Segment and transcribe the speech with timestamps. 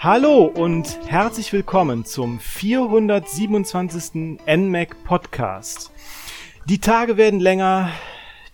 [0.00, 4.38] Hallo und herzlich willkommen zum 427.
[4.46, 5.90] NMAC Podcast.
[6.66, 7.90] Die Tage werden länger,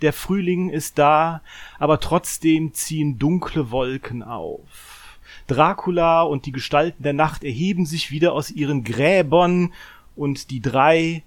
[0.00, 1.42] der Frühling ist da,
[1.78, 5.18] aber trotzdem ziehen dunkle Wolken auf.
[5.46, 9.74] Dracula und die Gestalten der Nacht erheben sich wieder aus ihren Gräbern
[10.16, 11.24] und die drei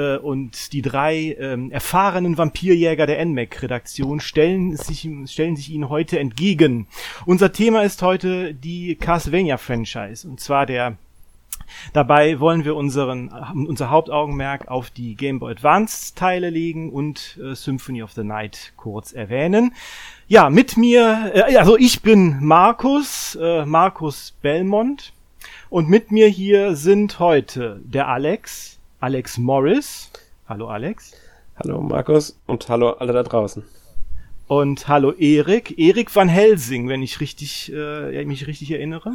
[0.00, 6.18] äh, und die drei ähm, erfahrenen Vampirjäger der NMAC-Redaktion stellen sich, stellen sich ihnen heute
[6.18, 6.86] entgegen.
[7.26, 10.96] Unser Thema ist heute die Castlevania-Franchise und zwar der
[11.92, 13.28] Dabei wollen wir unseren,
[13.68, 18.72] unser Hauptaugenmerk auf die Game Boy Advance Teile legen und äh, Symphony of the Night
[18.76, 19.74] kurz erwähnen.
[20.26, 25.12] Ja, mit mir, äh, also ich bin Markus, äh, Markus Belmont
[25.68, 30.10] und mit mir hier sind heute der Alex, Alex Morris.
[30.46, 31.12] Hallo Alex.
[31.56, 33.64] Hallo Markus und hallo alle da draußen.
[34.46, 39.14] Und hallo Erik, Erik van Helsing, wenn ich richtig, äh, mich richtig erinnere.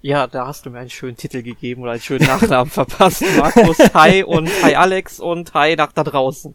[0.00, 3.24] Ja, da hast du mir einen schönen Titel gegeben oder einen schönen Nachnamen verpasst.
[3.36, 6.54] Markus, hi und hi Alex und hi nach da draußen.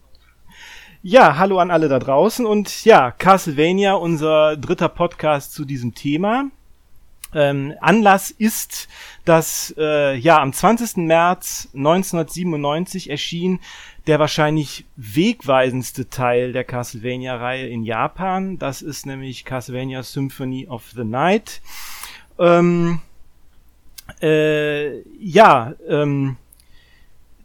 [1.04, 6.46] Ja, hallo an alle da draußen und ja, Castlevania, unser dritter Podcast zu diesem Thema.
[7.34, 8.88] Ähm, Anlass ist,
[9.26, 10.98] dass äh, ja am 20.
[10.98, 13.60] März 1997 erschien
[14.08, 18.58] der wahrscheinlich wegweisendste Teil der Castlevania-Reihe in Japan.
[18.58, 21.62] Das ist nämlich Castlevania Symphony of the Night.
[22.40, 23.02] Ähm,
[24.22, 26.38] äh, ja, ähm,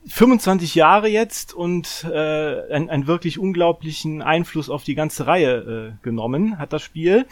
[0.09, 6.05] 25 Jahre jetzt und äh, einen, einen wirklich unglaublichen Einfluss auf die ganze Reihe äh,
[6.05, 7.27] genommen hat das Spiel.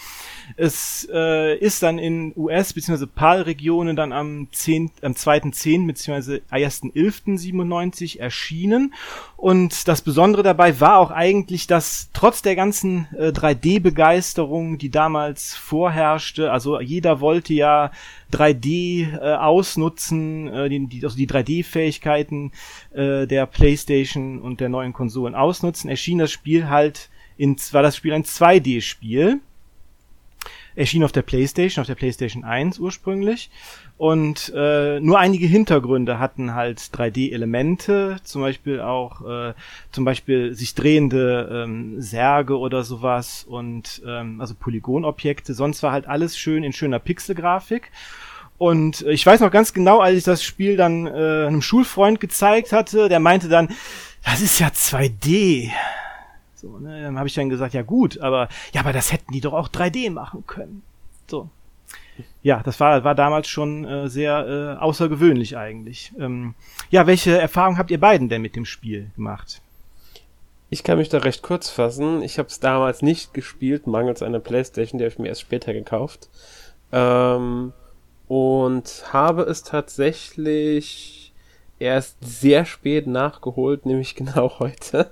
[0.56, 3.06] Es äh, ist dann in US- bzw.
[3.06, 5.86] PAL-Regionen dann am, 10, am 2.10.
[5.86, 6.40] bzw.
[6.50, 8.92] 1.11.97 erschienen.
[9.36, 15.54] Und das Besondere dabei war auch eigentlich, dass trotz der ganzen äh, 3D-Begeisterung, die damals
[15.54, 17.92] vorherrschte, also jeder wollte ja
[18.32, 22.52] 3D äh, ausnutzen, äh, die, die, also die 3D-Fähigkeiten
[22.92, 27.96] äh, der PlayStation und der neuen Konsolen ausnutzen, erschien das Spiel halt in, war das
[27.96, 29.40] Spiel ein 2D-Spiel.
[30.76, 33.50] Erschien auf der PlayStation, auf der PlayStation 1 ursprünglich.
[33.96, 39.54] Und äh, nur einige Hintergründe hatten halt 3D-Elemente, zum Beispiel auch äh,
[39.92, 45.54] zum Beispiel sich drehende ähm, Särge oder sowas und ähm, also Polygonobjekte.
[45.54, 47.92] Sonst war halt alles schön in schöner Pixelgrafik.
[48.58, 52.20] Und äh, ich weiß noch ganz genau, als ich das Spiel dann äh, einem Schulfreund
[52.20, 53.68] gezeigt hatte, der meinte dann,
[54.24, 55.70] das ist ja 2D.
[56.64, 59.42] So, ne, dann habe ich dann gesagt, ja gut, aber ja, aber das hätten die
[59.42, 60.82] doch auch 3D machen können.
[61.26, 61.50] So.
[62.42, 66.12] Ja, das war, war damals schon äh, sehr äh, außergewöhnlich eigentlich.
[66.18, 66.54] Ähm,
[66.90, 69.60] ja, welche Erfahrung habt ihr beiden denn mit dem Spiel gemacht?
[70.70, 72.22] Ich kann mich da recht kurz fassen.
[72.22, 75.74] Ich habe es damals nicht gespielt, mangels einer Playstation, die habe ich mir erst später
[75.74, 76.30] gekauft.
[76.92, 77.74] Ähm,
[78.26, 81.34] und habe es tatsächlich
[81.78, 85.10] erst sehr spät nachgeholt, nämlich genau heute.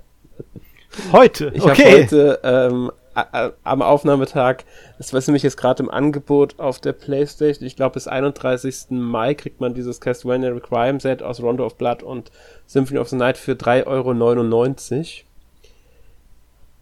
[1.13, 1.51] Heute?
[1.55, 1.71] Ich okay.
[1.71, 4.65] habe heute ähm, am Aufnahmetag,
[4.99, 8.87] das war nämlich jetzt gerade im Angebot auf der Playstation, ich glaube bis 31.
[8.91, 12.31] Mai kriegt man dieses Castlevania Requiem Set aus Rondo of Blood und
[12.67, 14.13] Symphony of the Night für 3,99 Euro.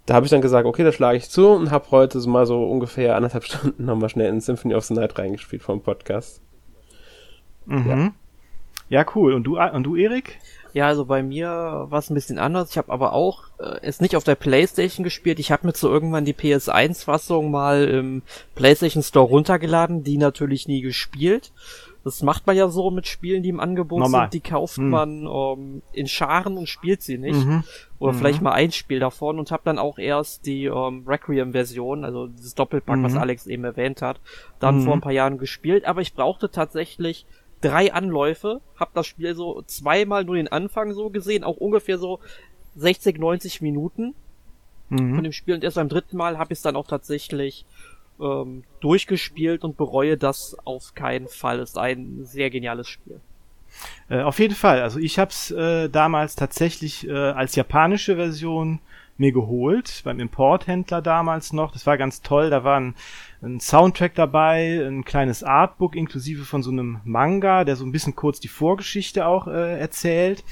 [0.06, 2.46] Da habe ich dann gesagt, okay, da schlage ich zu und habe heute so mal
[2.46, 6.40] so ungefähr anderthalb Stunden nochmal schnell in Symphony of the Night reingespielt vom Podcast.
[7.66, 8.12] Mhm.
[8.88, 9.00] Ja.
[9.00, 9.34] ja, cool.
[9.34, 10.38] Und du, und du, Erik?
[10.72, 11.48] Ja, also bei mir
[11.88, 12.70] war es ein bisschen anders.
[12.70, 15.38] Ich habe aber auch äh, es nicht auf der PlayStation gespielt.
[15.38, 18.22] Ich habe mir so irgendwann die PS1-Fassung mal im
[18.54, 21.52] PlayStation Store runtergeladen, die natürlich nie gespielt.
[22.02, 24.22] Das macht man ja so mit Spielen, die im Angebot Normal.
[24.22, 24.34] sind.
[24.34, 24.88] Die kauft hm.
[24.88, 27.44] man ähm, in Scharen und spielt sie nicht.
[27.44, 27.62] Mhm.
[27.98, 28.16] Oder mhm.
[28.16, 32.54] vielleicht mal ein Spiel davon und habe dann auch erst die ähm, Requiem-Version, also dieses
[32.54, 33.04] Doppelpack, mhm.
[33.04, 34.20] was Alex eben erwähnt hat,
[34.58, 34.98] dann vor mhm.
[34.98, 35.84] ein paar Jahren gespielt.
[35.84, 37.26] Aber ich brauchte tatsächlich
[37.60, 42.20] drei Anläufe, hab das Spiel so zweimal nur den Anfang so gesehen, auch ungefähr so
[42.76, 44.14] 60, 90 Minuten
[44.88, 45.14] mhm.
[45.14, 47.64] von dem Spiel und erst beim dritten Mal habe ich es dann auch tatsächlich
[48.20, 51.60] ähm, durchgespielt und bereue das auf keinen Fall.
[51.60, 53.20] Es ist ein sehr geniales Spiel.
[54.08, 54.82] Äh, auf jeden Fall.
[54.82, 58.80] Also ich habe es äh, damals tatsächlich äh, als japanische Version
[59.20, 61.70] mir geholt, beim Importhändler damals noch.
[61.70, 62.50] Das war ganz toll.
[62.50, 62.94] Da war ein,
[63.42, 68.16] ein Soundtrack dabei, ein kleines Artbook inklusive von so einem Manga, der so ein bisschen
[68.16, 70.42] kurz die Vorgeschichte auch äh, erzählt.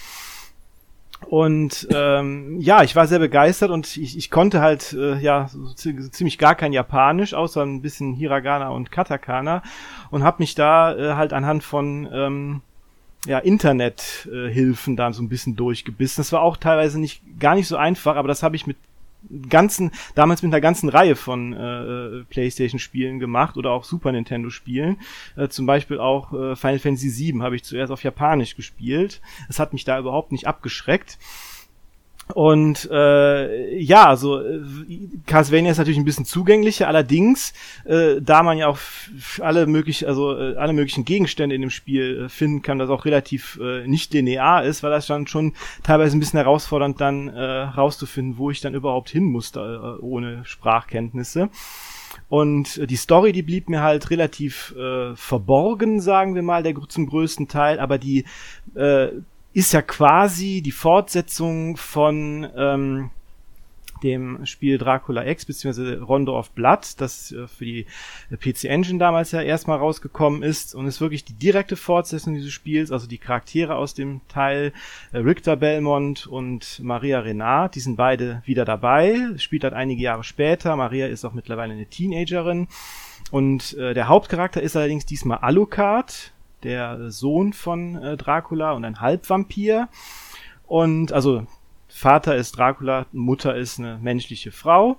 [1.26, 5.72] Und ähm, ja, ich war sehr begeistert und ich, ich konnte halt äh, ja so
[5.72, 9.62] ziemlich gar kein Japanisch, außer ein bisschen Hiragana und Katakana
[10.10, 12.60] und habe mich da äh, halt anhand von ähm,
[13.26, 16.20] ja, Internethilfen äh, da so ein bisschen durchgebissen.
[16.22, 18.76] Das war auch teilweise nicht gar nicht so einfach, aber das habe ich mit
[19.48, 24.98] ganzen, damals mit einer ganzen Reihe von äh, PlayStation-Spielen gemacht oder auch Super Nintendo-Spielen.
[25.36, 29.20] Äh, zum Beispiel auch äh, Final Fantasy VII habe ich zuerst auf Japanisch gespielt.
[29.48, 31.18] Es hat mich da überhaupt nicht abgeschreckt.
[32.34, 34.60] Und äh, ja, also äh,
[35.26, 37.54] Castlevania ist natürlich ein bisschen zugänglicher, allerdings,
[37.84, 38.78] äh, da man ja auch
[39.40, 43.06] alle möglich, also äh, alle möglichen Gegenstände in dem Spiel äh, finden kann, das auch
[43.06, 47.42] relativ äh, nicht linear ist, war das dann schon teilweise ein bisschen herausfordernd, dann äh,
[47.42, 51.48] rauszufinden, wo ich dann überhaupt hin musste, äh, ohne Sprachkenntnisse.
[52.28, 56.74] Und äh, die Story, die blieb mir halt relativ äh, verborgen, sagen wir mal, der
[56.88, 58.24] zum größten Teil, aber die
[58.74, 59.08] äh,
[59.52, 63.10] ist ja quasi die Fortsetzung von ähm,
[64.02, 67.86] dem Spiel Dracula X beziehungsweise Rondo of Blood, das äh, für die
[68.30, 72.52] äh, PC Engine damals ja erstmal rausgekommen ist und ist wirklich die direkte Fortsetzung dieses
[72.52, 74.72] Spiels, also die Charaktere aus dem Teil
[75.12, 80.24] äh, Richter Belmont und Maria Renard, die sind beide wieder dabei, spielt halt einige Jahre
[80.24, 82.68] später, Maria ist auch mittlerweile eine Teenagerin
[83.30, 86.32] und äh, der Hauptcharakter ist allerdings diesmal Alucard,
[86.62, 89.88] der Sohn von äh, Dracula und ein Halbvampir.
[90.66, 91.46] Und also
[91.88, 94.98] Vater ist Dracula, Mutter ist eine menschliche Frau.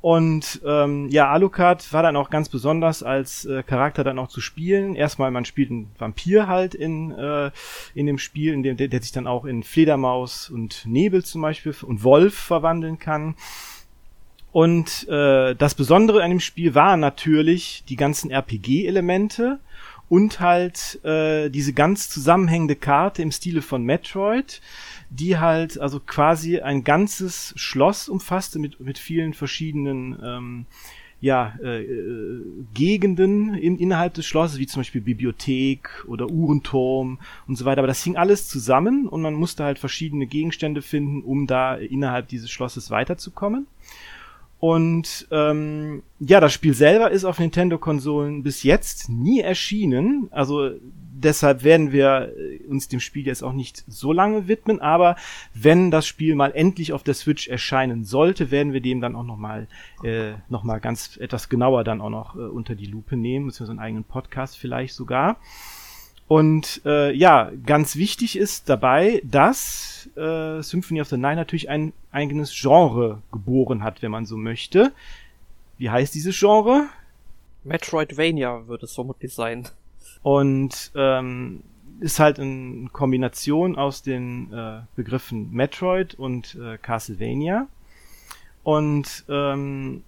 [0.00, 4.40] Und ähm, ja, Alucard war dann auch ganz besonders als äh, Charakter dann auch zu
[4.40, 4.94] spielen.
[4.94, 7.50] Erstmal, man spielt einen Vampir halt in, äh,
[7.94, 11.42] in dem Spiel, in dem, der, der sich dann auch in Fledermaus und Nebel zum
[11.42, 13.34] Beispiel und Wolf verwandeln kann.
[14.52, 19.60] Und äh, das Besondere an dem Spiel waren natürlich die ganzen RPG-Elemente
[20.10, 24.60] und halt äh, diese ganz zusammenhängende Karte im Stile von Metroid,
[25.08, 30.66] die halt also quasi ein ganzes Schloss umfasste mit, mit vielen verschiedenen ähm,
[31.20, 37.56] ja, äh, äh, Gegenden in, innerhalb des Schlosses, wie zum Beispiel Bibliothek oder Uhrenturm und
[37.56, 37.78] so weiter.
[37.80, 42.28] Aber das hing alles zusammen und man musste halt verschiedene Gegenstände finden, um da innerhalb
[42.28, 43.66] dieses Schlosses weiterzukommen.
[44.60, 50.28] Und ähm, ja, das Spiel selber ist auf Nintendo-Konsolen bis jetzt nie erschienen.
[50.30, 50.72] Also
[51.22, 54.78] deshalb werden wir äh, uns dem Spiel jetzt auch nicht so lange widmen.
[54.80, 55.16] Aber
[55.54, 59.24] wenn das Spiel mal endlich auf der Switch erscheinen sollte, werden wir dem dann auch
[59.24, 59.66] noch mal
[60.04, 63.72] äh, noch mal ganz etwas genauer dann auch noch äh, unter die Lupe nehmen, beziehungsweise
[63.72, 65.38] einen eigenen Podcast vielleicht sogar.
[66.30, 71.92] Und äh, ja, ganz wichtig ist dabei, dass äh, Symphony of the Night natürlich ein
[72.12, 74.92] eigenes Genre geboren hat, wenn man so möchte.
[75.76, 76.86] Wie heißt dieses Genre?
[77.64, 79.66] Metroidvania würde es vermutlich sein.
[80.22, 81.64] Und ähm,
[81.98, 87.66] ist halt eine Kombination aus den äh, Begriffen Metroid und äh, Castlevania.
[88.62, 90.04] Und ähm,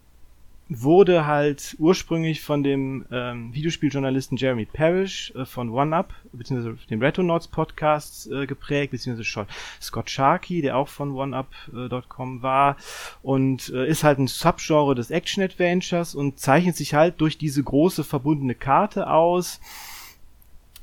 [0.81, 7.49] wurde halt ursprünglich von dem ähm, Videospieljournalisten Jeremy Parrish äh, von OneUp, beziehungsweise dem Retronauts
[7.49, 9.47] Podcast äh, geprägt, beziehungsweise
[9.81, 12.77] Scott Sharkey, der auch von OneUp.com äh, war
[13.23, 18.05] und äh, ist halt ein Subgenre des Action-Adventures und zeichnet sich halt durch diese große
[18.05, 19.61] verbundene Karte aus.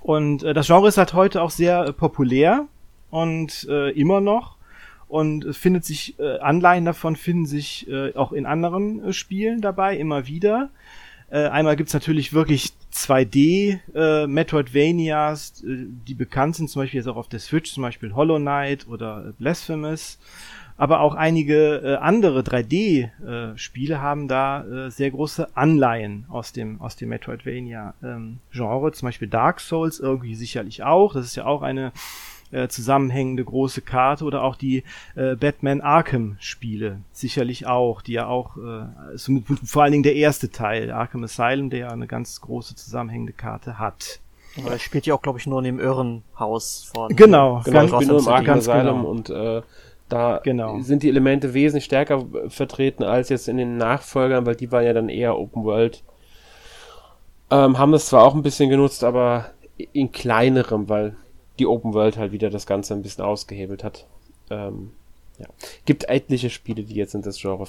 [0.01, 2.67] Und äh, das Genre ist halt heute auch sehr äh, populär
[3.09, 4.58] und äh, immer noch
[5.09, 9.97] und findet sich äh, Anleihen davon finden sich äh, auch in anderen äh, Spielen dabei
[9.97, 10.69] immer wieder.
[11.31, 17.07] Äh, einmal gibt's natürlich wirklich 2D äh, Metroidvanias, äh, die bekannt sind, zum Beispiel jetzt
[17.07, 20.19] auch auf der Switch, zum Beispiel Hollow Knight oder Blasphemous.
[20.77, 26.79] Aber auch einige äh, andere 3D-Spiele äh, haben da äh, sehr große Anleihen aus dem
[26.79, 28.87] aus dem Metroidvania-Genre.
[28.87, 31.13] Ähm, zum Beispiel Dark Souls irgendwie sicherlich auch.
[31.13, 31.91] Das ist ja auch eine
[32.51, 34.83] äh, zusammenhängende große Karte oder auch die
[35.15, 39.17] äh, Batman Arkham Spiele sicherlich auch, die ja auch äh,
[39.63, 43.77] vor allen Dingen der erste Teil Arkham Asylum, der ja eine ganz große zusammenhängende Karte
[43.77, 44.19] hat.
[44.57, 47.15] Aber er spielt ja auch, glaube ich, nur in dem Irrenhaus von.
[47.15, 49.09] Genau, genau, ganz, nur im Arkham Asylum genau.
[49.09, 49.61] und äh,
[50.09, 50.79] da genau.
[50.81, 54.93] sind die Elemente wesentlich stärker vertreten als jetzt in den Nachfolgern, weil die waren ja
[54.93, 56.03] dann eher Open World.
[57.51, 59.51] Ähm, haben das zwar auch ein bisschen genutzt, aber
[59.93, 61.15] in kleinerem, weil
[61.59, 64.07] die Open World halt wieder das Ganze ein bisschen ausgehebelt hat.
[64.49, 64.91] Ähm,
[65.37, 65.47] ja.
[65.85, 67.67] Gibt etliche Spiele, die jetzt in das Genre,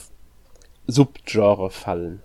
[0.86, 2.20] Subgenre fallen.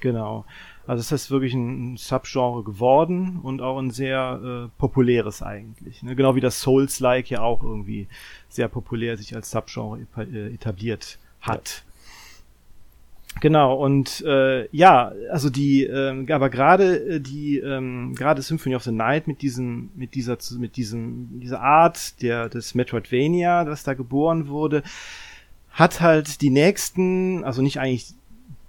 [0.00, 0.44] Genau.
[0.86, 6.02] Also es ist wirklich ein Subgenre geworden und auch ein sehr äh, populäres eigentlich.
[6.02, 6.16] Ne?
[6.16, 8.08] Genau wie das Souls-like ja auch irgendwie
[8.48, 11.84] sehr populär sich als Subgenre äh, etabliert hat.
[13.38, 18.82] Genau, und äh, ja, also die, äh, aber gerade äh, die, ähm, gerade Symphony of
[18.82, 23.94] the Night mit diesem, mit dieser, mit diesem, dieser Art der des Metroidvania, das da
[23.94, 24.82] geboren wurde,
[25.70, 28.14] hat halt die nächsten, also nicht eigentlich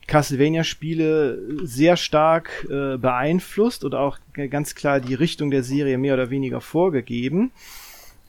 [0.07, 6.29] Castlevania-Spiele sehr stark äh, beeinflusst oder auch ganz klar die Richtung der Serie mehr oder
[6.29, 7.51] weniger vorgegeben.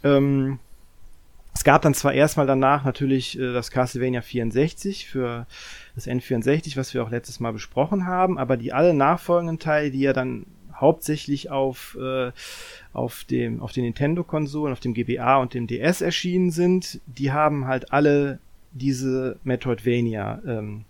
[0.02, 0.58] Ähm,
[1.54, 5.46] Es gab dann zwar erstmal danach natürlich äh, das Castlevania 64 für
[5.94, 10.00] das N64, was wir auch letztes Mal besprochen haben, aber die alle nachfolgenden Teile, die
[10.00, 12.32] ja dann hauptsächlich auf, äh,
[12.92, 17.66] auf, dem, auf den Nintendo-Konsolen, auf dem GBA und dem DS erschienen sind, die haben
[17.66, 18.40] halt alle
[18.72, 20.84] diese Metroidvania, ähm,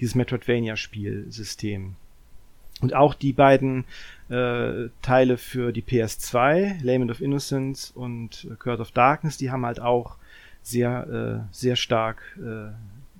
[0.00, 1.94] dieses Metroidvania-Spielsystem.
[2.82, 3.84] Und auch die beiden
[4.28, 9.64] äh, Teile für die PS2, Lament of Innocence und äh, Curse of Darkness, die haben
[9.64, 10.16] halt auch
[10.62, 12.72] sehr, äh, sehr stark äh,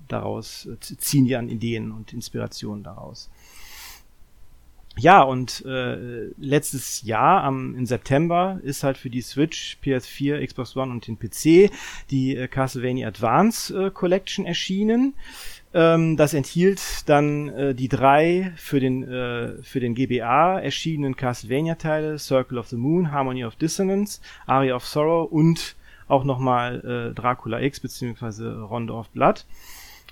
[0.08, 3.30] daraus, äh, ziehen die an Ideen und Inspirationen daraus.
[4.98, 10.76] Ja, und äh, letztes Jahr, am, im September, ist halt für die Switch, PS4, Xbox
[10.76, 11.72] One und den PC
[12.10, 15.14] die äh, Castlevania Advance äh, Collection erschienen.
[15.74, 22.18] Ähm, das enthielt dann äh, die drei für den, äh, für den GBA erschienenen Castlevania-Teile,
[22.18, 25.76] Circle of the Moon, Harmony of Dissonance, Aria of Sorrow und
[26.08, 29.46] auch nochmal äh, Dracula X beziehungsweise Rondo of Blood.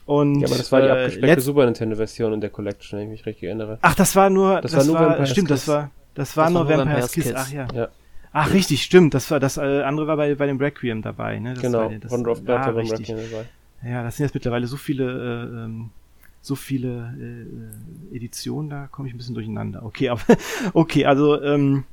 [0.07, 3.11] Und, ja, aber das war die äh, abgespeckte Super Nintendo-Version in der Collection, wenn ich
[3.11, 3.79] mich richtig erinnere.
[3.83, 5.69] Ach, das war nur, Das das, war nur war, Vampire's stimmt, das Kiss.
[5.69, 7.25] war, das war Das nur war nur Vampire's Vampire's Kiss.
[7.25, 7.35] Kiss.
[7.37, 7.69] Ach ja.
[7.75, 7.88] Ja.
[8.33, 9.14] Ach, richtig, stimmt.
[9.14, 11.55] Das war das äh, andere war bei, bei dem Requiem dabei, ne?
[11.55, 12.87] Das genau, war, das, Rondo of Blood ah, war beim.
[12.87, 13.45] Requiem dabei.
[13.82, 15.90] Ja, das sind jetzt mittlerweile so viele, äh, ähm,
[16.42, 19.84] so viele äh, äh, Editionen, da komme ich ein bisschen durcheinander.
[19.84, 20.22] Okay, aber
[20.75, 21.84] okay, also ähm,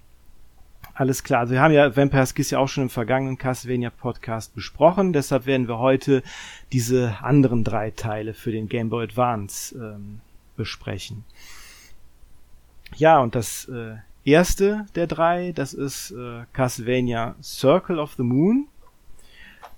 [0.94, 1.41] alles klar.
[1.41, 5.46] Also wir haben ja Vampire's Kiss ja auch schon im vergangenen Castlevania Podcast besprochen, deshalb
[5.46, 6.24] werden wir heute
[6.72, 10.22] diese anderen drei Teile für den Game Boy Advance ähm,
[10.56, 11.24] besprechen.
[12.96, 18.67] Ja, und das äh, erste der drei, das ist äh, Castlevania Circle of the Moon.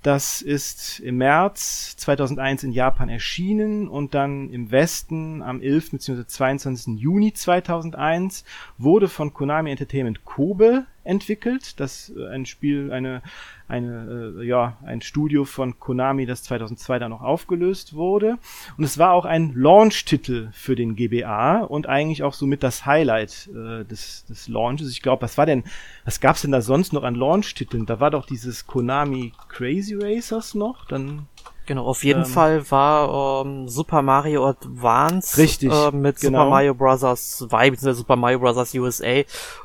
[0.02, 5.92] Das ist im März 2001 in Japan erschienen und dann im Westen am 11.
[5.92, 6.26] bzw.
[6.26, 6.98] 22.
[6.98, 8.46] Juni 2001
[8.78, 11.80] wurde von Konami Entertainment Kobe entwickelt.
[11.80, 13.22] Das äh, ein Spiel, eine,
[13.68, 18.38] eine, äh, ja, ein Studio von Konami, das 2002 dann noch aufgelöst wurde.
[18.78, 23.50] Und es war auch ein Launch-Titel für den GBA und eigentlich auch somit das Highlight
[23.54, 24.92] äh, des, des Launches.
[24.92, 25.64] Ich glaube, was war denn,
[26.06, 27.86] was gab's denn da sonst noch an Launch-Titeln?
[27.86, 31.28] Da war doch dieses Konami Crazy Racers noch, dann
[31.70, 36.40] Genau, auf jeden Ähm, Fall war ähm, Super Mario Advance Richtig, äh, mit genau.
[36.40, 37.02] Super Mario Bros.
[37.38, 37.94] 2 bzw.
[37.94, 38.74] Super Mario Bros.
[38.74, 39.06] USA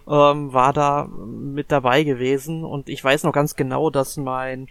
[0.06, 4.68] ähm, war da mit dabei gewesen und ich weiß noch ganz genau, dass mein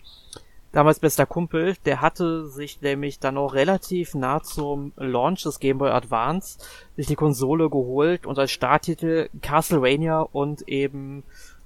[0.73, 5.79] damals bester Kumpel, der hatte sich nämlich dann auch relativ nah zum Launch des Game
[5.79, 6.59] Boy Advance
[6.95, 11.23] sich die Konsole geholt und als Starttitel Castlevania und eben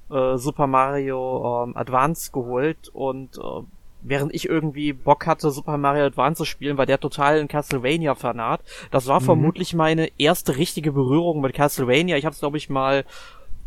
[0.10, 3.64] äh, Super Mario ähm, Advance geholt und äh,
[4.10, 8.62] während ich irgendwie Bock hatte, Super Mario Advance zu spielen, war der total ein Castlevania-Fanat.
[8.92, 9.26] Das war Mhm.
[9.26, 12.18] vermutlich meine erste richtige Berührung mit Castlevania.
[12.18, 13.06] Ich habe es, glaube ich, mal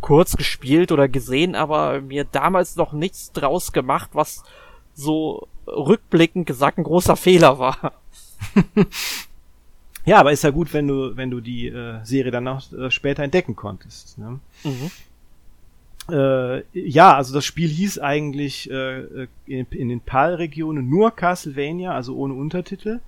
[0.01, 4.43] kurz gespielt oder gesehen, aber mir damals noch nichts draus gemacht, was
[4.95, 7.93] so rückblickend gesagt ein großer Fehler war.
[10.07, 12.91] ja, aber ist ja gut, wenn du, wenn du die äh, Serie dann auch äh,
[12.91, 14.19] später entdecken konntest.
[14.19, 14.41] Ne?
[14.65, 14.91] Mhm.
[16.09, 22.17] Äh, ja, also das Spiel hieß eigentlich äh, in, in den PAL-Regionen nur Castlevania, also
[22.17, 23.01] ohne Untertitel.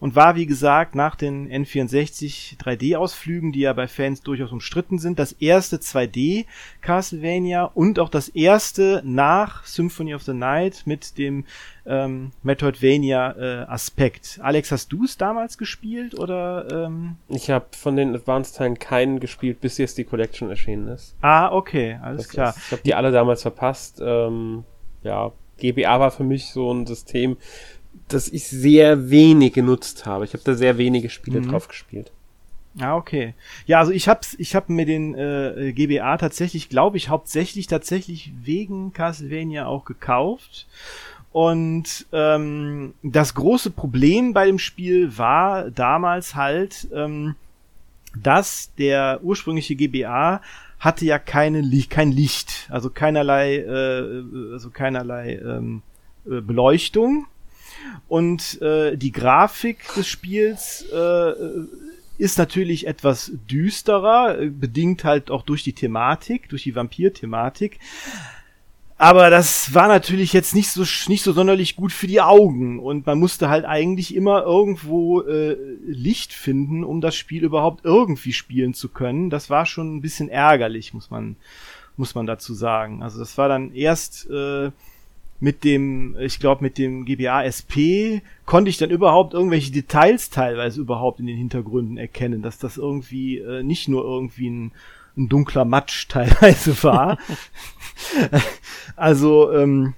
[0.00, 5.18] Und war, wie gesagt, nach den N64 3D-Ausflügen, die ja bei Fans durchaus umstritten sind,
[5.18, 6.46] das erste 2D
[6.80, 11.44] Castlevania und auch das erste nach Symphony of the Night mit dem
[11.86, 14.40] ähm, Metroidvania-Aspekt.
[14.42, 16.86] Alex, hast du es damals gespielt oder?
[16.86, 17.16] Ähm?
[17.28, 21.16] Ich habe von den Advanced-Teilen keinen gespielt, bis jetzt die Collection erschienen ist.
[21.20, 22.50] Ah, okay, alles Das klar.
[22.50, 24.00] Ist, ich habe die alle damals verpasst.
[24.04, 24.64] Ähm,
[25.02, 27.36] ja, GBA war für mich so ein System,
[28.08, 30.24] das ich sehr wenig genutzt habe.
[30.24, 31.48] Ich habe da sehr wenige Spiele Mhm.
[31.50, 32.10] drauf gespielt.
[32.80, 33.34] Ah, okay.
[33.66, 38.32] Ja, also ich hab's, ich hab mir den äh, GBA tatsächlich, glaube ich, hauptsächlich tatsächlich
[38.42, 40.66] wegen Castlevania auch gekauft.
[41.30, 47.36] Und ähm, das große Problem bei dem Spiel war damals halt, ähm,
[48.16, 50.40] dass der ursprüngliche GBA
[50.78, 55.82] hatte ja keine Licht, kein Licht, also keinerlei, äh, also keinerlei ähm,
[56.26, 57.26] äh, Beleuchtung.
[58.08, 61.32] Und äh, die Grafik des Spiels äh,
[62.18, 67.78] ist natürlich etwas düsterer, bedingt halt auch durch die Thematik, durch die Vampir-Thematik.
[68.96, 73.06] Aber das war natürlich jetzt nicht so nicht so sonderlich gut für die Augen und
[73.06, 78.72] man musste halt eigentlich immer irgendwo äh, Licht finden, um das Spiel überhaupt irgendwie spielen
[78.72, 79.30] zu können.
[79.30, 81.36] Das war schon ein bisschen ärgerlich, muss man
[81.96, 83.02] muss man dazu sagen.
[83.02, 84.70] Also das war dann erst äh,
[85.40, 90.80] mit dem, ich glaube mit dem GBA SP konnte ich dann überhaupt irgendwelche Details teilweise
[90.80, 94.72] überhaupt in den Hintergründen erkennen, dass das irgendwie äh, nicht nur irgendwie ein,
[95.16, 97.18] ein dunkler Matsch teilweise war.
[98.96, 99.94] also ähm,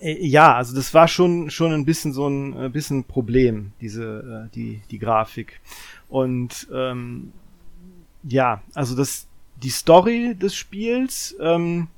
[0.00, 4.48] Äh, ja, also das war schon schon ein bisschen so ein, ein bisschen Problem, diese
[4.48, 5.60] äh, die die Grafik.
[6.08, 7.32] Und ähm,
[8.22, 9.26] ja, also das
[9.62, 11.88] die Story des Spiels, ähm,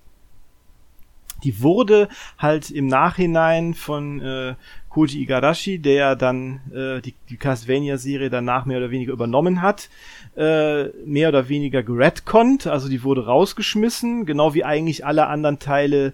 [1.44, 4.54] die wurde halt im Nachhinein von äh,
[4.88, 9.88] Koji Igarashi, der dann äh, die, die Castlevania-Serie danach mehr oder weniger übernommen hat,
[10.36, 16.12] äh, mehr oder weniger geredconnt, also die wurde rausgeschmissen, genau wie eigentlich alle anderen Teile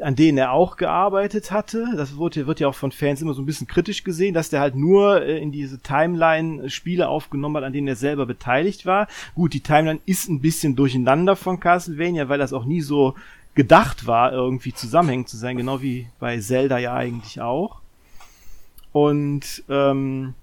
[0.00, 1.86] an denen er auch gearbeitet hatte.
[1.96, 4.60] Das wurde, wird ja auch von Fans immer so ein bisschen kritisch gesehen, dass der
[4.60, 9.08] halt nur äh, in diese Timeline Spiele aufgenommen hat, an denen er selber beteiligt war.
[9.34, 13.14] Gut, die Timeline ist ein bisschen durcheinander von Castlevania, weil das auch nie so
[13.54, 17.80] gedacht war, irgendwie zusammenhängend zu sein, genau wie bei Zelda ja eigentlich auch.
[18.92, 20.34] Und ähm,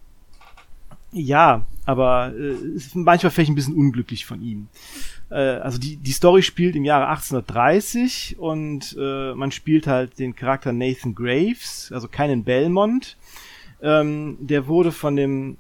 [1.12, 2.56] ja, aber äh,
[2.94, 4.68] manchmal vielleicht ein bisschen unglücklich von ihm.
[5.30, 10.36] Äh, also die, die Story spielt im Jahre 1830 und äh, man spielt halt den
[10.36, 13.18] Charakter Nathan Graves, also keinen Belmont.
[13.82, 15.58] Ähm, der wurde von dem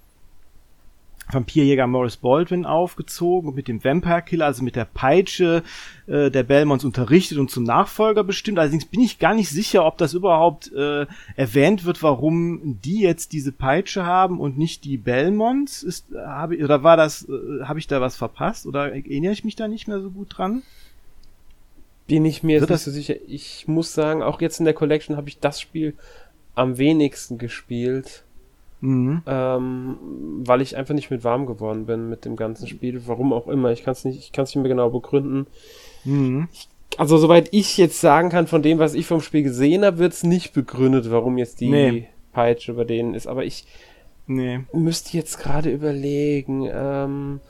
[1.31, 5.63] Vampirjäger Morris Baldwin aufgezogen und mit dem Vampire Killer, also mit der Peitsche
[6.07, 8.59] äh, der Belmonts unterrichtet und zum Nachfolger bestimmt.
[8.59, 11.05] Allerdings bin ich gar nicht sicher, ob das überhaupt äh,
[11.35, 15.83] erwähnt wird, warum die jetzt diese Peitsche haben und nicht die Belmonts.
[15.83, 19.55] Ist, habe oder war das, äh, habe ich da was verpasst oder erinnere ich mich
[19.55, 20.63] da nicht mehr so gut dran?
[22.07, 23.15] Bin ich mir jetzt nicht so sicher.
[23.27, 25.93] Ich muss sagen, auch jetzt in der Collection habe ich das Spiel
[26.55, 28.23] am wenigsten gespielt.
[28.81, 29.21] Mhm.
[29.27, 29.97] Ähm,
[30.45, 33.01] weil ich einfach nicht mit warm geworden bin mit dem ganzen Spiel.
[33.07, 33.71] Warum auch immer.
[33.71, 35.47] Ich kann es nicht, ich kann es nicht mehr genau begründen.
[36.05, 36.47] Mhm.
[36.51, 39.99] Ich, also soweit ich jetzt sagen kann, von dem, was ich vom Spiel gesehen habe,
[39.99, 42.07] wird es nicht begründet, warum jetzt die nee.
[42.31, 43.27] Peitsche über denen ist.
[43.27, 43.65] Aber ich
[44.27, 44.61] nee.
[44.73, 46.67] müsste jetzt gerade überlegen.
[46.71, 47.41] Ähm,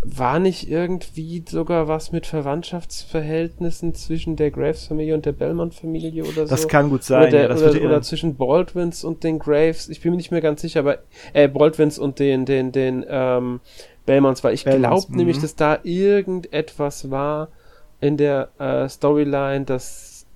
[0.00, 6.50] war nicht irgendwie sogar was mit Verwandtschaftsverhältnissen zwischen der Graves-Familie und der Belmont-Familie oder so?
[6.50, 7.22] Das kann gut sein.
[7.22, 9.88] Oder, der, ja, oder, oder zwischen Baldwins und den Graves.
[9.88, 10.98] Ich bin mir nicht mehr ganz sicher, aber
[11.32, 13.60] äh, Baldwins und den, den, den ähm,
[14.06, 14.52] Belmonts war.
[14.52, 15.42] Ich glaube nämlich, mhm.
[15.42, 17.48] dass da irgendetwas war
[18.00, 20.26] in der äh, Storyline, dass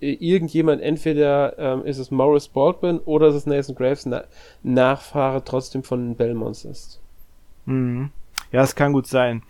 [0.00, 4.24] irgendjemand, entweder ähm, ist es Morris Baldwin oder ist es Nathan Graves, na
[4.62, 7.00] Nachfahre trotzdem von Belmonts ist.
[7.66, 8.10] Mhm.
[8.54, 9.42] Ja, es kann gut sein.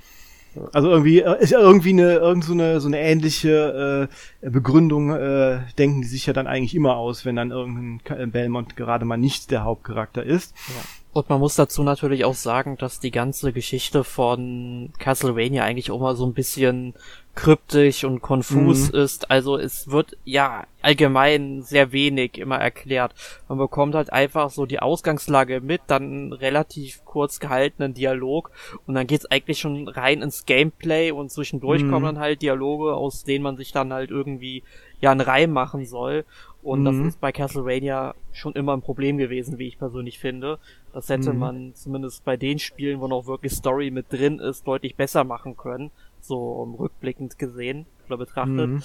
[0.72, 4.08] Also irgendwie äh, ist ja irgendwie eine irgend so eine so eine ähnliche
[4.42, 8.76] äh, Begründung äh, denken die sich ja dann eigentlich immer aus, wenn dann irgendein Belmont
[8.76, 10.54] gerade mal nicht der Hauptcharakter ist.
[10.68, 10.82] Ja.
[11.12, 16.00] Und man muss dazu natürlich auch sagen, dass die ganze Geschichte von Castlevania eigentlich auch
[16.00, 16.94] mal so ein bisschen
[17.35, 18.99] kryptisch und konfus mhm.
[18.99, 19.31] ist.
[19.31, 23.14] Also es wird ja allgemein sehr wenig immer erklärt.
[23.49, 28.51] Man bekommt halt einfach so die Ausgangslage mit, dann einen relativ kurz gehaltenen Dialog
[28.87, 31.90] und dann geht's eigentlich schon rein ins Gameplay und zwischendurch mhm.
[31.90, 34.62] kommen dann halt Dialoge, aus denen man sich dann halt irgendwie
[35.01, 36.25] ja einen Reim machen soll.
[36.62, 36.85] Und mhm.
[36.85, 40.59] das ist bei Castlevania schon immer ein Problem gewesen, wie ich persönlich finde.
[40.92, 41.38] Das hätte mhm.
[41.38, 45.57] man zumindest bei den Spielen, wo noch wirklich Story mit drin ist, deutlich besser machen
[45.57, 45.90] können.
[46.26, 48.68] So um, rückblickend gesehen oder betrachtet.
[48.68, 48.82] Mhm.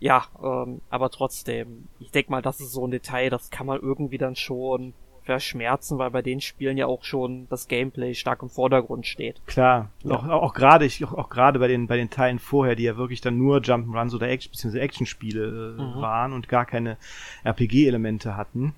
[0.00, 3.80] Ja, ähm, aber trotzdem, ich denke mal, das ist so ein Detail, das kann man
[3.80, 4.94] irgendwie dann schon
[5.24, 9.40] verschmerzen, weil bei den Spielen ja auch schon das Gameplay stark im Vordergrund steht.
[9.46, 10.16] Klar, ja.
[10.16, 12.96] auch, auch gerade ich auch, auch gerade bei den bei den Teilen vorher, die ja
[12.96, 14.80] wirklich dann nur Jump'n'Runs oder Action bzw.
[14.80, 16.00] Actionspiele äh, mhm.
[16.00, 16.96] waren und gar keine
[17.44, 18.74] RPG-Elemente hatten.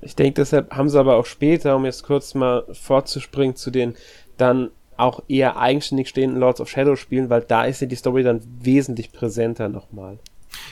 [0.00, 3.94] Ich denke, deshalb haben sie aber auch später, um jetzt kurz mal fortzuspringen zu den
[4.36, 4.70] dann
[5.02, 8.40] auch eher eigenständig stehenden Lords of Shadow Spielen, weil da ist ja die Story dann
[8.60, 10.18] wesentlich präsenter nochmal.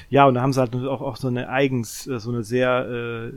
[0.08, 2.86] Ja, und da haben sie halt auch, auch so eine eigens, äh, so eine sehr
[2.88, 3.32] äh,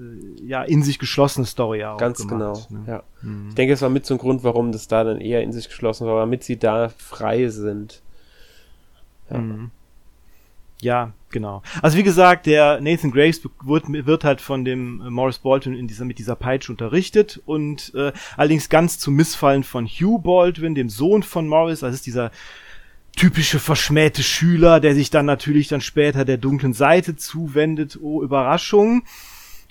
[0.45, 2.87] ja in sich geschlossene Story auch Ganz gemacht, genau, ne?
[2.87, 3.03] ja.
[3.21, 3.49] Mhm.
[3.49, 5.67] Ich denke, es war mit so ein Grund, warum das da dann eher in sich
[5.67, 8.01] geschlossen war, damit sie da frei sind.
[9.29, 9.37] Ja.
[9.37, 9.71] Mhm.
[10.83, 11.63] Ja, genau.
[11.81, 15.87] Also wie gesagt, der Nathan Graves wird, wird halt von dem äh, Morris Baldwin in
[15.87, 20.89] dieser, mit dieser Peitsche unterrichtet und äh, allerdings ganz zum Missfallen von Hugh Baldwin, dem
[20.89, 22.31] Sohn von Morris, das ist dieser
[23.15, 27.97] typische verschmähte Schüler, der sich dann natürlich dann später der dunklen Seite zuwendet.
[28.01, 29.03] Oh, Überraschung.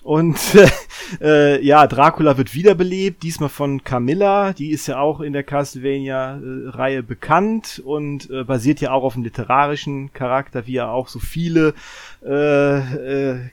[0.03, 0.39] Und
[1.21, 7.03] äh, ja, Dracula wird wiederbelebt, diesmal von Camilla, die ist ja auch in der Castlevania-Reihe
[7.03, 11.75] bekannt und äh, basiert ja auch auf einem literarischen Charakter, wie ja auch so viele
[12.25, 13.51] äh, äh,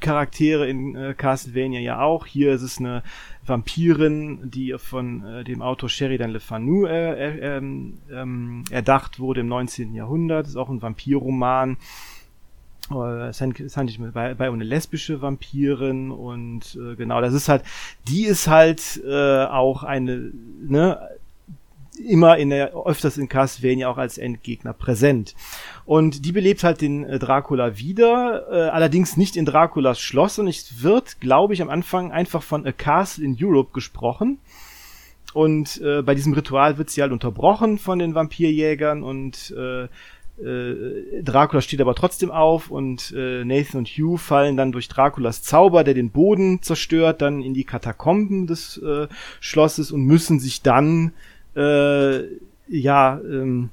[0.00, 2.26] Charaktere in äh, Castlevania ja auch.
[2.26, 3.02] Hier ist es eine
[3.44, 9.40] Vampirin, die von äh, dem Autor Sheridan Le Fanu äh, äh, ähm, ähm erdacht wurde
[9.40, 9.94] im 19.
[9.94, 10.46] Jahrhundert.
[10.46, 11.78] Ist auch ein Vampirroman.
[12.90, 17.62] Äh, es handelt bei, bei eine lesbische Vampirin und äh, genau, das ist halt,
[18.08, 20.98] die ist halt äh, auch eine, ne,
[21.98, 25.34] immer in der, öfters in Castlevania auch als Endgegner präsent.
[25.84, 30.48] Und die belebt halt den äh, Dracula wieder, äh, allerdings nicht in Draculas Schloss und
[30.48, 34.38] es wird, glaube ich, am Anfang einfach von A Castle in Europe gesprochen.
[35.34, 39.88] Und äh, bei diesem Ritual wird sie halt unterbrochen von den Vampirjägern und äh,
[40.42, 45.42] äh, Dracula steht aber trotzdem auf und äh, Nathan und Hugh fallen dann durch Draculas
[45.42, 49.08] Zauber, der den Boden zerstört, dann in die Katakomben des äh,
[49.40, 51.12] Schlosses und müssen sich dann
[51.56, 52.22] äh,
[52.68, 53.70] ja ähm,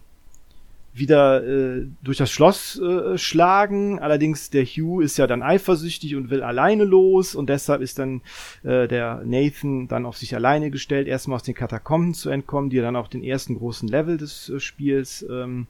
[0.96, 4.00] wieder äh, durch das Schloss äh, schlagen.
[4.00, 8.22] Allerdings der Hugh ist ja dann eifersüchtig und will alleine los und deshalb ist dann
[8.64, 12.80] äh, der Nathan dann auf sich alleine gestellt, erstmal aus den Katakomben zu entkommen, die
[12.80, 15.68] dann auch den ersten großen Level des äh, Spiels ähm,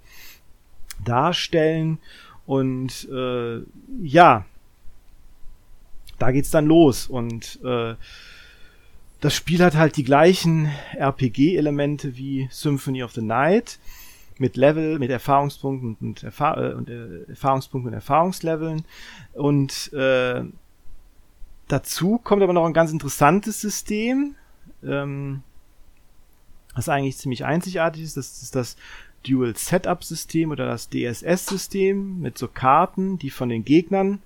[1.03, 1.99] darstellen.
[2.45, 3.61] Und äh,
[4.01, 4.45] ja,
[6.19, 7.95] da geht's dann los und äh,
[9.21, 13.79] das Spiel hat halt die gleichen RPG-Elemente wie Symphony of the Night
[14.37, 18.85] mit Level, mit Erfahrungspunkten und, Erfahr äh, und äh, Erfahrungspunkten und Erfahrungsleveln.
[19.33, 20.43] Und äh,
[21.67, 24.35] dazu kommt aber noch ein ganz interessantes System,
[24.83, 25.41] ähm,
[26.75, 28.17] das eigentlich ziemlich einzigartig ist.
[28.17, 28.75] Das ist das
[29.27, 34.21] Dual Setup System oder das DSS System mit so Karten, die von den Gegnern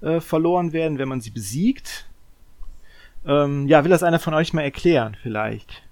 [0.00, 2.06] äh, verloren werden, wenn man sie besiegt.
[3.26, 5.82] Ähm, ja, will das einer von euch mal erklären, vielleicht?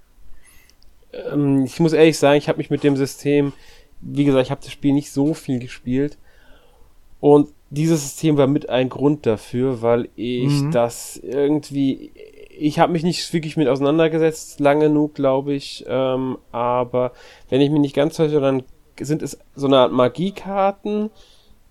[1.13, 3.53] Ähm, ich muss ehrlich sagen, ich habe mich mit dem System,
[4.01, 6.19] wie gesagt, ich habe das Spiel nicht so viel gespielt.
[7.21, 10.73] Und dieses System war mit ein Grund dafür, weil ich mhm.
[10.73, 12.13] das irgendwie,
[12.63, 15.85] ich habe mich nicht wirklich mit auseinandergesetzt, lange genug, glaube ich.
[15.89, 17.13] Ähm, aber
[17.49, 18.63] wenn ich mich nicht ganz täusche, dann
[19.01, 21.11] sind es so eine Art Magiekarten,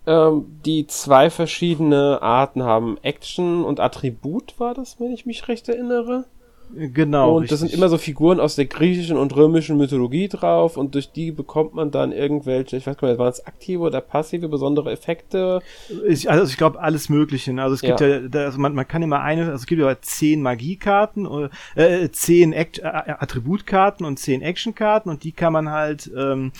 [0.05, 2.97] ähm, die zwei verschiedene Arten haben.
[3.01, 6.25] Action und Attribut war das, wenn ich mich recht erinnere.
[6.73, 7.35] Genau.
[7.35, 7.49] Und richtig.
[7.49, 11.31] das sind immer so Figuren aus der griechischen und römischen Mythologie drauf und durch die
[11.31, 15.61] bekommt man dann irgendwelche, ich weiß gar nicht, waren es aktive oder passive besondere Effekte?
[16.07, 17.53] Ich, also ich glaube alles Mögliche.
[17.53, 17.63] Ne?
[17.63, 20.01] Also es gibt ja, ja also man, man kann immer eine, also es gibt ja
[20.01, 26.09] zehn Magiekarten, äh, zehn Act äh, Attributkarten und zehn Actionkarten und die kann man halt
[26.15, 26.51] ähm,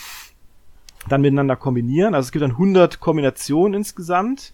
[1.10, 2.15] dann miteinander kombinieren.
[2.15, 4.54] Also es gibt dann 100 Kombinationen insgesamt.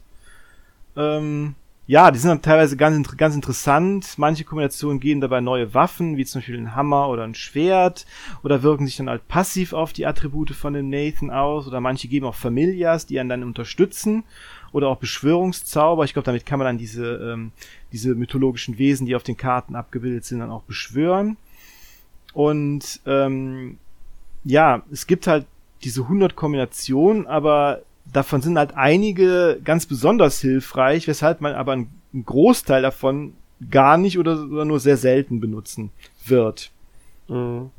[0.96, 1.56] Ähm,
[1.88, 4.16] ja, die sind dann teilweise ganz, ganz interessant.
[4.18, 8.06] Manche Kombinationen geben dabei neue Waffen, wie zum Beispiel ein Hammer oder ein Schwert,
[8.44, 12.10] oder wirken sich dann halt passiv auf die Attribute von dem Nathan aus, oder manche
[12.10, 14.26] geben auch Familias, die einen dann unterstützen,
[14.74, 16.04] oder auch Beschwörungszauber.
[16.04, 17.54] Ich glaube, damit kann man dann diese, ähm,
[17.94, 21.38] diese mythologischen Wesen, die auf den Karten abgebildet sind, dann auch beschwören.
[22.34, 23.78] Und ähm,
[24.44, 25.46] ja, es gibt halt
[25.84, 27.82] diese 100 Kombinationen, aber
[28.14, 33.34] davon sind halt einige ganz besonders hilfreich, weshalb man aber einen Großteil davon
[33.70, 35.92] gar nicht oder, oder nur sehr selten benutzen
[36.26, 36.72] wird.
[37.28, 37.72] Mhm.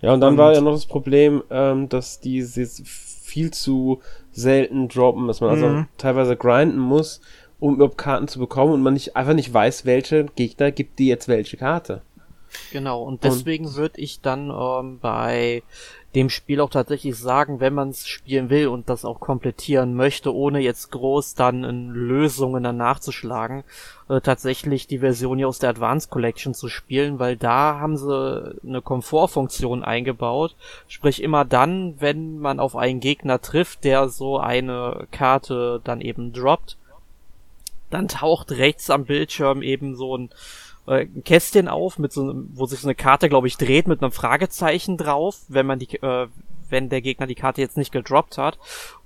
[0.00, 4.00] Ja, und dann und, war ja noch das Problem, ähm, dass die viel zu
[4.32, 5.86] selten droppen, dass man also mhm.
[5.96, 7.20] teilweise grinden muss,
[7.60, 11.06] um überhaupt Karten zu bekommen und man nicht einfach nicht weiß, welche Gegner gibt die
[11.06, 12.02] jetzt welche Karte.
[12.72, 15.62] Genau, und deswegen würde ich dann ähm, bei
[16.14, 20.34] dem Spiel auch tatsächlich sagen, wenn man es spielen will und das auch komplettieren möchte,
[20.34, 23.64] ohne jetzt groß dann in Lösungen dann nachzuschlagen,
[24.10, 28.58] äh, tatsächlich die Version hier aus der Advanced Collection zu spielen, weil da haben sie
[28.62, 30.54] eine Komfortfunktion eingebaut.
[30.86, 36.34] Sprich immer dann, wenn man auf einen Gegner trifft, der so eine Karte dann eben
[36.34, 36.76] droppt,
[37.88, 40.30] dann taucht rechts am Bildschirm eben so ein
[40.86, 44.02] äh, ein Kästchen auf, mit so wo sich so eine Karte, glaube ich, dreht mit
[44.02, 46.28] einem Fragezeichen drauf, wenn man die, äh,
[46.68, 48.58] wenn der Gegner die Karte jetzt nicht gedroppt hat.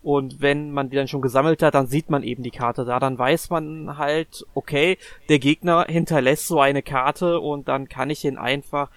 [0.03, 3.01] Und wenn man die dann schon gesammelt hat, dann sieht man eben die Karte da.
[3.01, 8.25] Dann weiß man halt, okay, der Gegner hinterlässt so eine Karte und dann kann ich
[8.25, 8.89] ihn einfach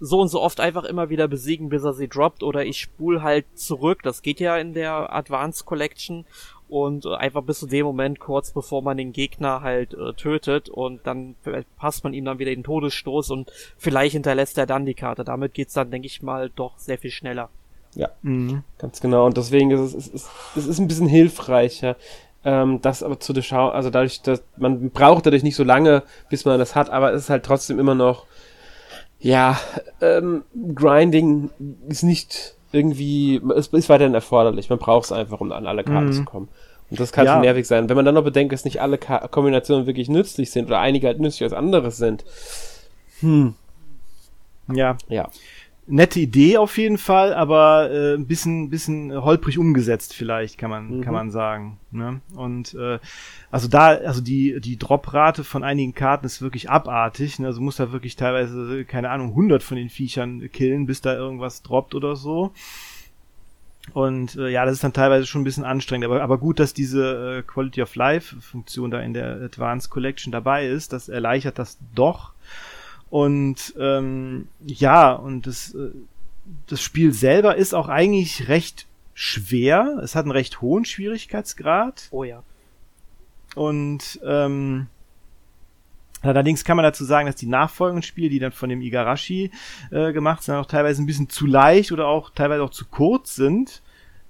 [0.00, 3.22] so und so oft einfach immer wieder besiegen, bis er sie droppt oder ich spul
[3.22, 4.02] halt zurück.
[4.02, 6.26] Das geht ja in der Advanced Collection
[6.68, 10.68] und äh, einfach bis zu dem Moment kurz bevor man den Gegner halt äh, tötet
[10.68, 11.36] und dann
[11.76, 15.24] passt man ihm dann wieder den Todesstoß und vielleicht hinterlässt er dann die Karte.
[15.24, 17.48] Damit geht's dann, denke ich mal, doch sehr viel schneller.
[17.94, 18.64] Ja, mhm.
[18.78, 19.26] ganz genau.
[19.26, 21.96] Und deswegen ist es, es, ist, es ist ein bisschen hilfreicher.
[22.44, 26.44] Ähm, das aber zu durchschauen, also dadurch, dass man braucht dadurch nicht so lange, bis
[26.44, 28.26] man das hat, aber es ist halt trotzdem immer noch,
[29.18, 29.58] ja,
[30.02, 31.48] ähm, Grinding
[31.88, 34.68] ist nicht irgendwie, es ist weiterhin erforderlich.
[34.70, 36.12] Man braucht es einfach, um an alle Karten mhm.
[36.12, 36.48] zu kommen.
[36.90, 37.32] Und das kann ja.
[37.32, 37.88] schon nervig sein.
[37.88, 41.06] Wenn man dann noch bedenkt, dass nicht alle Ka Kombinationen wirklich nützlich sind oder einige
[41.06, 42.24] halt nützlicher als andere sind.
[43.20, 43.54] Hm.
[44.72, 44.96] Ja.
[45.08, 45.28] Ja.
[45.86, 50.98] Nette Idee auf jeden Fall, aber äh, ein bisschen, bisschen holprig umgesetzt vielleicht, kann man,
[50.98, 51.00] mhm.
[51.02, 51.78] kann man sagen.
[51.90, 52.20] Ne?
[52.34, 52.98] Und äh,
[53.50, 57.38] also da, also die, die Droprate von einigen Karten ist wirklich abartig.
[57.38, 57.46] Ne?
[57.46, 61.62] Also muss da wirklich teilweise, keine Ahnung, 100 von den Viechern killen, bis da irgendwas
[61.62, 62.52] droppt oder so.
[63.92, 66.72] Und äh, ja, das ist dann teilweise schon ein bisschen anstrengend, aber, aber gut, dass
[66.72, 71.58] diese äh, Quality of Life Funktion da in der Advanced Collection dabei ist, das erleichtert
[71.58, 72.32] das doch.
[73.14, 75.90] Und ähm, ja, und das, äh,
[76.66, 80.00] das Spiel selber ist auch eigentlich recht schwer.
[80.02, 82.08] Es hat einen recht hohen Schwierigkeitsgrad.
[82.10, 82.42] Oh ja.
[83.54, 84.88] Und ähm,
[86.22, 89.52] allerdings kann man dazu sagen, dass die nachfolgenden Spiele, die dann von dem Igarashi
[89.92, 93.36] äh, gemacht sind, auch teilweise ein bisschen zu leicht oder auch teilweise auch zu kurz
[93.36, 93.80] sind.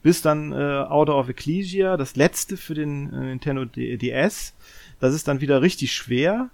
[0.02, 4.52] Bis dann äh, Order of Ecclesia, das letzte für den äh, Nintendo DS.
[5.00, 6.50] Das ist dann wieder richtig schwer.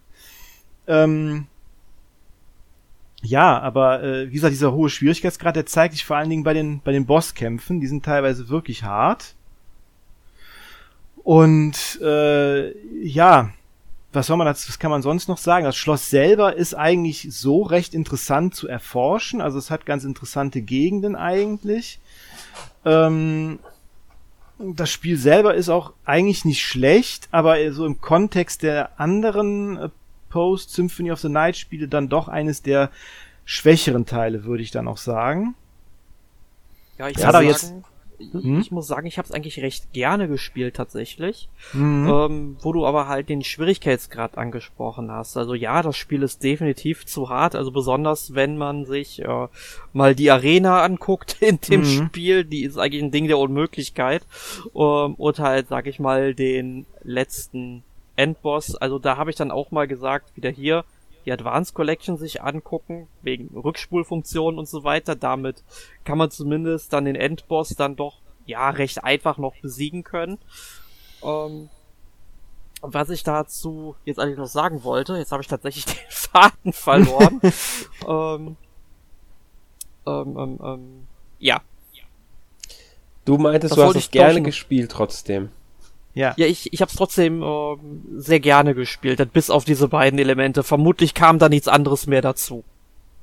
[0.87, 1.49] Ähm,
[3.23, 6.55] ja, aber äh, wie gesagt, dieser hohe Schwierigkeitsgrad, der zeigt sich vor allen Dingen bei
[6.55, 7.81] den, bei den Bosskämpfen.
[7.81, 9.35] Die sind teilweise wirklich hart.
[11.23, 13.51] Und äh, ja,
[14.13, 15.65] was soll man dazu, was kann man sonst noch sagen?
[15.65, 19.41] Das Schloss selber ist eigentlich so recht interessant zu erforschen.
[19.41, 22.01] Also es hat ganz interessante Gegenden eigentlich.
[22.87, 23.59] Ähm,
[24.59, 29.89] das Spiel selber ist auch eigentlich nicht schlecht, aber so im Kontext der anderen äh,
[30.31, 32.91] Post Symphony of the Night Spiele dann doch eines der
[33.45, 35.55] schwächeren Teile, würde ich dann auch sagen.
[36.99, 37.75] Ja, ich ja, muss jetzt,
[38.33, 38.61] hm?
[38.61, 42.09] ich muss sagen, ich habe es eigentlich recht gerne gespielt tatsächlich, mhm.
[42.09, 45.37] ähm, wo du aber halt den Schwierigkeitsgrad angesprochen hast.
[45.37, 49.49] Also ja, das Spiel ist definitiv zu hart, also besonders wenn man sich äh,
[49.93, 52.07] mal die Arena anguckt in dem mhm.
[52.07, 54.23] Spiel, die ist eigentlich ein Ding der Unmöglichkeit
[54.75, 57.83] ähm, und halt, sag ich mal, den letzten
[58.21, 58.75] Endboss.
[58.77, 60.85] Also da habe ich dann auch mal gesagt, wieder hier
[61.25, 65.17] die Advanced Collection sich angucken, wegen Rückspulfunktionen und so weiter.
[65.17, 65.65] Damit
[66.05, 70.39] kann man zumindest dann den Endboss dann doch, ja, recht einfach noch besiegen können.
[71.23, 71.69] Ähm,
[72.83, 77.41] was ich dazu jetzt eigentlich noch sagen wollte, jetzt habe ich tatsächlich den Faden verloren.
[78.09, 78.57] ähm,
[80.07, 81.07] ähm, ähm, ähm,
[81.39, 81.61] ja.
[83.25, 85.51] Du meintest, das du hast es gerne gespielt trotzdem.
[86.15, 86.35] Ja.
[86.37, 87.77] Ja, ich, ich habe es trotzdem äh,
[88.17, 90.63] sehr gerne gespielt, bis auf diese beiden Elemente.
[90.63, 92.65] Vermutlich kam da nichts anderes mehr dazu.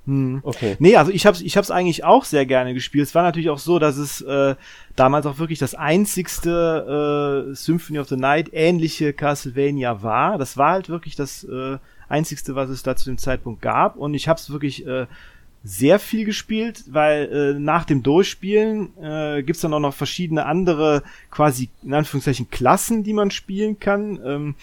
[0.06, 0.40] Hm.
[0.44, 0.78] Okay.
[0.80, 3.08] Nee, also ich hab's, ich hab's eigentlich auch sehr gerne gespielt.
[3.08, 4.56] Es war natürlich auch so, dass es äh,
[4.96, 10.38] damals auch wirklich das einzigste äh, Symphony of the Night ähnliche Castlevania war.
[10.38, 13.98] Das war halt wirklich das äh, einzigste, was es da zu dem Zeitpunkt gab.
[13.98, 15.08] Und ich hab's wirklich äh,
[15.68, 21.04] sehr viel gespielt, weil äh, nach dem Durchspielen äh, gibt dann auch noch verschiedene andere
[21.30, 24.56] quasi in Anführungszeichen Klassen, die man spielen kann, ähm,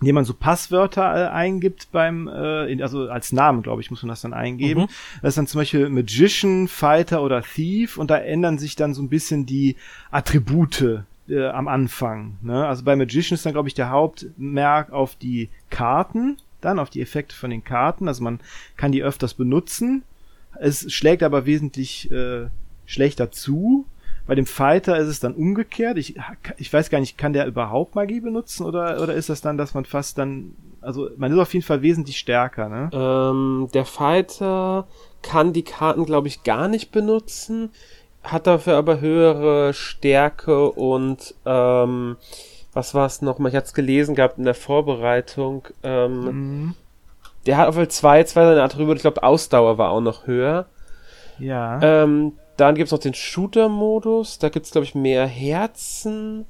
[0.00, 4.02] indem man so Passwörter äh, eingibt beim, äh, in, also als Namen, glaube ich, muss
[4.02, 4.82] man das dann eingeben.
[4.82, 4.88] Mhm.
[5.22, 9.02] Das ist dann zum Beispiel Magician, Fighter oder Thief und da ändern sich dann so
[9.02, 9.76] ein bisschen die
[10.10, 12.36] Attribute äh, am Anfang.
[12.42, 12.66] Ne?
[12.66, 17.00] Also bei Magician ist dann, glaube ich, der Hauptmerk auf die Karten dann auf die
[17.00, 18.08] Effekte von den Karten.
[18.08, 18.40] Also man
[18.76, 20.02] kann die öfters benutzen.
[20.58, 22.46] Es schlägt aber wesentlich äh,
[22.86, 23.86] schlechter zu.
[24.26, 25.98] Bei dem Fighter ist es dann umgekehrt.
[25.98, 26.14] Ich,
[26.56, 29.74] ich weiß gar nicht, kann der überhaupt Magie benutzen oder, oder ist das dann, dass
[29.74, 32.90] man fast dann, also man ist auf jeden Fall wesentlich stärker, ne?
[32.92, 34.86] Ähm, der Fighter
[35.22, 37.70] kann die Karten, glaube ich, gar nicht benutzen,
[38.22, 42.16] hat dafür aber höhere Stärke und ähm,
[42.72, 43.50] was war es nochmal?
[43.50, 45.66] Ich hatte es gelesen gehabt in der Vorbereitung.
[45.82, 46.74] Ähm, mhm.
[47.46, 48.96] Der hat auf jeden Fall zwei, zwei seine Attribute.
[48.96, 50.66] Ich glaube, Ausdauer war auch noch höher.
[51.38, 51.80] Ja.
[51.82, 54.38] Ähm, dann gibt es noch den Shooter-Modus.
[54.38, 56.44] Da gibt es, glaube ich, mehr Herzen.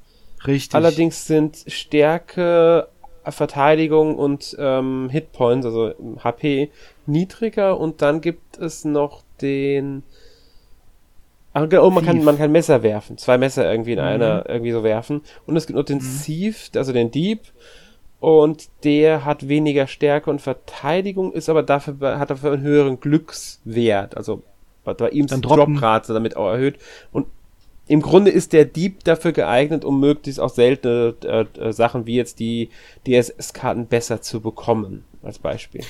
[0.47, 0.75] Richtig.
[0.75, 2.89] Allerdings sind Stärke,
[3.25, 6.71] Verteidigung und ähm, Hitpoints, also HP,
[7.07, 7.79] niedriger.
[7.79, 10.03] Und dann gibt es noch den
[11.53, 13.19] Oh, man kann, man kann Messer werfen.
[13.19, 14.05] Zwei Messer irgendwie in mhm.
[14.05, 15.23] einer irgendwie so werfen.
[15.47, 16.23] Und es gibt noch den mhm.
[16.23, 17.41] Thief, also den Dieb.
[18.21, 24.17] Und der hat weniger Stärke und Verteidigung, ist aber dafür, hat dafür einen höheren Glückswert.
[24.17, 24.43] Also
[24.85, 26.79] bei ihm ist die Droprate damit auch erhöht.
[27.13, 27.27] Und
[27.89, 32.15] im Grunde ist der Dieb dafür geeignet, um möglichst auch seltene äh, äh Sachen wie
[32.15, 32.69] jetzt die
[33.07, 35.81] DSS-Karten besser zu bekommen, als Beispiel.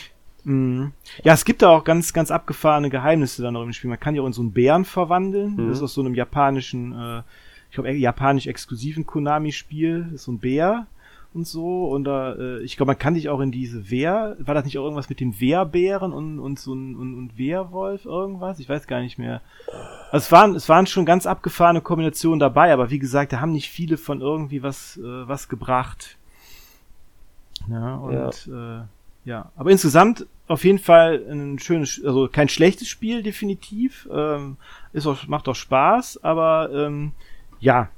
[0.45, 0.93] Mhm.
[1.23, 3.91] Ja, es gibt da auch ganz, ganz abgefahrene Geheimnisse dann noch im Spiel.
[3.91, 5.57] Man kann ja auch in so einen Bären verwandeln.
[5.57, 5.69] Mhm.
[5.69, 7.23] Das ist aus so einem japanischen, äh,
[7.69, 10.05] ich glaube, japanisch exklusiven Konami-Spiel.
[10.05, 10.87] Das ist so ein Bär
[11.33, 11.85] und so.
[11.85, 14.79] Und da, äh, ich glaube, man kann dich auch in diese Wehr, war das nicht
[14.79, 18.59] auch irgendwas mit den Wehrbären und, und so ein und, und Wehrwolf irgendwas?
[18.59, 19.41] Ich weiß gar nicht mehr.
[20.11, 23.53] Also es waren, es waren schon ganz abgefahrene Kombinationen dabei, aber wie gesagt, da haben
[23.53, 26.17] nicht viele von irgendwie was, äh, was gebracht.
[27.69, 28.81] Ja, und ja.
[28.81, 28.85] Äh,
[29.25, 34.09] ja, aber insgesamt auf jeden Fall ein schönes, also kein schlechtes Spiel, definitiv.
[34.13, 34.57] Ähm,
[34.93, 37.13] ist auch, macht auch Spaß, aber ähm,
[37.61, 37.89] ja.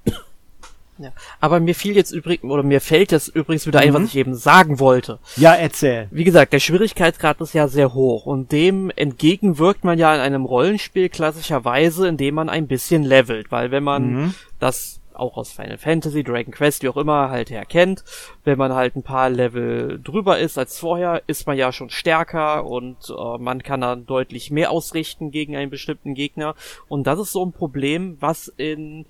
[0.98, 1.11] Ja.
[1.40, 4.06] Aber mir fiel jetzt übrigens, oder mir fällt jetzt übrigens wieder ein, was Mhm.
[4.06, 5.18] ich eben sagen wollte.
[5.37, 6.06] Ja, erzähl.
[6.11, 10.44] Wie gesagt, der Schwierigkeitsgrad ist ja sehr hoch und dem entgegenwirkt man ja in einem
[10.44, 14.35] Rollenspiel klassischerweise, indem man ein bisschen levelt, weil wenn man Mhm.
[14.58, 18.05] das auch aus Final Fantasy, Dragon Quest, wie auch immer, halt herkennt,
[18.44, 22.64] wenn man halt ein paar Level drüber ist als vorher, ist man ja schon stärker
[22.64, 26.55] und äh, man kann dann deutlich mehr ausrichten gegen einen bestimmten Gegner.
[26.88, 29.07] Und das ist so ein Problem, was in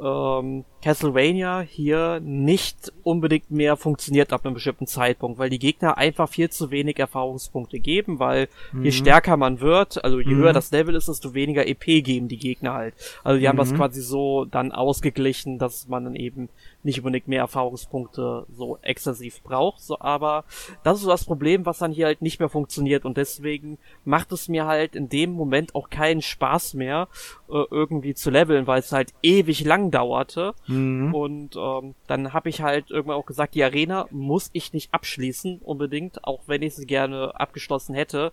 [0.00, 6.28] ähm, Castlevania hier nicht unbedingt mehr funktioniert ab einem bestimmten Zeitpunkt, weil die Gegner einfach
[6.28, 8.48] viel zu wenig Erfahrungspunkte geben, weil
[8.82, 10.38] je stärker man wird, also je Mhm.
[10.38, 12.94] höher das Level ist, desto weniger EP geben die Gegner halt.
[13.24, 13.76] Also die haben das Mhm.
[13.76, 16.50] quasi so dann ausgeglichen, dass man dann eben
[16.82, 20.44] nicht unbedingt mehr Erfahrungspunkte so exzessiv braucht, so, aber
[20.82, 24.32] das ist so das Problem, was dann hier halt nicht mehr funktioniert und deswegen macht
[24.32, 27.08] es mir halt in dem Moment auch keinen Spaß mehr,
[27.48, 30.73] äh, irgendwie zu leveln, weil es halt ewig lang dauerte Mhm.
[31.14, 35.58] Und ähm, dann habe ich halt irgendwann auch gesagt, die Arena muss ich nicht abschließen
[35.58, 38.32] unbedingt, auch wenn ich sie gerne abgeschlossen hätte.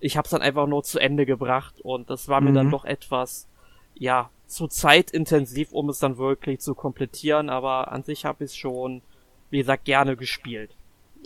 [0.00, 2.54] Ich habe es dann einfach nur zu Ende gebracht und das war mir Mhm.
[2.54, 3.48] dann doch etwas,
[3.94, 8.56] ja, zu zeitintensiv, um es dann wirklich zu komplettieren, aber an sich habe ich es
[8.56, 9.02] schon,
[9.50, 10.70] wie gesagt, gerne gespielt.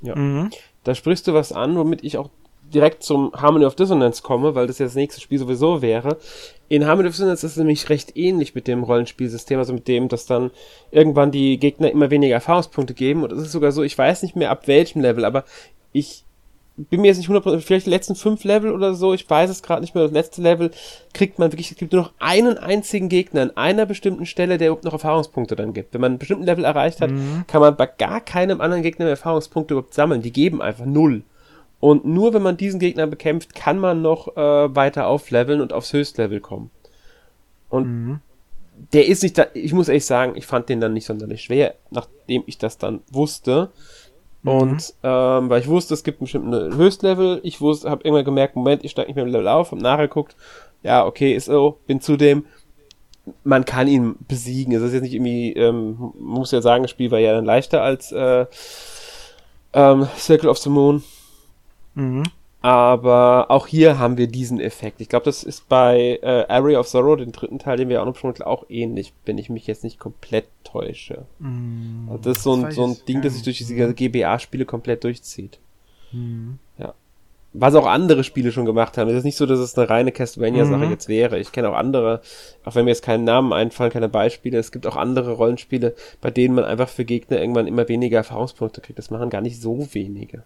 [0.03, 0.51] Mhm.
[0.83, 2.31] Da sprichst du was an, womit ich auch
[2.73, 6.19] direkt zum Harmony of Dissonance komme, weil das ja das nächste Spiel sowieso wäre.
[6.69, 10.09] In Harmony of Dissonance ist es nämlich recht ähnlich mit dem Rollenspielsystem, also mit dem,
[10.09, 10.51] dass dann
[10.91, 13.23] irgendwann die Gegner immer weniger Erfahrungspunkte geben.
[13.23, 15.45] Und es ist sogar so, ich weiß nicht mehr ab welchem Level, aber
[15.93, 16.25] ich
[16.77, 19.63] bin mir jetzt nicht 100%, vielleicht die letzten fünf Level oder so, ich weiß es
[19.63, 20.73] gerade nicht mehr, das letzte Level
[21.13, 24.69] kriegt man wirklich, es gibt nur noch einen einzigen Gegner an einer bestimmten Stelle, der
[24.69, 25.95] überhaupt noch Erfahrungspunkte dann gibt.
[25.95, 27.11] Wenn man einen bestimmten Level erreicht hat,
[27.47, 30.23] kann man bei gar keinem anderen Gegner mehr Erfahrungspunkte überhaupt sammeln.
[30.23, 31.23] Die geben einfach null.
[31.85, 35.93] Und nur wenn man diesen Gegner bekämpft, kann man noch äh, weiter aufleveln und aufs
[35.93, 36.71] Höchstlevel kommen.
[37.69, 38.21] Und Mhm.
[38.95, 41.75] der ist nicht da, ich muss ehrlich sagen, ich fand den dann nicht sonderlich schwer,
[41.91, 43.69] nachdem ich das dann wusste.
[44.45, 48.57] Und ähm, weil ich wusste, es gibt einen bestimmten Höchstlevel, ich wusste, habe irgendwann gemerkt,
[48.57, 50.37] Moment, ich steige nicht mehr im Level auf, hab nachgeguckt,
[50.83, 52.47] ja, okay, ist so, bin zudem,
[53.43, 54.73] man kann ihn besiegen.
[54.73, 57.45] Es ist jetzt nicht irgendwie, ähm, man muss ja sagen, das Spiel war ja dann
[57.45, 58.47] leichter als äh,
[59.75, 61.03] ähm, Circle of the Moon.
[61.95, 62.23] Mhm.
[62.63, 65.03] Aber auch hier haben wir diesen Effekt.
[65.03, 68.07] Ich glaube, das ist bei äh, Area of Sorrow, den dritten Teil, den wir auch
[68.07, 71.27] noch besprochen haben, auch ähnlich, wenn ich mich jetzt nicht komplett täusche.
[71.41, 72.09] Mhm.
[72.09, 75.59] Also das ist so ein, so ein Ding, das sich durch diese GBA-Spiele komplett durchzieht.
[76.13, 76.59] Mhm.
[77.57, 79.09] Was auch andere Spiele schon gemacht haben.
[79.11, 80.91] Es ist nicht so, dass es eine reine Castlevania-Sache Mhm.
[80.91, 81.39] jetzt wäre.
[81.39, 82.21] Ich kenne auch andere,
[82.65, 84.59] auch wenn mir jetzt keine Namen einfallen, keine Beispiele.
[84.59, 88.81] Es gibt auch andere Rollenspiele, bei denen man einfach für Gegner irgendwann immer weniger Erfahrungspunkte
[88.81, 88.99] kriegt.
[88.99, 90.43] Das machen gar nicht so wenige.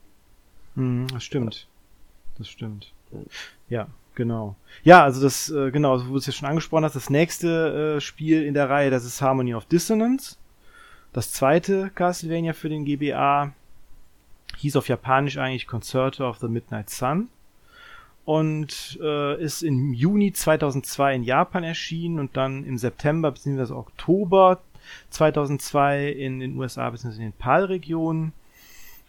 [0.78, 1.66] Mhm, das stimmt.
[2.38, 2.92] Das stimmt.
[3.68, 4.54] Ja, genau.
[4.84, 7.96] Ja, also das, äh, genau, so wie du es ja schon angesprochen hast, das nächste
[7.96, 10.36] äh, Spiel in der Reihe, das ist Harmony of Dissonance.
[11.12, 13.52] Das zweite Castlevania für den GBA
[14.58, 17.28] hieß auf Japanisch eigentlich Concerto of the Midnight Sun
[18.24, 23.72] und äh, ist im Juni 2002 in Japan erschienen und dann im September bzw.
[23.72, 24.60] Oktober
[25.10, 27.16] 2002 in den USA bzw.
[27.16, 28.32] in den PAL-Regionen.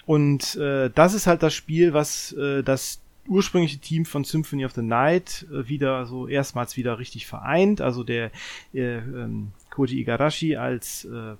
[0.09, 4.71] Und äh, das ist halt das Spiel, was äh, das ursprüngliche Team von Symphony of
[4.71, 7.79] the Night äh, wieder so erstmals wieder richtig vereint.
[7.79, 8.31] Also der
[8.73, 11.35] äh, ähm, Koji Igarashi als äh,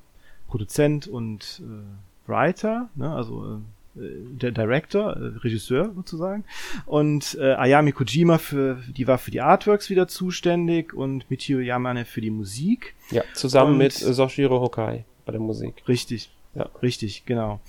[0.47, 3.60] Produzent und äh, Writer, ne, also
[3.95, 3.99] äh,
[4.39, 6.43] der Director, äh, Regisseur sozusagen.
[6.86, 12.05] Und äh, Ayami Kojima für die war für die Artworks wieder zuständig und Michio Yamane
[12.05, 12.93] für die Musik.
[13.10, 15.82] Ja, zusammen Und- mit Soshiro Hokai bei der Musik.
[15.88, 16.29] Richtig.
[16.53, 16.69] Ja.
[16.84, 17.62] Richtig, genau.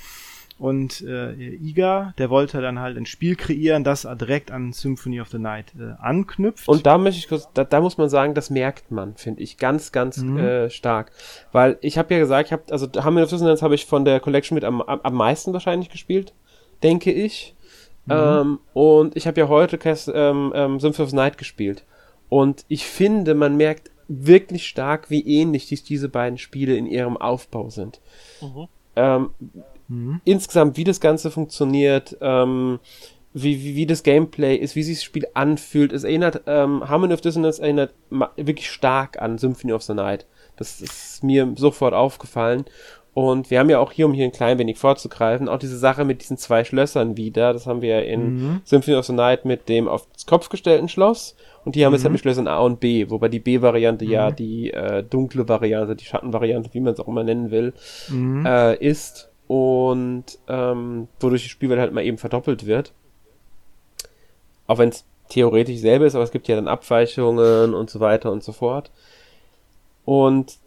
[0.60, 5.28] Und äh, Iga, der wollte dann halt ein Spiel kreieren, das direkt an Symphony of
[5.28, 6.68] the Night äh, anknüpft.
[6.68, 9.56] Und da möchte ich kurz, da, da muss man sagen, das merkt man, finde ich,
[9.56, 10.36] ganz, ganz Mhm.
[10.38, 11.12] äh, stark.
[11.50, 14.20] Weil ich habe ja gesagt, ich habe, also Hammer of Dissonance habe ich von der
[14.20, 16.34] Collection mit am, am, am meisten wahrscheinlich gespielt,
[16.82, 17.54] denke ich.
[18.04, 18.12] Mhm.
[18.12, 21.84] Ähm, und ich habe ja heute Cast, ähm, ähm, Symphony of the Night gespielt.
[22.28, 27.16] Und ich finde, man merkt wirklich stark, wie ähnlich dies, diese beiden Spiele in ihrem
[27.16, 28.00] Aufbau sind.
[28.42, 28.68] Mhm.
[28.96, 29.30] Ähm,
[29.90, 30.20] Mhm.
[30.24, 32.78] insgesamt, wie das Ganze funktioniert, ähm,
[33.34, 35.92] wie, wie, wie das Gameplay ist, wie sich das Spiel anfühlt.
[35.92, 37.92] Es erinnert, ähm, Harmony of Dissonance erinnert
[38.36, 40.26] wirklich stark an Symphony of the Night.
[40.56, 42.64] Das ist mir sofort aufgefallen.
[43.12, 46.04] Und wir haben ja auch hier, um hier ein klein wenig vorzugreifen, auch diese Sache
[46.04, 47.52] mit diesen zwei Schlössern wieder.
[47.52, 48.60] Das haben wir ja in Mhm.
[48.64, 51.34] Symphony of the Night mit dem aufs Kopf gestellten Schloss.
[51.64, 52.06] Und hier haben wir es Mhm.
[52.06, 56.04] halt mit Schlössern A und B, wobei die B-Variante ja die äh, dunkle Variante, die
[56.04, 57.74] Schattenvariante, wie man es auch immer nennen will,
[58.10, 58.46] Mhm.
[58.46, 59.29] äh, ist.
[59.50, 62.92] Und ähm, wodurch die Spielwelt halt mal eben verdoppelt wird.
[64.68, 68.30] Auch wenn es theoretisch selber ist, aber es gibt ja dann Abweichungen und so weiter
[68.30, 68.92] und so fort.
[70.04, 70.58] Und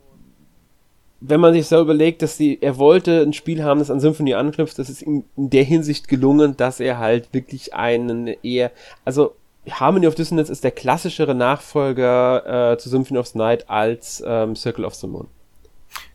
[1.21, 4.33] wenn man sich so überlegt, dass die, er wollte ein Spiel haben, das an Symphony
[4.33, 8.69] anknüpft, das ist ihm in der Hinsicht gelungen, dass er halt wirklich einen eher,
[9.05, 9.33] also
[9.69, 14.57] Harmony of Dissonance ist der klassischere Nachfolger äh, zu Symphony of the Night als ähm,
[14.57, 15.29] Circle of the Moon.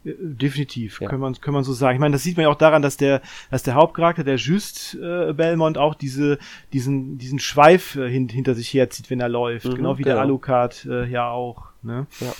[0.04, 1.08] Äh, definitiv, ja.
[1.08, 1.96] kann, man, kann man so sagen.
[1.96, 4.94] Ich meine, das sieht man ja auch daran, dass der, dass der Hauptcharakter, der Just
[4.94, 6.38] äh, Belmont, auch diese,
[6.72, 9.66] diesen, diesen Schweif äh, hin, hinter sich herzieht, wenn er läuft.
[9.66, 10.16] Mhm, genau wie genau.
[10.16, 11.64] der Alucard äh, ja auch.
[11.82, 12.06] Ne?
[12.20, 12.32] Ja.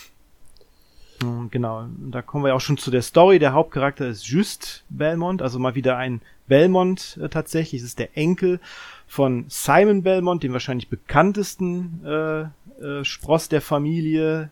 [1.50, 3.40] Genau, und da kommen wir auch schon zu der Story.
[3.40, 7.80] Der Hauptcharakter ist Just Belmont, also mal wieder ein Belmont äh, tatsächlich.
[7.80, 8.60] Es ist der Enkel
[9.08, 12.42] von Simon Belmont, dem wahrscheinlich bekanntesten äh,
[12.80, 14.50] äh, Spross der Familie.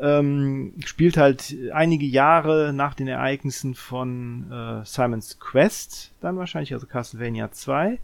[0.00, 6.86] Ähm, spielt halt einige Jahre nach den Ereignissen von äh, Simons Quest, dann wahrscheinlich, also
[6.86, 7.98] Castlevania 2.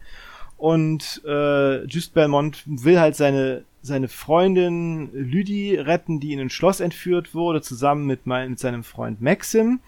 [0.55, 6.79] Und äh, Just Belmont will halt seine seine Freundin Lydie retten, die in ein Schloss
[6.79, 9.79] entführt wurde, zusammen mit, mein, mit seinem Freund Maxim.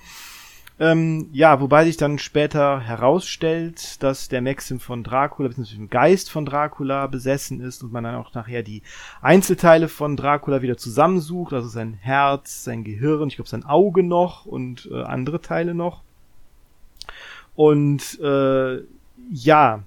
[0.80, 6.32] Ähm, ja, wobei sich dann später herausstellt, dass der Maxim von Dracula, beziehungsweise dem Geist
[6.32, 8.82] von Dracula besessen ist und man dann auch nachher die
[9.22, 14.46] Einzelteile von Dracula wieder zusammensucht, also sein Herz, sein Gehirn, ich glaube sein Auge noch
[14.46, 16.02] und äh, andere Teile noch.
[17.56, 18.78] Und äh,
[19.32, 19.84] ja,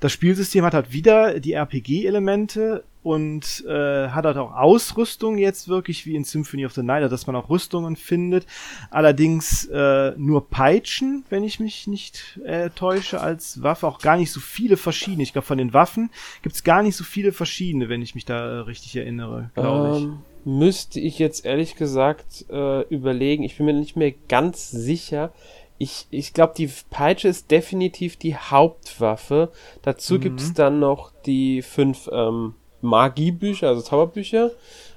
[0.00, 6.06] das Spielsystem hat halt wieder die RPG-Elemente, und äh, hat halt auch Ausrüstung jetzt wirklich
[6.06, 8.46] wie in Symphony of the Night, also dass man auch Rüstungen findet.
[8.90, 13.86] Allerdings äh, nur Peitschen, wenn ich mich nicht äh, täusche, als Waffe.
[13.86, 15.22] Auch gar nicht so viele verschiedene.
[15.22, 16.10] Ich glaube, von den Waffen
[16.42, 20.18] gibt's gar nicht so viele verschiedene, wenn ich mich da äh, richtig erinnere, glaube ähm,
[20.44, 20.46] ich.
[20.46, 23.44] Müsste ich jetzt ehrlich gesagt äh, überlegen.
[23.44, 25.30] Ich bin mir nicht mehr ganz sicher.
[25.76, 29.52] Ich, ich glaube, die Peitsche ist definitiv die Hauptwaffe.
[29.82, 30.20] Dazu mhm.
[30.20, 32.54] gibt's dann noch die fünf ähm,
[32.84, 34.50] Magiebücher, also Zauberbücher,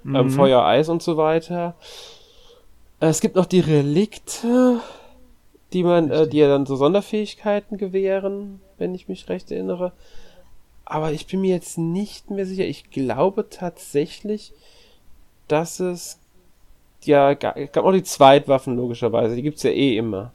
[0.06, 0.16] ähm, mhm.
[0.16, 1.76] ähm, Feuer, Eis und so weiter.
[3.00, 4.80] Äh, es gibt noch die Relikte,
[5.74, 9.92] die man, äh, die ja dann so Sonderfähigkeiten gewähren, wenn ich mich recht erinnere.
[10.86, 12.66] Aber ich bin mir jetzt nicht mehr sicher.
[12.66, 14.54] Ich glaube tatsächlich,
[15.48, 16.20] dass es
[17.04, 19.36] ja, es gab auch die Zweitwaffen logischerweise.
[19.36, 20.32] Die gibt's ja eh immer.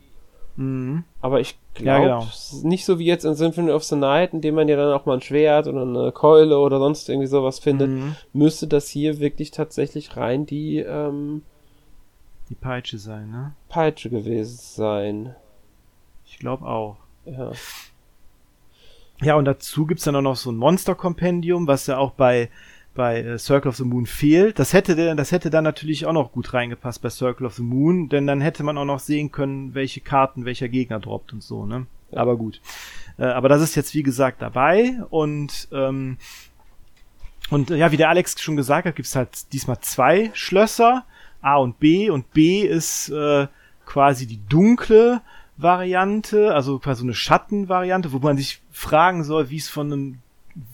[0.56, 1.04] Mhm.
[1.20, 2.28] Aber ich glaube, ja, genau.
[2.62, 5.06] nicht so wie jetzt in Symphony of the Night, in dem man ja dann auch
[5.06, 8.16] mal ein Schwert oder eine Keule oder sonst irgendwie sowas findet, mhm.
[8.32, 11.42] müsste das hier wirklich tatsächlich rein die, ähm,
[12.48, 13.54] die Peitsche sein, ne?
[13.68, 15.34] Peitsche gewesen sein.
[16.26, 16.96] Ich glaube auch.
[17.24, 17.52] Ja.
[19.22, 22.50] Ja, und dazu gibt's dann auch noch so ein Monster-Kompendium, was ja auch bei
[22.94, 24.58] bei äh, Circle of the Moon fehlt.
[24.58, 28.08] Das hätte, das hätte dann natürlich auch noch gut reingepasst bei Circle of the Moon,
[28.08, 31.66] denn dann hätte man auch noch sehen können, welche Karten welcher Gegner droppt und so,
[31.66, 31.86] ne?
[32.14, 32.60] Aber gut.
[33.18, 36.18] Äh, aber das ist jetzt wie gesagt dabei und ähm,
[37.50, 41.04] und äh, ja, wie der Alex schon gesagt hat, gibt's halt diesmal zwei Schlösser,
[41.40, 43.46] A und B und B ist äh,
[43.86, 45.22] quasi die dunkle
[45.56, 50.18] Variante, also quasi eine Schattenvariante, wo man sich fragen soll, wie es von einem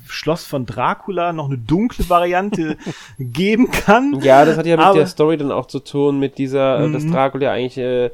[0.07, 2.76] Schloss von Dracula noch eine dunkle Variante
[3.18, 4.20] geben kann.
[4.22, 6.93] Ja, das hat ja mit Aber, der Story dann auch zu tun, mit dieser, äh,
[6.93, 7.12] dass mhm.
[7.12, 8.11] Dracula eigentlich äh,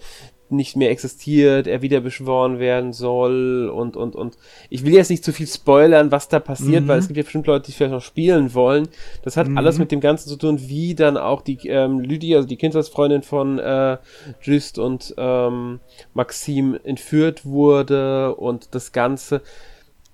[0.51, 4.37] nicht mehr existiert, er wieder beschworen werden soll und, und, und.
[4.71, 6.89] Ich will jetzt nicht zu viel spoilern, was da passiert, mhm.
[6.89, 8.89] weil es gibt ja bestimmt Leute, die vielleicht noch spielen wollen.
[9.23, 9.59] Das hat mhm.
[9.59, 13.23] alles mit dem Ganzen zu tun, wie dann auch die ähm, Lydia, also die Kindheitsfreundin
[13.23, 13.99] von äh,
[14.43, 15.81] Just und ähm,
[16.13, 19.43] Maxim entführt wurde und das Ganze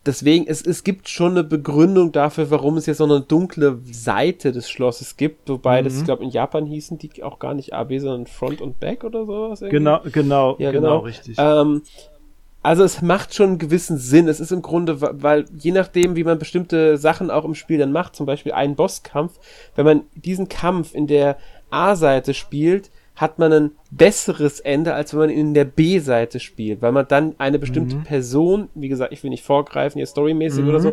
[0.07, 4.53] deswegen, es, es gibt schon eine Begründung dafür, warum es jetzt so eine dunkle Seite
[4.53, 5.85] des Schlosses gibt, wobei mhm.
[5.85, 9.05] das, ich glaube, in Japan hießen die auch gar nicht AB, sondern Front und Back
[9.05, 9.63] oder sowas.
[9.63, 9.79] Irgendwie.
[9.79, 11.37] Genau, genau, ja, genau, genau richtig.
[11.39, 11.83] Ähm,
[12.63, 14.29] also es macht schon einen gewissen Sinn.
[14.29, 17.93] Es ist im Grunde, weil je nachdem, wie man bestimmte Sachen auch im Spiel dann
[17.93, 19.39] macht, zum Beispiel einen Bosskampf,
[19.77, 21.39] wenn man diesen Kampf in der
[21.71, 22.91] A-Seite spielt,
[23.21, 27.35] hat man ein besseres Ende, als wenn man in der B-Seite spielt, weil man dann
[27.37, 28.03] eine bestimmte mhm.
[28.05, 30.71] Person, wie gesagt, ich will nicht vorgreifen, hier storymäßig mhm.
[30.71, 30.93] oder so,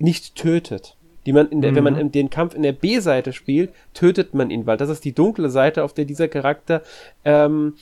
[0.00, 0.96] nicht tötet.
[1.26, 1.76] Die man in der, mhm.
[1.76, 2.12] wenn man mhm.
[2.12, 5.84] den Kampf in der B-Seite spielt, tötet man ihn, weil das ist die dunkle Seite,
[5.84, 6.82] auf der dieser Charakter
[7.24, 7.74] ähm,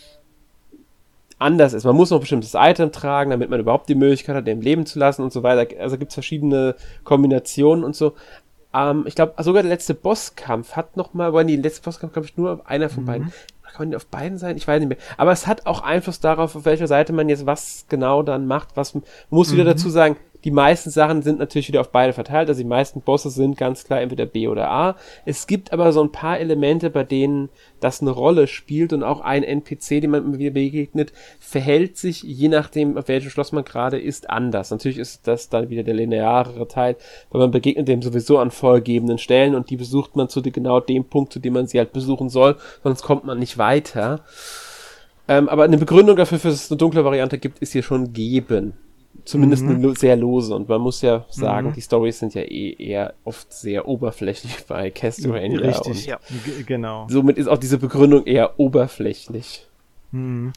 [1.39, 1.85] anders ist.
[1.85, 4.85] Man muss noch ein bestimmtes Item tragen, damit man überhaupt die Möglichkeit hat, den Leben
[4.85, 5.81] zu lassen und so weiter.
[5.81, 6.75] Also gibt es verschiedene
[7.05, 8.15] Kombinationen und so.
[8.75, 12.27] Ähm, ich glaube, sogar der letzte Bosskampf hat noch mal, weil die letzte Bosskampf, glaube
[12.27, 13.07] ich, nur einer von mhm.
[13.07, 13.33] beiden,
[13.73, 14.57] kann man auf beiden sein?
[14.57, 14.99] Ich weiß nicht mehr.
[15.17, 18.77] Aber es hat auch Einfluss darauf, auf welcher Seite man jetzt was genau dann macht.
[18.77, 18.97] Was
[19.31, 19.55] muss mhm.
[19.55, 20.17] wieder dazu sagen,
[20.49, 22.49] die meisten Sachen sind natürlich wieder auf beide verteilt.
[22.49, 24.97] Also die meisten Bosse sind ganz klar entweder B oder A.
[25.27, 29.21] Es gibt aber so ein paar Elemente, bei denen das eine Rolle spielt und auch
[29.21, 33.63] ein NPC, dem man immer wieder begegnet, verhält sich, je nachdem, auf welchem Schloss man
[33.63, 34.71] gerade ist, anders.
[34.71, 36.97] Natürlich ist das dann wieder der linearere Teil,
[37.29, 41.05] weil man begegnet dem sowieso an vorgegebenen Stellen und die besucht man zu genau dem
[41.05, 44.25] Punkt, zu dem man sie halt besuchen soll, sonst kommt man nicht weiter.
[45.29, 48.73] Ähm, aber eine Begründung dafür, dass es eine dunkle Variante gibt, ist hier schon geben.
[49.29, 49.85] Zumindest mhm.
[49.85, 50.55] eine sehr lose.
[50.55, 51.73] Und man muss ja sagen, mhm.
[51.75, 55.59] die Stories sind ja eh eher oft sehr oberflächlich bei Castlevania.
[55.61, 56.19] Richtig, ja.
[56.65, 57.07] genau.
[57.11, 59.67] Somit ist auch diese Begründung eher oberflächlich.
[60.13, 60.55] Mhm.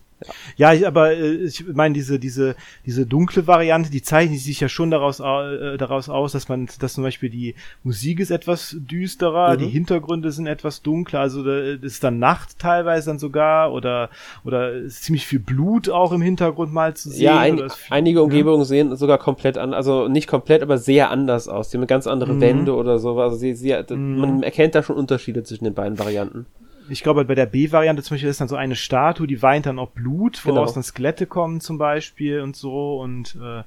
[0.58, 2.56] Ja, ich, aber äh, ich meine, diese, diese,
[2.86, 6.94] diese dunkle Variante, die zeichnet sich ja schon daraus, äh, daraus aus, dass man, dass
[6.94, 9.58] zum Beispiel die Musik ist etwas düsterer, mhm.
[9.60, 14.10] die Hintergründe sind etwas dunkler, also das ist dann Nacht teilweise dann sogar oder,
[14.44, 17.24] oder ist ziemlich viel Blut auch im Hintergrund mal zu sehen.
[17.24, 18.66] Ja, ein, viel, einige Umgebungen ja?
[18.66, 21.70] sehen sogar komplett an, also nicht komplett, aber sehr anders aus.
[21.70, 22.42] Die haben ganz andere mhm.
[22.42, 23.20] Wände oder so.
[23.20, 24.18] Also sie, sie, mhm.
[24.18, 26.46] man erkennt da schon Unterschiede zwischen den beiden Varianten.
[26.92, 29.80] Ich glaube, bei der B-Variante zum Beispiel ist dann so eine Statue, die weint dann
[29.80, 30.74] auch Blut, woraus genau.
[30.74, 33.00] dann Skelette kommen zum Beispiel und so.
[33.00, 33.64] Und äh,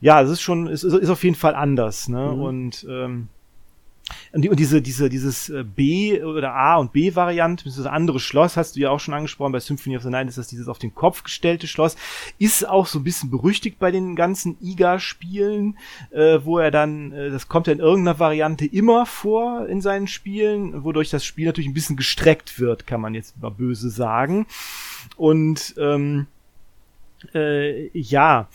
[0.00, 2.08] ja, es ist schon, es ist, ist auf jeden Fall anders.
[2.08, 2.32] Ne?
[2.34, 2.42] Mhm.
[2.42, 3.28] Und ähm,
[4.32, 8.76] und, und diese, diese, dieses äh, B oder A und B-Variante, das andere Schloss, hast
[8.76, 10.94] du ja auch schon angesprochen, bei Symphony of the Night ist das dieses auf den
[10.94, 11.96] Kopf gestellte Schloss,
[12.38, 15.78] ist auch so ein bisschen berüchtigt bei den ganzen IGA-Spielen,
[16.10, 20.06] äh, wo er dann, äh, das kommt ja in irgendeiner Variante immer vor in seinen
[20.06, 24.46] Spielen, wodurch das Spiel natürlich ein bisschen gestreckt wird, kann man jetzt mal böse sagen.
[25.16, 26.26] Und ähm,
[27.34, 28.48] äh, ja,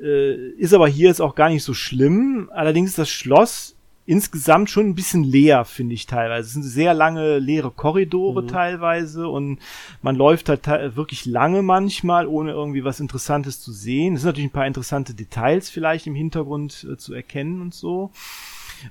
[0.00, 2.50] äh, ist aber hier jetzt auch gar nicht so schlimm.
[2.52, 3.76] Allerdings ist das Schloss
[4.10, 6.48] insgesamt schon ein bisschen leer, finde ich teilweise.
[6.48, 8.48] Es sind sehr lange leere Korridore mhm.
[8.48, 9.60] teilweise und
[10.02, 14.14] man läuft halt wirklich lange manchmal, ohne irgendwie was Interessantes zu sehen.
[14.14, 18.10] Es sind natürlich ein paar interessante Details vielleicht im Hintergrund äh, zu erkennen und so.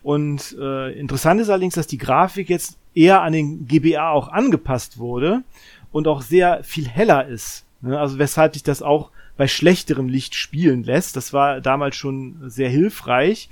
[0.04, 5.00] Und äh, interessant ist allerdings, dass die Grafik jetzt eher an den GBA auch angepasst
[5.00, 5.44] wurde
[5.92, 7.66] und auch sehr viel heller ist.
[7.82, 8.00] Ne?
[8.00, 11.18] Also weshalb sich das auch bei schlechterem Licht spielen lässt.
[11.18, 13.50] Das war damals schon sehr hilfreich.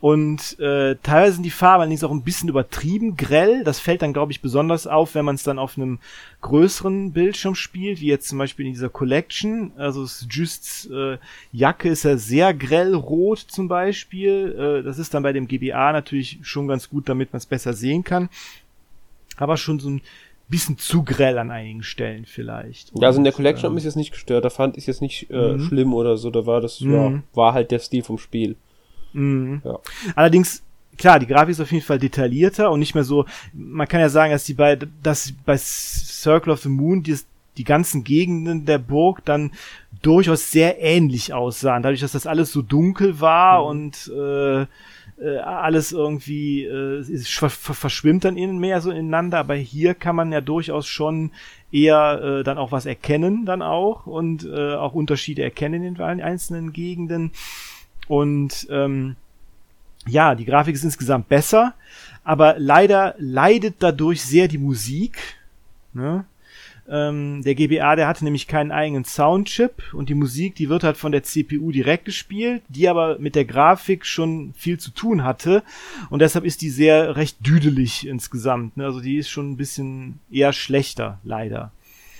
[0.00, 3.64] Und äh, teilweise sind die Farben allerdings auch ein bisschen übertrieben grell.
[3.64, 5.98] Das fällt dann, glaube ich, besonders auf, wenn man es dann auf einem
[6.40, 9.72] größeren Bildschirm spielt, wie jetzt zum Beispiel in dieser Collection.
[9.76, 11.18] Also Justs äh,
[11.52, 14.80] Jacke ist ja sehr grell rot zum Beispiel.
[14.80, 17.74] Äh, das ist dann bei dem GBA natürlich schon ganz gut, damit man es besser
[17.74, 18.30] sehen kann.
[19.36, 20.00] Aber schon so ein
[20.48, 22.92] bisschen zu grell an einigen Stellen vielleicht.
[22.94, 24.46] Und, ja, also in der Collection ähm, hat mich jetzt nicht gestört.
[24.46, 25.60] Da fand ich es jetzt nicht äh, mhm.
[25.60, 26.30] schlimm oder so.
[26.30, 26.94] Da war das, mhm.
[26.94, 28.56] ja, war halt der Stil vom Spiel.
[29.12, 29.62] Mhm.
[29.64, 29.78] Ja.
[30.14, 30.62] Allerdings,
[30.98, 34.08] klar, die Grafik ist auf jeden Fall detaillierter und nicht mehr so, man kann ja
[34.08, 37.16] sagen, dass die bei, dass bei Circle of the Moon die,
[37.56, 39.52] die ganzen Gegenden der Burg dann
[40.02, 43.68] durchaus sehr ähnlich aussahen, dadurch, dass das alles so dunkel war mhm.
[43.68, 44.66] und äh,
[45.20, 50.32] äh, alles irgendwie äh, ver verschwimmt dann innen mehr so ineinander, aber hier kann man
[50.32, 51.32] ja durchaus schon
[51.70, 56.20] eher äh, dann auch was erkennen dann auch und äh, auch Unterschiede erkennen in den
[56.22, 57.32] einzelnen Gegenden.
[58.10, 59.14] Und ähm,
[60.08, 61.74] ja, die Grafik ist insgesamt besser,
[62.24, 65.20] aber leider leidet dadurch sehr die Musik.
[65.92, 66.24] Ne?
[66.88, 70.96] Ähm, der GBA, der hatte nämlich keinen eigenen Soundchip und die Musik, die wird halt
[70.96, 75.62] von der CPU direkt gespielt, die aber mit der Grafik schon viel zu tun hatte
[76.08, 78.76] und deshalb ist die sehr recht düdelig insgesamt.
[78.76, 78.86] Ne?
[78.86, 81.70] Also die ist schon ein bisschen eher schlechter, leider.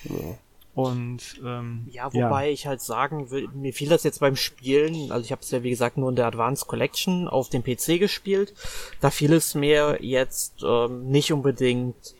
[0.04, 0.38] Ja.
[0.74, 2.52] Und ähm, ja, wobei ja.
[2.52, 5.62] ich halt sagen will, mir fiel das jetzt beim Spielen, also ich habe es ja
[5.64, 8.54] wie gesagt nur in der Advanced Collection auf dem PC gespielt,
[9.00, 12.14] da fiel es mir jetzt ähm, nicht unbedingt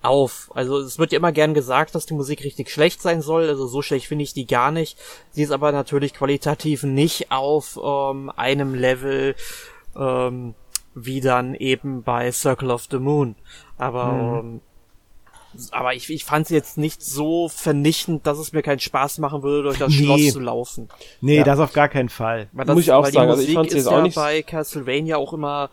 [0.00, 0.50] auf.
[0.54, 3.66] Also es wird ja immer gern gesagt, dass die Musik richtig schlecht sein soll, also
[3.66, 4.96] so schlecht finde ich die gar nicht.
[5.32, 9.34] Sie ist aber natürlich qualitativ nicht auf ähm, einem Level
[9.96, 10.54] ähm,
[10.94, 13.34] wie dann eben bei Circle of the Moon.
[13.76, 14.38] Aber mhm.
[14.38, 14.60] ähm,
[15.72, 19.42] aber ich, ich fand es jetzt nicht so vernichtend, dass es mir keinen Spaß machen
[19.42, 20.04] würde, durch das nee.
[20.04, 20.88] Schloss zu laufen.
[21.20, 21.44] Nee, ja.
[21.44, 22.48] das auf gar keinen Fall.
[22.52, 25.16] Weil das, Muss ich auch sagen, also ich fand es jetzt auch nicht bei Castlevania
[25.16, 25.70] auch immer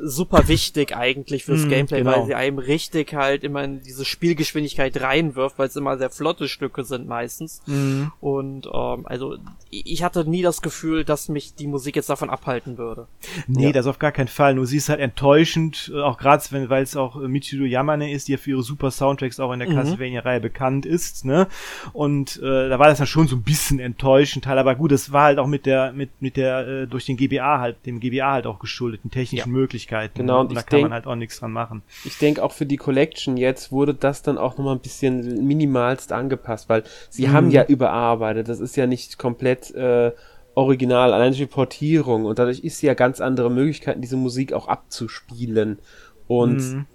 [0.00, 2.12] super wichtig eigentlich fürs mm, Gameplay, genau.
[2.12, 6.48] weil sie einem richtig halt immer in diese Spielgeschwindigkeit reinwirft, weil es immer sehr flotte
[6.48, 7.62] Stücke sind meistens.
[7.66, 8.04] Mm.
[8.20, 9.36] Und ähm, also
[9.70, 13.06] ich hatte nie das Gefühl, dass mich die Musik jetzt davon abhalten würde.
[13.46, 13.72] Nee, ja.
[13.72, 14.54] das auf gar keinen Fall.
[14.54, 18.32] Nur sie ist halt enttäuschend, auch gerade wenn, weil es auch Michiru Yamane ist, die
[18.32, 19.74] ja für ihre super Soundtracks auch in der mhm.
[19.74, 21.46] Castlevania-Reihe bekannt ist, ne?
[21.92, 25.12] Und äh, da war das dann schon so ein bisschen enttäuschend, halt, aber gut, das
[25.12, 28.32] war halt auch mit der, mit, mit der, äh, durch den GBA halt, dem GBA
[28.32, 29.52] halt auch geschuldeten technischen ja.
[29.52, 30.18] Möglichkeiten Möglichkeiten.
[30.18, 31.82] Genau, und, und da kann denk, man halt auch nichts dran machen.
[32.04, 36.12] Ich denke auch für die Collection jetzt wurde das dann auch nochmal ein bisschen minimalst
[36.12, 37.32] angepasst, weil sie mhm.
[37.32, 38.48] haben ja überarbeitet.
[38.48, 40.12] Das ist ja nicht komplett äh,
[40.54, 44.68] original, allein die Portierung und dadurch ist sie ja ganz andere Möglichkeiten, diese Musik auch
[44.68, 45.78] abzuspielen.
[46.28, 46.86] Und Mhm.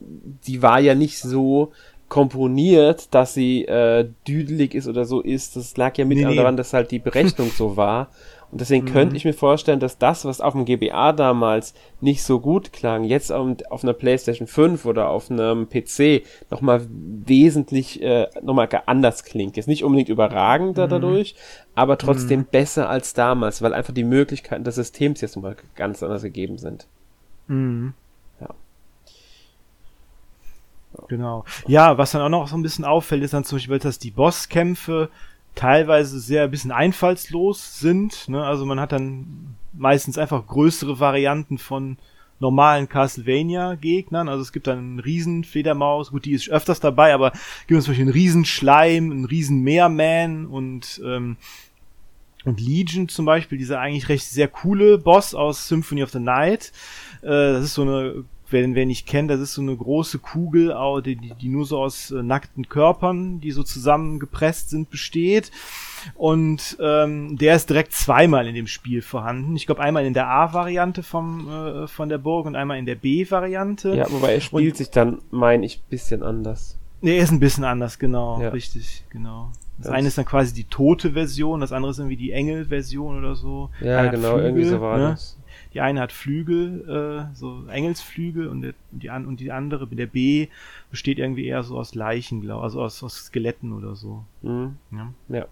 [0.46, 1.72] die war ja nicht so
[2.10, 5.56] komponiert, dass sie äh, düdelig ist oder so ist.
[5.56, 6.36] Das lag ja mit Nee, nee.
[6.36, 8.10] daran, dass halt die Berechnung so war.
[8.50, 8.90] Und deswegen Mhm.
[8.92, 13.04] könnte ich mir vorstellen, dass das, was auf dem GBA damals nicht so gut klang,
[13.04, 19.26] jetzt auf, auf einer PlayStation 5 oder auf einem PC nochmal wesentlich äh, nochmal anders
[19.26, 19.58] klingt.
[19.58, 20.90] Jetzt nicht unbedingt überragender Mhm.
[20.92, 21.36] dadurch,
[21.76, 26.22] aber trotzdem besser als damals, weil einfach die Möglichkeiten des Systems jetzt nochmal ganz anders
[26.24, 26.88] gegeben sind.
[27.48, 27.94] Mhm.
[28.40, 28.50] Ja.
[31.10, 31.44] Genau.
[31.68, 34.12] Ja, was dann auch noch so ein bisschen auffällt, ist dann zum Beispiel, dass die
[34.12, 35.10] Bosskämpfe
[35.58, 38.30] teilweise sehr ein bisschen einfallslos sind.
[38.30, 38.44] Ne?
[38.44, 41.98] Also man hat dann meistens einfach größere Varianten von
[42.40, 44.30] normalen Castlevania-Gegnern.
[44.30, 47.32] Also es gibt dann einen Riesenfledermaus, gut, die ist öfters dabei, aber
[47.66, 51.38] gibt es zum Beispiel einen Riesenschleim, einen Riesen-Meerman und ähm,
[52.46, 56.72] und Legion zum Beispiel, dieser eigentlich recht sehr coole Boss aus Symphony of the Night.
[57.22, 60.74] Äh, das ist so eine, wer, wer nicht kennt, das ist so eine große Kugel,
[61.06, 65.52] die, die, nur so aus äh, nackten Körpern, die so zusammengepresst sind, besteht.
[66.16, 69.56] Und ähm, der ist direkt zweimal in dem Spiel vorhanden.
[69.56, 72.96] Ich glaube einmal in der A-Variante vom äh, von der Burg und einmal in der
[72.96, 73.96] B-Variante.
[73.96, 76.78] Ja, wobei er spielt sich dann, meine ich, bisschen anders.
[77.02, 78.50] Nee, er ist ein bisschen anders, genau, Ja.
[78.50, 79.50] richtig, genau.
[79.78, 83.18] Das Das- eine ist dann quasi die tote Version, das andere ist irgendwie die Engel-Version
[83.20, 83.70] oder so.
[83.82, 85.10] Ja, Einer genau, irgendwie so war ne?
[85.10, 85.38] das.
[85.78, 90.08] Die eine hat Flügel, äh, so Engelsflügel und, der, die, an, und die andere, der
[90.08, 90.48] B,
[90.90, 94.24] besteht irgendwie eher so aus Leichen, glaube also aus, aus Skeletten oder so.
[94.42, 94.78] Mhm.
[94.92, 95.14] Ja.
[95.30, 95.46] Ja.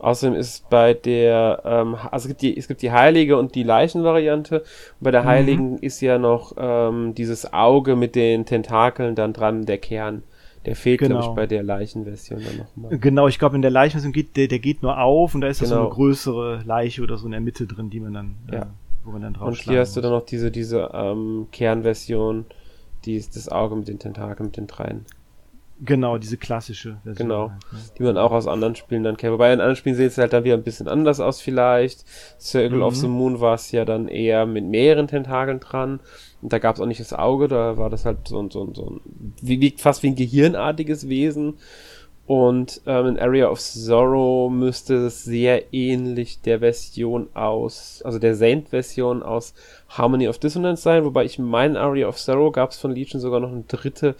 [0.00, 3.62] Außerdem ist bei der, ähm, also es gibt die, es gibt die Heilige und die
[3.62, 4.60] Leichenvariante.
[4.60, 4.66] Und
[5.00, 5.26] bei der Mhm.
[5.26, 10.22] Heiligen ist ja noch ähm, dieses Auge mit den Tentakeln dann dran, der Kern.
[10.66, 11.26] Der fehlt, glaube Genau.
[11.30, 12.98] ich, bei der Leichenversion dann nochmal.
[12.98, 15.62] Genau, ich glaube in der Leichenversion geht der, der geht nur auf und da ist
[15.62, 15.86] das so Genau.
[15.86, 18.66] eine größere Leiche oder so in der Mitte drin, die man dann, Ja.
[19.08, 22.44] Wo man dann drauf Und hier hast du dann noch diese, diese ähm, Kernversion,
[23.04, 25.06] die ist das Auge mit den Tentakeln, mit den dreien.
[25.80, 27.28] Genau, diese klassische Version.
[27.28, 27.50] Genau.
[27.50, 27.78] halt, ne?
[27.96, 29.32] die man auch aus anderen Spielen dann kennt.
[29.32, 32.04] Wobei in anderen Spielen sieht es halt dann wieder ein bisschen anders aus vielleicht.
[32.40, 32.98] Circle of Mhm.
[32.98, 36.00] the Moon war es ja dann eher mit mehreren Tentakeln dran.
[36.42, 38.64] Und da gab es auch nicht das Auge, da war das halt so ein, so
[38.64, 39.00] ein, so ein
[39.40, 41.54] wie, wie, fast wie ein gehirnartiges Wesen.
[42.28, 48.34] Und ähm, in Area of Sorrow müsste es sehr ähnlich der Version aus, also der
[48.34, 49.54] Saint-Version aus
[49.88, 53.18] Harmony of Dissonance sein, wobei ich meine, in Area of Sorrow gab es von Legion
[53.18, 54.14] sogar noch eine dritte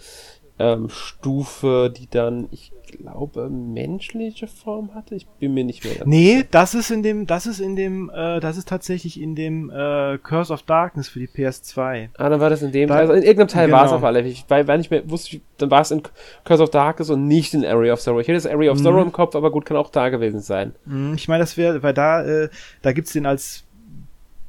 [0.59, 5.13] ähm, Stufe, die dann, ich glaube, menschliche Form hatte.
[5.15, 8.09] Ich bin mir nicht mehr ganz Nee, das ist in dem, das ist in dem,
[8.09, 12.09] äh, das ist tatsächlich in dem äh, Curse of Darkness für die PS2.
[12.17, 13.01] Ah, dann war das in dem Da- Teil.
[13.01, 13.97] Also in irgendeinem Teil war es genau.
[13.99, 14.29] auf alle Fälle.
[14.31, 16.01] Ich weil, weil nicht mehr wusste, ich- dann war es in
[16.43, 18.19] Curse of Darkness und nicht in Area of Sorrow.
[18.21, 18.83] Ich hätte das Area of Mhm.
[18.83, 20.73] Sorrow im Kopf, aber gut, kann auch da gewesen sein.
[20.85, 22.49] Hm, Ich meine, das wäre, weil da, äh,
[22.81, 23.63] da gibt's den als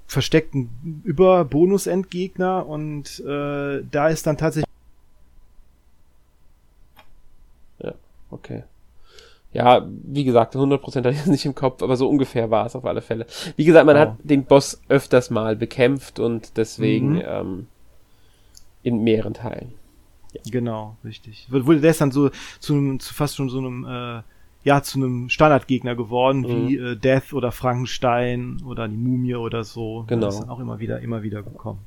[0.07, 0.71] versteckten
[1.05, 4.69] Über-Bonus-Endgegner und äh, da ist dann tatsächlich
[8.31, 8.65] Okay.
[9.53, 12.77] Ja, wie gesagt, 100% hatte ich es nicht im Kopf, aber so ungefähr war es
[12.77, 13.27] auf alle Fälle.
[13.57, 14.01] Wie gesagt, man Wow.
[14.03, 17.23] hat den Boss öfters mal bekämpft und deswegen Mhm.
[17.27, 17.67] ähm,
[18.83, 19.73] in mehreren Teilen.
[20.49, 21.49] Genau, richtig.
[21.51, 24.23] Wurde der ist dann so zu, einem, zu fast schon so einem, äh,
[24.63, 30.05] ja, zu einem Standardgegner geworden, wie äh, Death oder Frankenstein oder die Mumie oder so.
[30.07, 30.27] Genau.
[30.27, 31.81] Das ist dann auch immer wieder, immer wieder gekommen.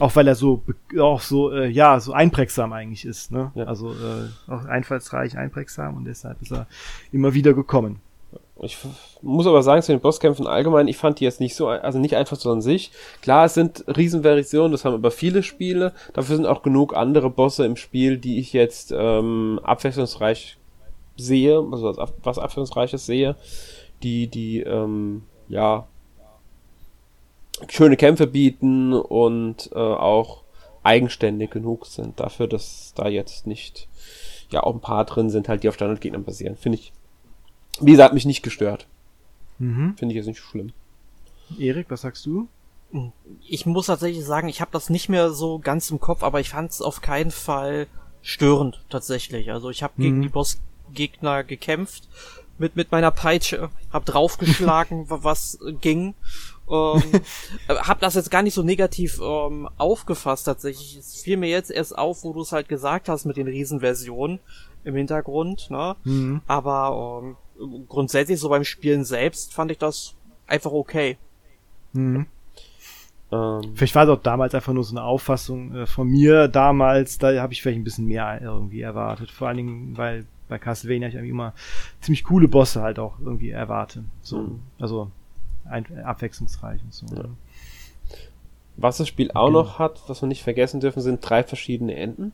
[0.00, 0.62] Auch weil er so,
[0.98, 3.52] auch so, äh, ja, so einprägsam eigentlich ist, ne?
[3.54, 3.64] Ja.
[3.64, 6.66] Also äh, auch einfallsreich, einprägsam und deshalb ist er
[7.12, 8.00] immer wieder gekommen.
[8.60, 8.76] Ich
[9.22, 12.16] muss aber sagen, zu den Bosskämpfen allgemein, ich fand die jetzt nicht so, also nicht
[12.16, 12.90] einfach so an sich.
[13.22, 15.92] Klar, es sind Riesenversionen, das haben aber viele Spiele.
[16.12, 20.58] Dafür sind auch genug andere Bosse im Spiel, die ich jetzt ähm, abwechslungsreich
[21.16, 23.36] sehe, also was, was abwechslungsreiches sehe,
[24.02, 25.86] die, die, ähm, ja,
[27.68, 30.42] schöne Kämpfe bieten und äh, auch
[30.82, 33.88] eigenständig genug sind dafür, dass da jetzt nicht,
[34.50, 36.56] ja, auch ein paar drin sind, halt, die auf Standardgegnern basieren.
[36.56, 36.92] Finde ich,
[37.80, 38.86] wie gesagt, mich nicht gestört.
[39.58, 39.94] Mhm.
[39.98, 40.72] Finde ich jetzt nicht schlimm.
[41.58, 42.48] Erik, was sagst du?
[43.46, 46.50] Ich muss tatsächlich sagen, ich habe das nicht mehr so ganz im Kopf, aber ich
[46.50, 47.86] fand es auf keinen Fall
[48.22, 49.50] störend tatsächlich.
[49.52, 50.22] Also ich habe gegen Mhm.
[50.22, 52.08] die Bossgegner gekämpft
[52.56, 56.14] mit mit meiner Peitsche, hab draufgeschlagen, wa- was ging.
[56.70, 57.02] Ähm,
[57.68, 60.96] äh, hab das jetzt gar nicht so negativ ähm, aufgefasst tatsächlich.
[60.96, 64.38] Es fiel mir jetzt erst auf, wo du es halt gesagt hast mit den Riesenversionen
[64.84, 65.70] im Hintergrund.
[65.70, 65.96] Ne?
[66.04, 66.40] Mhm.
[66.46, 67.22] Aber
[67.60, 70.14] ähm, grundsätzlich so beim Spielen selbst fand ich das
[70.46, 71.16] einfach okay.
[71.92, 72.26] Mhm.
[73.30, 77.18] Ähm, Vielleicht war das auch damals einfach nur so eine Auffassung äh, von mir damals,
[77.18, 79.30] da habe ich vielleicht ein bisschen mehr irgendwie erwartet.
[79.30, 81.52] Vor allen Dingen, weil bei Castlevania ich eigentlich immer
[82.00, 84.04] ziemlich coole Bosse halt auch irgendwie erwarte.
[84.22, 84.60] So, Mhm.
[84.78, 85.10] also
[85.70, 87.06] ein, abwechslungsreich und so.
[87.14, 87.24] Ja.
[88.76, 92.32] Was das Spiel auch noch hat, was wir nicht vergessen dürfen, sind drei verschiedene Enden.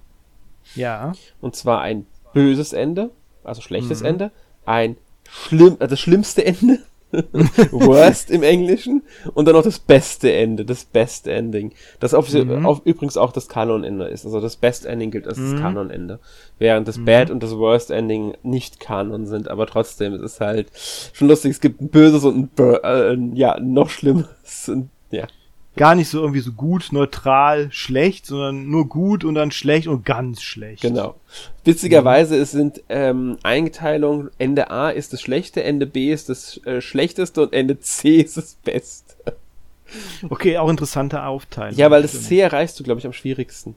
[0.74, 1.12] Ja.
[1.40, 3.10] Und zwar ein böses Ende,
[3.42, 4.06] also schlechtes mhm.
[4.06, 4.30] Ende,
[4.66, 4.96] ein
[5.28, 6.80] schlimm, also das schlimmste Ende
[7.70, 9.02] Worst im Englischen
[9.34, 11.72] und dann noch das beste Ende, das Best Ending.
[12.00, 12.66] Das auf, mhm.
[12.66, 14.24] auf übrigens auch das Kanon-Ende ist.
[14.24, 15.52] Also das Best Ending gilt als mhm.
[15.52, 16.20] das Kanon-Ende.
[16.58, 17.04] Während das mhm.
[17.04, 20.68] Bad und das Worst Ending nicht Kanon sind, aber trotzdem, es ist halt
[21.12, 24.68] schon lustig, es gibt ein böses und ein, äh, ja, noch schlimmes.
[24.68, 24.93] Und, ja
[25.76, 30.04] gar nicht so irgendwie so gut, neutral, schlecht, sondern nur gut und dann schlecht und
[30.04, 30.82] ganz schlecht.
[30.82, 31.16] Genau.
[31.64, 36.80] Witzigerweise es sind ähm, Einteilungen, Ende A ist das schlechte, Ende B ist das äh,
[36.80, 39.14] schlechteste und Ende C ist das beste.
[40.28, 41.78] Okay, auch interessante Aufteilung.
[41.78, 43.76] Ja, weil das C erreichst du, glaube ich, am schwierigsten.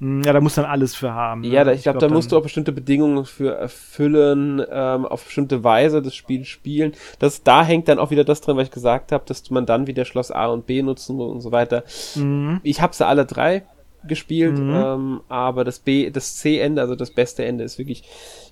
[0.00, 1.42] Hm, ja, da muss dann alles für haben.
[1.42, 1.48] Ne?
[1.48, 5.24] Ja, da, ich, glaube, glaub, da musst du auch bestimmte Bedingungen für erfüllen, ähm, auf
[5.24, 6.92] bestimmte Weise das Spiel spielen.
[7.18, 9.86] Das, da hängt dann auch wieder das drin, was ich gesagt habe, dass man dann
[9.86, 11.84] wieder Schloss A und B nutzen muss und so weiter.
[12.16, 12.60] Mhm.
[12.62, 13.64] Ich habe sie alle drei
[14.06, 14.74] gespielt, mhm.
[14.74, 18.02] ähm, aber das B, das C-Ende, also das beste Ende, ist wirklich,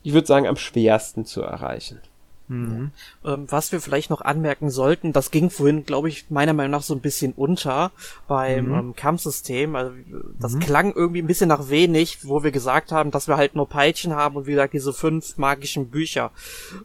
[0.03, 2.01] ich würde sagen, am schwersten zu erreichen.
[2.53, 2.90] Mhm.
[3.24, 6.82] Ähm, was wir vielleicht noch anmerken sollten, das ging vorhin, glaube ich, meiner Meinung nach
[6.82, 7.92] so ein bisschen unter
[8.28, 8.74] beim mhm.
[8.74, 9.74] ähm, Kampfsystem.
[9.74, 9.92] Also
[10.38, 10.61] das mhm.
[10.61, 14.14] klang irgendwie ein bisschen nach wenig, wo wir gesagt haben, dass wir halt nur Peitschen
[14.14, 16.30] haben und wie gesagt diese fünf magischen Bücher.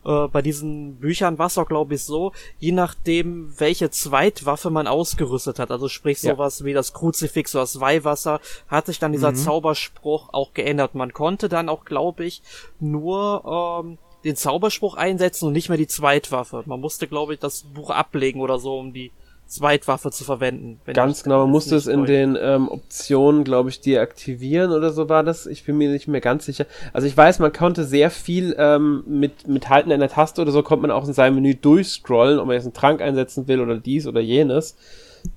[0.05, 4.88] Äh, bei diesen Büchern war es auch, glaube ich, so, je nachdem, welche Zweitwaffe man
[4.88, 6.65] ausgerüstet hat, also sprich sowas ja.
[6.65, 9.36] wie das Kruzifix oder das Weihwasser, hat sich dann dieser mhm.
[9.36, 10.95] Zauberspruch auch geändert.
[10.95, 12.41] Man konnte dann auch, glaube ich,
[12.80, 13.97] nur ähm,
[14.28, 16.63] den Zauberspruch einsetzen und nicht mehr die Zweitwaffe.
[16.65, 19.11] Man musste, glaube ich, das Buch ablegen oder so, um die
[19.47, 20.82] Zweitwaffe zu verwenden.
[20.93, 25.23] Ganz genau, man musste es in den ähm, Optionen, glaube ich, deaktivieren oder so war
[25.23, 25.45] das.
[25.45, 26.65] Ich bin mir nicht mehr ganz sicher.
[26.91, 30.63] Also ich weiß, man konnte sehr viel ähm, mit, mit Halten einer Taste oder so,
[30.63, 33.78] konnte man auch in seinem Menü durchscrollen, ob man jetzt einen Trank einsetzen will oder
[33.78, 34.75] dies oder jenes.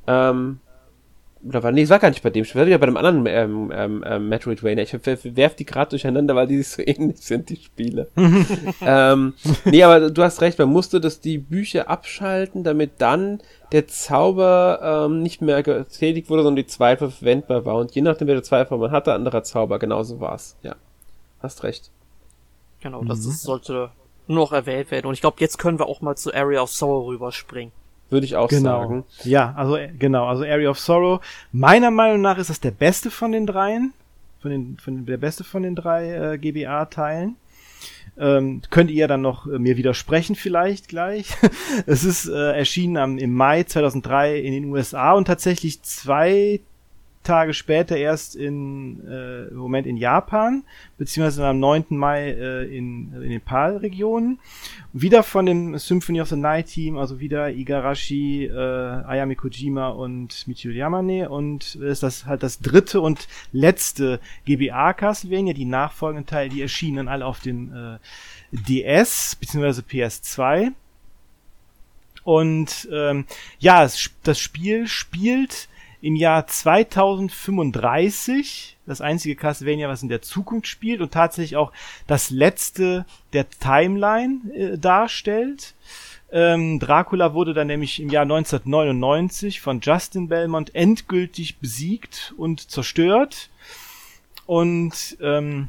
[0.08, 0.58] Ähm,
[1.42, 3.26] oder war, nee, es war gar nicht bei dem Spiel, war wieder bei dem anderen
[3.26, 4.84] ähm, ähm, ähm, Metroidvania.
[4.84, 8.08] Ich werf die gerade durcheinander, weil die so ähnlich sind, die Spiele.
[8.82, 9.34] ähm,
[9.64, 13.40] nee, aber du hast recht, man musste das die Bücher abschalten, damit dann
[13.72, 17.76] der Zauber ähm, nicht mehr getätigt wurde, sondern die Zweifel verwendbar war.
[17.76, 20.56] Und je nachdem, wer der Zweifel man hatte, anderer Zauber, genauso war's.
[20.62, 20.76] Ja.
[21.40, 21.90] Hast recht.
[22.80, 23.30] Genau, das mhm.
[23.30, 23.90] sollte
[24.26, 25.06] nur noch erwähnt werden.
[25.06, 27.72] Und ich glaube, jetzt können wir auch mal zu Area of Sorrow rüberspringen.
[28.10, 28.82] Würde ich auch genau.
[28.82, 29.04] sagen.
[29.24, 31.20] Ja, also genau, also Area of Sorrow.
[31.52, 33.92] Meiner Meinung nach ist das der beste von den dreien.
[34.40, 37.36] Von den, von den, der beste von den drei äh, GBA-Teilen.
[38.18, 41.28] Ähm, könnt ihr dann noch äh, mir widersprechen vielleicht gleich.
[41.86, 46.60] es ist äh, erschienen am, im Mai 2003 in den USA und tatsächlich zwei
[47.22, 50.64] Tage später erst in äh, Moment in Japan,
[50.96, 51.84] beziehungsweise am 9.
[51.90, 54.38] Mai äh, in, in den PAL-Regionen.
[54.94, 60.48] Wieder von dem Symphony of the Night Team, also wieder Igarashi, äh, Ayami Kojima und
[60.48, 66.48] Michiru Yamane und ist das halt das dritte und letzte GBA Castlevania, die nachfolgenden Teile,
[66.48, 67.98] die erschienen alle auf den äh,
[68.52, 70.72] DS beziehungsweise PS2.
[72.24, 73.26] Und ähm,
[73.58, 75.68] ja, es, das Spiel spielt
[76.02, 81.72] im Jahr 2035, das einzige Castlevania, was in der Zukunft spielt und tatsächlich auch
[82.06, 85.74] das letzte der Timeline äh, darstellt.
[86.32, 93.50] Ähm, Dracula wurde dann nämlich im Jahr 1999 von Justin Belmont endgültig besiegt und zerstört.
[94.46, 95.68] Und ähm,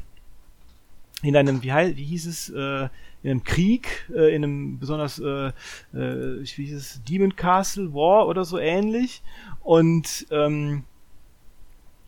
[1.22, 2.88] in einem, wie, wie hieß es, äh,
[3.22, 5.52] in einem Krieg, äh, in einem besonders, äh, äh,
[5.92, 9.22] wie hieß es, Demon Castle War oder so ähnlich.
[9.62, 10.84] Und ähm,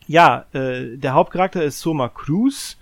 [0.07, 2.77] ja, äh, der Hauptcharakter ist Soma Cruz,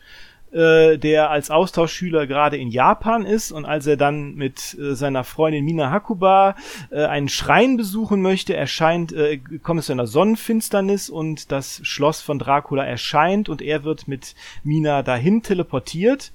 [0.53, 5.23] äh, der als Austauschschüler gerade in Japan ist und als er dann mit äh, seiner
[5.23, 6.55] Freundin Mina Hakuba
[6.91, 12.21] äh, einen Schrein besuchen möchte, erscheint, äh, kommt es zu einer Sonnenfinsternis und das Schloss
[12.21, 16.31] von Dracula erscheint und er wird mit Mina dahin teleportiert.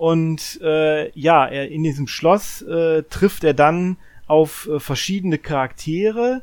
[0.00, 3.98] Und äh, ja, er in diesem Schloss äh, trifft er dann
[4.28, 6.40] auf äh, verschiedene Charaktere,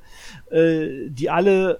[0.51, 1.79] äh, die alle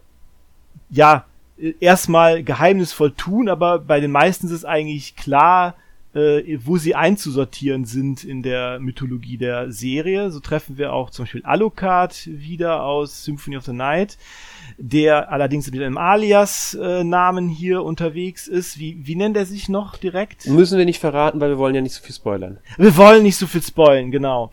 [0.90, 1.26] ja
[1.60, 5.76] äh, erstmal geheimnisvoll tun, aber bei den meisten ist es eigentlich klar,
[6.18, 10.32] äh, wo sie einzusortieren sind in der Mythologie der Serie.
[10.32, 14.18] So treffen wir auch zum Beispiel Alucard wieder aus Symphony of the Night,
[14.78, 18.80] der allerdings mit einem Alias-Namen hier unterwegs ist.
[18.80, 20.47] Wie, wie nennt er sich noch direkt?
[20.47, 22.57] Müssen wir nicht verraten, weil wir wollen ja nicht so viel spoilern.
[22.78, 24.49] Wir wollen nicht so viel spoilern, genau.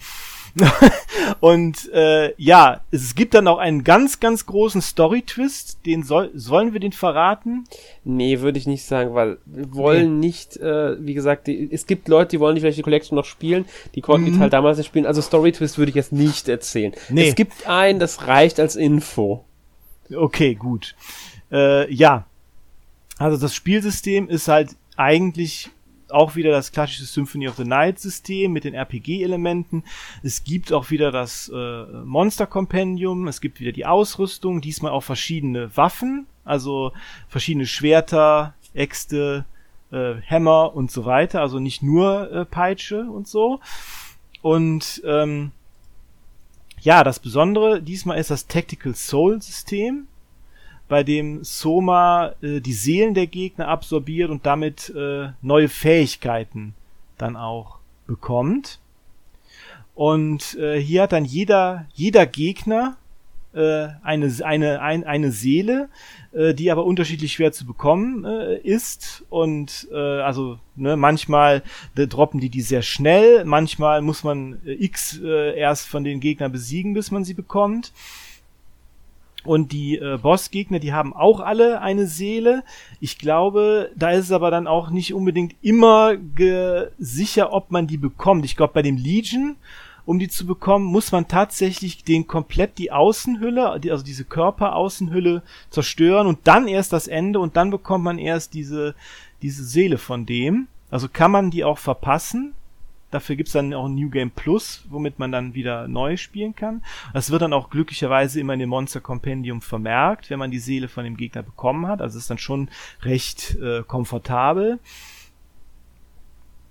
[1.41, 5.85] und äh, ja, es gibt dann auch einen ganz, ganz großen Story-Twist.
[5.87, 7.65] Den soll, sollen wir den verraten?
[8.05, 10.27] Nee, würde ich nicht sagen, weil wir wollen nee.
[10.27, 13.25] nicht, äh, wie gesagt, die, es gibt Leute, die wollen die vielleicht die Collection noch
[13.25, 14.33] spielen, die konnten mhm.
[14.33, 15.07] die Teil damals nicht spielen.
[15.07, 16.93] Also Story-Twist würde ich jetzt nicht erzählen.
[17.09, 17.29] Nee.
[17.29, 19.45] Es gibt einen, das reicht als Info.
[20.15, 20.95] Okay, gut.
[21.51, 22.27] Äh, ja.
[23.19, 25.71] Also das Spielsystem ist halt eigentlich
[26.11, 29.85] auch wieder das klassische Symphony of the Night System mit den RPG-Elementen.
[30.23, 33.29] Es gibt auch wieder das äh, Monster Compendium.
[33.29, 34.61] Es gibt wieder die Ausrüstung.
[34.61, 36.93] Diesmal auch verschiedene Waffen, also
[37.29, 39.45] verschiedene Schwerter, Äxte,
[39.91, 41.41] äh, Hämmer und so weiter.
[41.41, 43.61] Also nicht nur äh, Peitsche und so.
[44.43, 45.53] Und ähm,
[46.81, 50.07] ja, das Besondere diesmal ist das Tactical Soul System
[50.89, 56.75] bei dem Soma äh, die Seelen der Gegner absorbiert und damit äh, neue Fähigkeiten
[57.19, 58.81] dann auch bekommt.
[59.95, 62.97] Und äh, hier hat dann jeder, jeder Gegner
[63.55, 65.89] äh, eine, eine, ein, eine Seele,
[66.33, 69.25] äh, die aber unterschiedlich schwer zu bekommen äh, ist.
[69.31, 71.63] Und äh, also ne, manchmal
[71.97, 76.21] äh, droppen die die sehr schnell, manchmal muss man äh, X äh, erst von den
[76.21, 77.93] Gegnern besiegen, bis man sie bekommt.
[79.45, 82.65] Und die äh, Bossgegner, die haben auch alle eine Seele.
[82.99, 86.15] Ich glaube, da ist es aber dann auch nicht unbedingt immer
[86.99, 88.45] sicher, ob man die bekommt.
[88.45, 89.57] Ich glaube, bei dem Legion,
[90.07, 96.27] um die zu bekommen, muss man tatsächlich den komplett die Außenhülle, also diese Körperaußenhülle zerstören
[96.27, 98.95] und dann erst das Ende und dann bekommt man erst diese,
[99.43, 100.69] diese Seele von dem.
[100.91, 102.55] Also kann man die auch verpassen.
[103.15, 106.83] Dafür gibt's dann auch ein New Game Plus, womit man dann wieder neu spielen kann.
[107.13, 110.89] Das wird dann auch glücklicherweise immer in dem Monster Compendium vermerkt, wenn man die Seele
[110.89, 112.03] von dem Gegner bekommen hat.
[112.03, 112.69] Also ist dann schon
[113.03, 114.81] recht äh, komfortabel.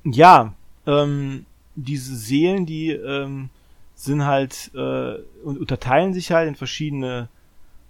[0.03, 0.53] Ja,
[0.85, 3.49] ähm, diese Seelen, die ähm,
[3.95, 5.13] sind halt äh,
[5.45, 7.29] und unterteilen sich halt in verschiedene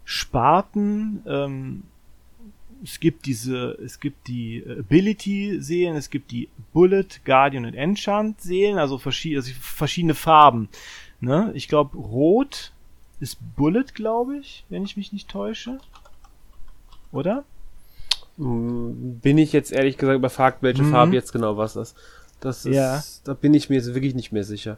[0.06, 1.24] Sparten.
[1.26, 1.84] Ähm,
[2.84, 8.98] es gibt diese, es gibt die Ability-Seelen, es gibt die Bullet, Guardian und Enchant-Seelen, also,
[8.98, 10.70] verschiedene, also verschiedene Farben.
[11.22, 11.52] Ne?
[11.56, 12.74] Ich glaube, Rot
[13.20, 15.80] ist Bullet, glaube ich, wenn ich mich nicht täusche.
[17.14, 17.46] Oder?
[18.38, 20.92] Hm, bin ich jetzt ehrlich gesagt überfragt, welche mhm.
[20.92, 21.96] Farbe jetzt genau was ist.
[22.42, 23.02] Das ist, ja.
[23.24, 24.78] da bin ich mir jetzt wirklich nicht mehr sicher.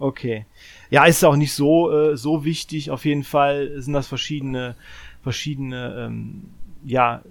[0.00, 0.46] Okay.
[0.88, 2.90] Ja, ist auch nicht so, äh, so wichtig.
[2.90, 4.74] Auf jeden Fall sind das verschiedene,
[5.22, 6.44] verschiedene ähm,
[6.84, 7.22] ja,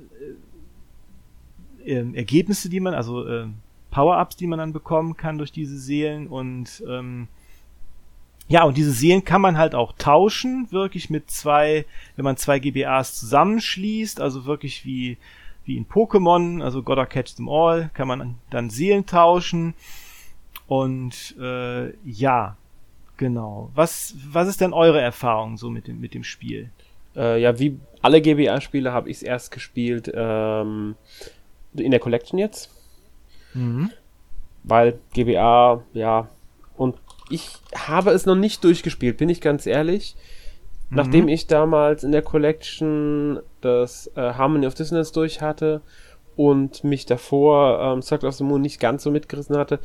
[1.86, 3.48] äh, äh, Ergebnisse, die man, also äh,
[3.92, 7.28] Power-Ups, die man dann bekommen kann durch diese Seelen und ähm,
[8.50, 11.86] ja, und diese Seelen kann man halt auch tauschen, wirklich mit zwei,
[12.16, 15.18] wenn man zwei GBAs zusammenschließt, also wirklich wie,
[15.66, 19.76] wie in Pokémon, also Gotta Catch Them All, kann man dann Seelen tauschen.
[20.66, 22.58] Und äh, ja,
[23.18, 23.70] genau.
[23.76, 26.72] Was, was ist denn eure Erfahrung so mit dem, mit dem Spiel?
[27.16, 30.96] Äh, ja, wie alle GBA-Spiele habe ich es erst gespielt ähm,
[31.76, 32.70] in der Collection jetzt.
[33.54, 33.92] Mhm.
[34.64, 36.30] Weil GBA, ja,
[36.78, 36.96] und
[37.30, 40.16] ich habe es noch nicht durchgespielt, bin ich ganz ehrlich.
[40.90, 40.98] Mhm.
[40.98, 45.82] Nachdem ich damals in der Collection das äh, Harmony of Dissonance durch hatte
[46.36, 49.80] und mich davor ähm, Circle of the Moon nicht ganz so mitgerissen hatte,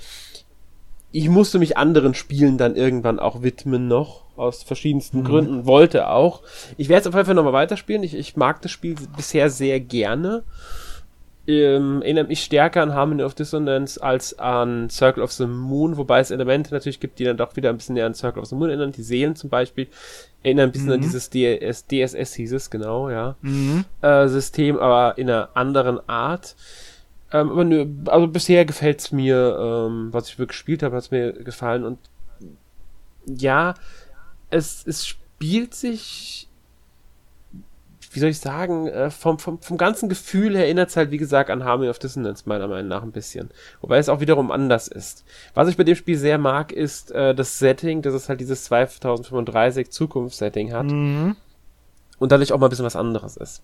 [1.15, 5.25] ich musste mich anderen Spielen dann irgendwann auch widmen noch, aus verschiedensten mhm.
[5.25, 6.43] Gründen, wollte auch.
[6.77, 8.03] Ich werde es auf jeden Fall nochmal weiterspielen.
[8.03, 10.43] Ich, ich mag das Spiel bisher sehr gerne.
[11.47, 16.19] Ähm, erinnert mich stärker an Harmony of Dissonance als an Circle of the Moon, wobei
[16.19, 18.57] es Elemente natürlich gibt, die dann doch wieder ein bisschen näher an Circle of the
[18.57, 18.91] Moon erinnern.
[18.91, 19.87] Die Seelen zum Beispiel
[20.43, 20.95] erinnern ein bisschen mhm.
[20.95, 23.37] an dieses DS, DSS hieß es, genau, ja.
[23.41, 23.85] Mhm.
[24.01, 26.57] Äh, System, aber in einer anderen Art.
[27.35, 31.32] Ähm, aber nö, also bisher gefällt's mir, ähm, was ich wirklich gespielt habe, hat's mir
[31.32, 31.99] gefallen und
[33.26, 33.74] ja,
[34.51, 36.49] es, es spielt sich,
[38.12, 41.18] wie soll ich sagen, äh, vom, vom, vom ganzen Gefühl her erinnert es halt, wie
[41.18, 43.51] gesagt, an Harmony of Dissonance, meiner Meinung nach ein bisschen.
[43.80, 45.24] Wobei es auch wiederum anders ist.
[45.55, 48.62] Was ich bei dem Spiel sehr mag, ist äh, das Setting, dass es halt dieses
[48.64, 50.87] 2035 Zukunftssetting hat.
[50.87, 51.35] Mhm.
[52.20, 53.61] Und dadurch auch mal ein bisschen was anderes ist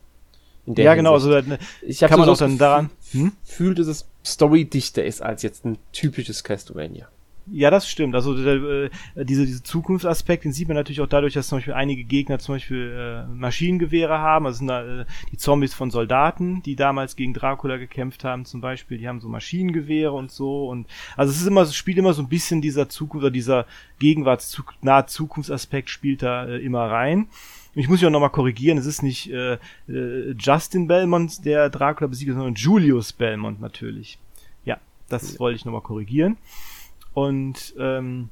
[0.67, 1.15] ja, genau.
[1.15, 3.33] Also, ne, ich kann so man auch dann daran hm?
[3.43, 7.09] fühlt, dass es storydichter ist als jetzt ein typisches Castlevania.
[7.53, 8.15] Ja, das stimmt.
[8.15, 12.05] Also äh, diese, diese Zukunftsaspekt, den sieht man natürlich auch dadurch, dass zum Beispiel einige
[12.05, 14.47] Gegner zum Beispiel äh, Maschinengewehre haben.
[14.47, 18.61] Also sind da äh, die Zombies von Soldaten, die damals gegen Dracula gekämpft haben, zum
[18.61, 20.69] Beispiel, die haben so Maschinengewehre und so.
[20.69, 20.87] Und
[21.17, 23.67] also es ist immer, es spielt immer so ein bisschen dieser Zukunft oder dieser
[23.99, 27.29] Gegenwarts nahe Zukunftsaspekt spielt da äh, immer rein.
[27.75, 29.59] Ich muss mich auch nochmal korrigieren, es ist nicht äh,
[29.89, 34.19] äh, Justin Belmont, der Dracula besiegt, sondern Julius Belmont natürlich.
[34.65, 36.37] Ja, das wollte ich nochmal korrigieren.
[37.15, 38.31] Und ähm,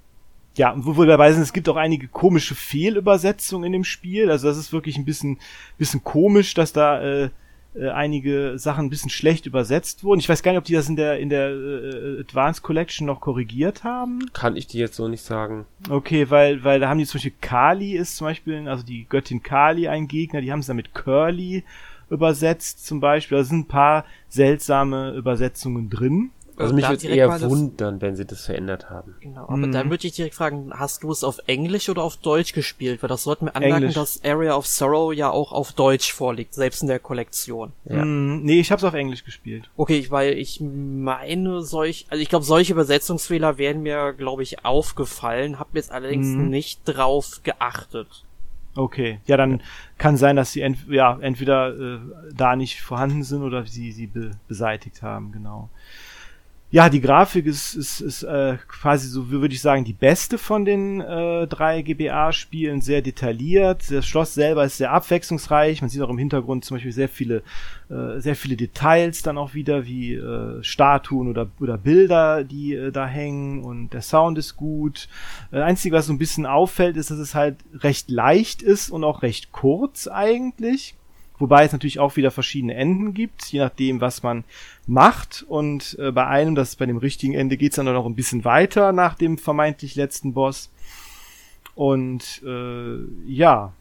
[0.57, 4.31] ja, wo wir dabei sind, es gibt auch einige komische Fehlübersetzungen in dem Spiel.
[4.31, 5.39] Also das ist wirklich ein bisschen,
[5.79, 7.31] bisschen komisch, dass da äh,
[7.75, 10.21] äh, einige Sachen ein bisschen schlecht übersetzt wurden.
[10.21, 13.21] Ich weiß gar nicht, ob die das in der in der äh, Advanced Collection noch
[13.21, 14.31] korrigiert haben.
[14.33, 15.67] Kann ich dir jetzt so nicht sagen.
[15.89, 19.43] Okay, weil weil da haben die zum Beispiel Kali ist zum Beispiel, also die Göttin
[19.43, 21.65] Kali ein Gegner, die haben es dann mit Curly
[22.11, 23.39] übersetzt zum Beispiel.
[23.39, 26.31] Da sind ein paar seltsame Übersetzungen drin.
[26.59, 29.15] Also mich würde eher wundern, wenn sie das verändert haben.
[29.21, 29.73] Genau, aber mhm.
[29.73, 33.03] dann würde ich direkt fragen, hast du es auf Englisch oder auf Deutsch gespielt?
[33.03, 33.95] Weil das sollten wir anmerken, Englisch.
[33.95, 37.73] dass Area of Sorrow ja auch auf Deutsch vorliegt, selbst in der Kollektion.
[37.85, 38.05] Ja.
[38.05, 38.43] Mhm.
[38.43, 39.71] Nee, ich habe es auf Englisch gespielt.
[39.77, 45.59] Okay, weil ich meine solch, also ich glaube, solche Übersetzungsfehler wären mir, glaube ich, aufgefallen,
[45.59, 46.49] habe jetzt allerdings mhm.
[46.49, 48.25] nicht drauf geachtet.
[48.79, 49.61] Okay, ja, dann
[49.97, 51.99] kann sein, dass sie ent ja, entweder äh,
[52.33, 55.69] da nicht vorhanden sind oder sie sie be beseitigt haben, genau.
[56.71, 60.67] Ja, die Grafik ist, ist, ist äh, quasi so, würde ich sagen, die beste von
[60.67, 63.91] den äh, drei GBA-Spielen, sehr detailliert.
[63.91, 65.81] Das Schloss selber ist sehr abwechslungsreich.
[65.81, 67.43] Man sieht auch im Hintergrund zum Beispiel sehr viele,
[67.89, 72.93] äh, sehr viele Details dann auch wieder, wie äh, Statuen oder, oder Bilder, die äh,
[72.93, 73.65] da hängen.
[73.65, 75.09] Und der Sound ist gut.
[75.51, 79.05] Äh, Einzige, was so ein bisschen auffällt, ist, dass es halt recht leicht ist und
[79.05, 80.98] auch recht kurz eigentlich.
[81.39, 84.45] Wobei es natürlich auch wieder verschiedene Enden gibt, je nachdem, was man
[84.87, 85.45] macht.
[85.49, 88.45] Und äh, bei einem, das ist bei dem richtigen Ende, geht's dann noch ein bisschen
[88.45, 90.71] weiter nach dem vermeintlich letzten Boss.
[91.75, 93.73] Und äh, ja,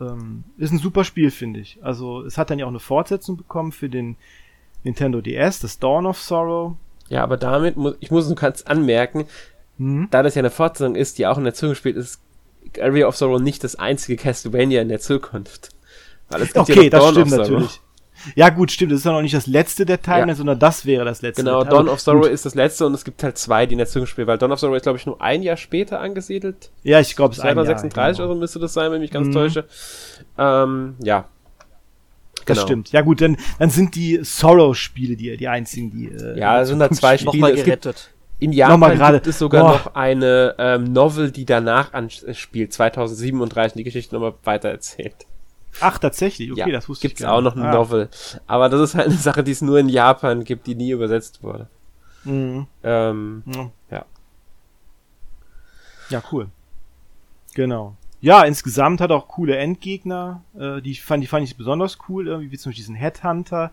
[0.00, 1.78] ähm, ist ein super Spiel, finde ich.
[1.82, 4.16] Also es hat dann ja auch eine Fortsetzung bekommen für den
[4.82, 6.74] Nintendo DS, das Dawn of Sorrow.
[7.08, 9.26] Ja, aber damit muss ich muss nur kurz anmerken,
[9.78, 10.08] hm?
[10.10, 12.20] da das ja eine Fortsetzung ist, die auch in der Zukunft spielt, ist
[12.80, 15.70] Area of Sorrow nicht das einzige Castlevania in der Zukunft.
[16.28, 17.80] Weil es gibt okay, ja das stimmt natürlich.
[18.34, 18.92] Ja, gut, stimmt.
[18.92, 20.34] Das ist ja noch nicht das letzte der Teile, ja.
[20.34, 21.44] sondern das wäre das letzte.
[21.44, 23.86] Genau, Dawn of Sorrow ist das letzte und es gibt halt zwei, die in der
[23.86, 26.70] Zukunft spielen, weil Dawn of Sorrow ist, glaube ich, nur ein Jahr später angesiedelt.
[26.82, 28.26] Ja, ich glaube, es ist 236 genau.
[28.26, 29.32] oder so müsste das sein, wenn ich mich ganz mhm.
[29.32, 29.64] täusche.
[30.38, 31.26] Ähm, ja.
[32.46, 32.66] Das genau.
[32.66, 32.92] stimmt.
[32.92, 36.06] Ja gut, dann, dann sind die Sorrow-Spiele die, die einzigen, die.
[36.06, 37.54] Äh, ja, es sind da zwei Spiele.
[37.54, 38.10] Noch gerettet.
[38.38, 39.72] in Japan gibt es sogar Boah.
[39.72, 45.26] noch eine ähm, Novel, die danach anspielt, 2037, die Geschichte nochmal weiter erzählt.
[45.80, 46.50] Ach, tatsächlich?
[46.52, 47.38] Okay, ja, das wusste gibt's ich gar nicht.
[47.38, 47.74] auch noch eine ah.
[47.74, 48.08] Novel.
[48.46, 51.42] Aber das ist halt eine Sache, die es nur in Japan gibt, die nie übersetzt
[51.42, 51.68] wurde.
[52.24, 52.66] Mhm.
[52.82, 53.70] Ähm, mhm.
[53.90, 54.04] Ja.
[56.10, 56.48] Ja, cool.
[57.54, 57.96] Genau.
[58.20, 60.42] Ja, insgesamt hat auch coole Endgegner.
[60.58, 63.72] Äh, die, fand, die fand ich besonders cool, irgendwie wie zum Beispiel diesen Headhunter,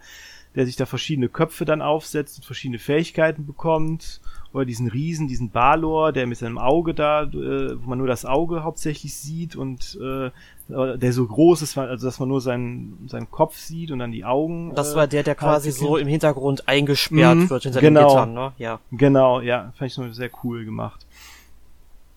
[0.56, 4.22] der sich da verschiedene Köpfe dann aufsetzt und verschiedene Fähigkeiten bekommt
[4.54, 8.24] oder diesen Riesen, diesen Balor, der mit seinem Auge da, äh, wo man nur das
[8.24, 10.30] Auge hauptsächlich sieht und äh,
[10.70, 14.24] der so groß ist, also dass man nur seinen, seinen Kopf sieht und dann die
[14.24, 14.74] Augen.
[14.76, 18.34] Das war der, der quasi so im Hintergrund eingesperrt mhm, wird hinter genau, den Gittern,
[18.34, 18.52] ne?
[18.60, 18.80] Ja.
[18.92, 21.06] Genau, ja, fand ich so sehr cool gemacht.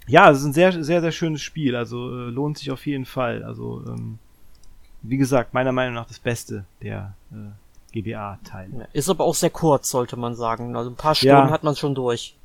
[0.06, 3.06] Ja, es ist ein sehr, sehr, sehr schönes Spiel, also äh, lohnt sich auf jeden
[3.06, 3.42] Fall.
[3.42, 4.18] Also, ähm,
[5.02, 7.50] wie gesagt, meiner Meinung nach das Beste der äh,
[8.02, 8.88] GBA-Teil.
[8.92, 10.76] Ist aber auch sehr kurz, sollte man sagen.
[10.76, 11.50] Also ein paar Stunden ja.
[11.50, 12.36] hat man schon durch.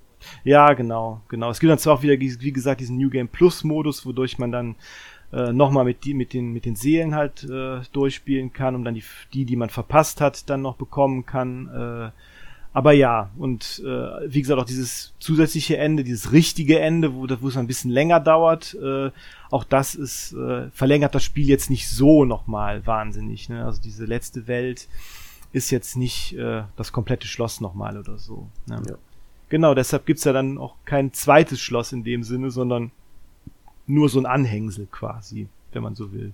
[0.44, 1.50] Ja, genau, genau.
[1.50, 4.52] Es gibt dann zwar auch wieder, wie gesagt, diesen New Game Plus Modus, wodurch man
[4.52, 4.76] dann
[5.34, 8.96] äh, nochmal mit, die, mit, den, mit den Seelen halt äh, durchspielen kann, um dann
[8.96, 11.68] die, die, die man verpasst hat, dann noch bekommen kann.
[11.68, 12.12] Äh,
[12.74, 17.48] aber ja, und äh, wie gesagt, auch dieses zusätzliche Ende, dieses richtige Ende, wo, wo
[17.50, 19.12] es ein bisschen länger dauert, äh,
[19.50, 23.50] auch das ist, äh, verlängert das Spiel jetzt nicht so nochmal wahnsinnig.
[23.50, 23.66] Ne?
[23.66, 24.88] Also diese letzte Welt
[25.54, 28.48] ist jetzt nicht äh, das komplette Schloss nochmal oder so.
[28.68, 28.82] Ne?
[28.88, 28.96] Ja.
[29.50, 32.92] Genau, deshalb gibt's ja dann auch kein zweites Schloss in dem Sinne, sondern
[33.86, 36.34] nur so ein Anhängsel quasi, wenn man so will.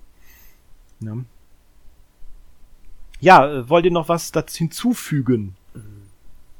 [0.99, 1.25] Ne?
[3.19, 5.55] Ja, äh, wollt ihr noch was dazu hinzufügen?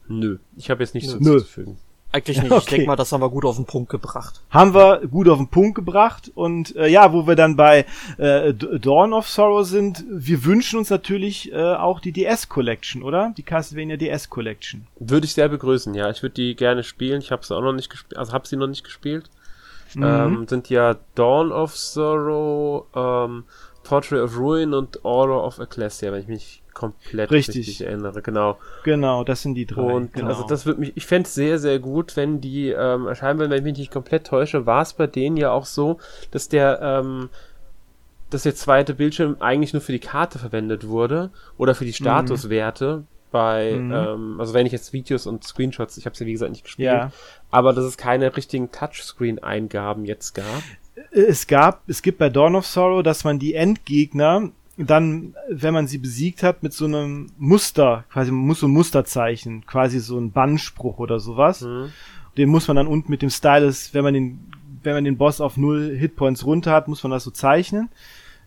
[0.07, 1.77] Nö, ich habe jetzt nichts hinzuzufügen.
[2.17, 2.51] Eigentlich nicht.
[2.57, 2.63] Okay.
[2.63, 4.41] Ich denke mal, das haben wir gut auf den Punkt gebracht.
[4.49, 6.31] Haben wir gut auf den Punkt gebracht.
[6.33, 7.85] Und äh, ja, wo wir dann bei
[8.17, 13.33] äh, Dawn of Sorrow sind, wir wünschen uns natürlich äh, auch die DS Collection, oder?
[13.37, 14.87] Die Castlevania DS Collection.
[14.99, 16.09] Würde ich sehr begrüßen, ja.
[16.09, 17.21] Ich würde die gerne spielen.
[17.21, 19.29] Ich habe sie auch noch nicht gespielt, also habe sie noch nicht gespielt.
[19.93, 20.03] Mhm.
[20.03, 23.43] Ähm, sind ja Dawn of Sorrow, ähm,
[23.83, 28.59] Portrait of Ruin und Order of Ecclesia, wenn ich mich komplett richtig, richtig erinnere, genau.
[28.83, 29.81] Genau, das sind die drei.
[29.81, 30.27] Und genau.
[30.27, 33.49] also das wird mich, ich fände es sehr, sehr gut, wenn die ähm, erscheinen würden,
[33.49, 35.97] wenn ich mich nicht komplett täusche, war es bei denen ja auch so,
[36.29, 37.29] dass der, ähm,
[38.29, 41.95] dass der zweite Bildschirm eigentlich nur für die Karte verwendet wurde oder für die mhm.
[41.95, 42.97] Statuswerte.
[42.97, 43.07] Mhm.
[43.31, 43.91] Bei, mhm.
[43.91, 46.63] ähm, also wenn ich jetzt Videos und Screenshots, ich habe es ja wie gesagt nicht
[46.63, 47.11] gespielt, ja.
[47.49, 50.63] aber dass es keine richtigen Touchscreen-Eingaben jetzt gab.
[51.11, 55.87] Es gab, es gibt bei Dawn of Sorrow, dass man die Endgegner dann, wenn man
[55.87, 60.31] sie besiegt hat, mit so einem Muster, quasi muss so ein Musterzeichen, quasi so ein
[60.31, 61.61] Bannspruch oder sowas.
[61.61, 61.91] Mhm.
[62.37, 64.39] Den muss man dann unten mit dem Stylus, wenn man den
[64.83, 67.89] wenn man den Boss auf null Hitpoints runter hat, muss man das so zeichnen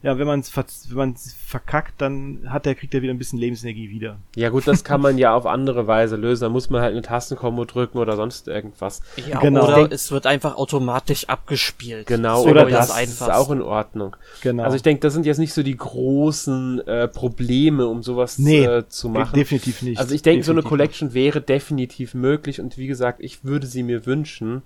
[0.03, 0.51] ja, wenn man es
[0.89, 4.17] wenn man's verkackt, dann hat der, kriegt er wieder ein bisschen Lebensenergie wieder.
[4.35, 6.45] Ja gut, das kann man ja auf andere Weise lösen.
[6.45, 9.03] Da muss man halt eine Tastenkombo drücken oder sonst irgendwas.
[9.29, 9.65] Ja, genau.
[9.67, 12.07] oder denk, es wird einfach automatisch abgespielt.
[12.07, 14.17] Genau, so oder das, das ist auch in Ordnung.
[14.41, 14.63] Genau.
[14.63, 18.65] Also ich denke, das sind jetzt nicht so die großen äh, Probleme, um sowas nee,
[18.65, 19.35] äh, zu machen.
[19.35, 19.99] definitiv nicht.
[19.99, 21.15] Also ich denke, so eine Collection nicht.
[21.15, 24.63] wäre definitiv möglich und wie gesagt, ich würde sie mir wünschen.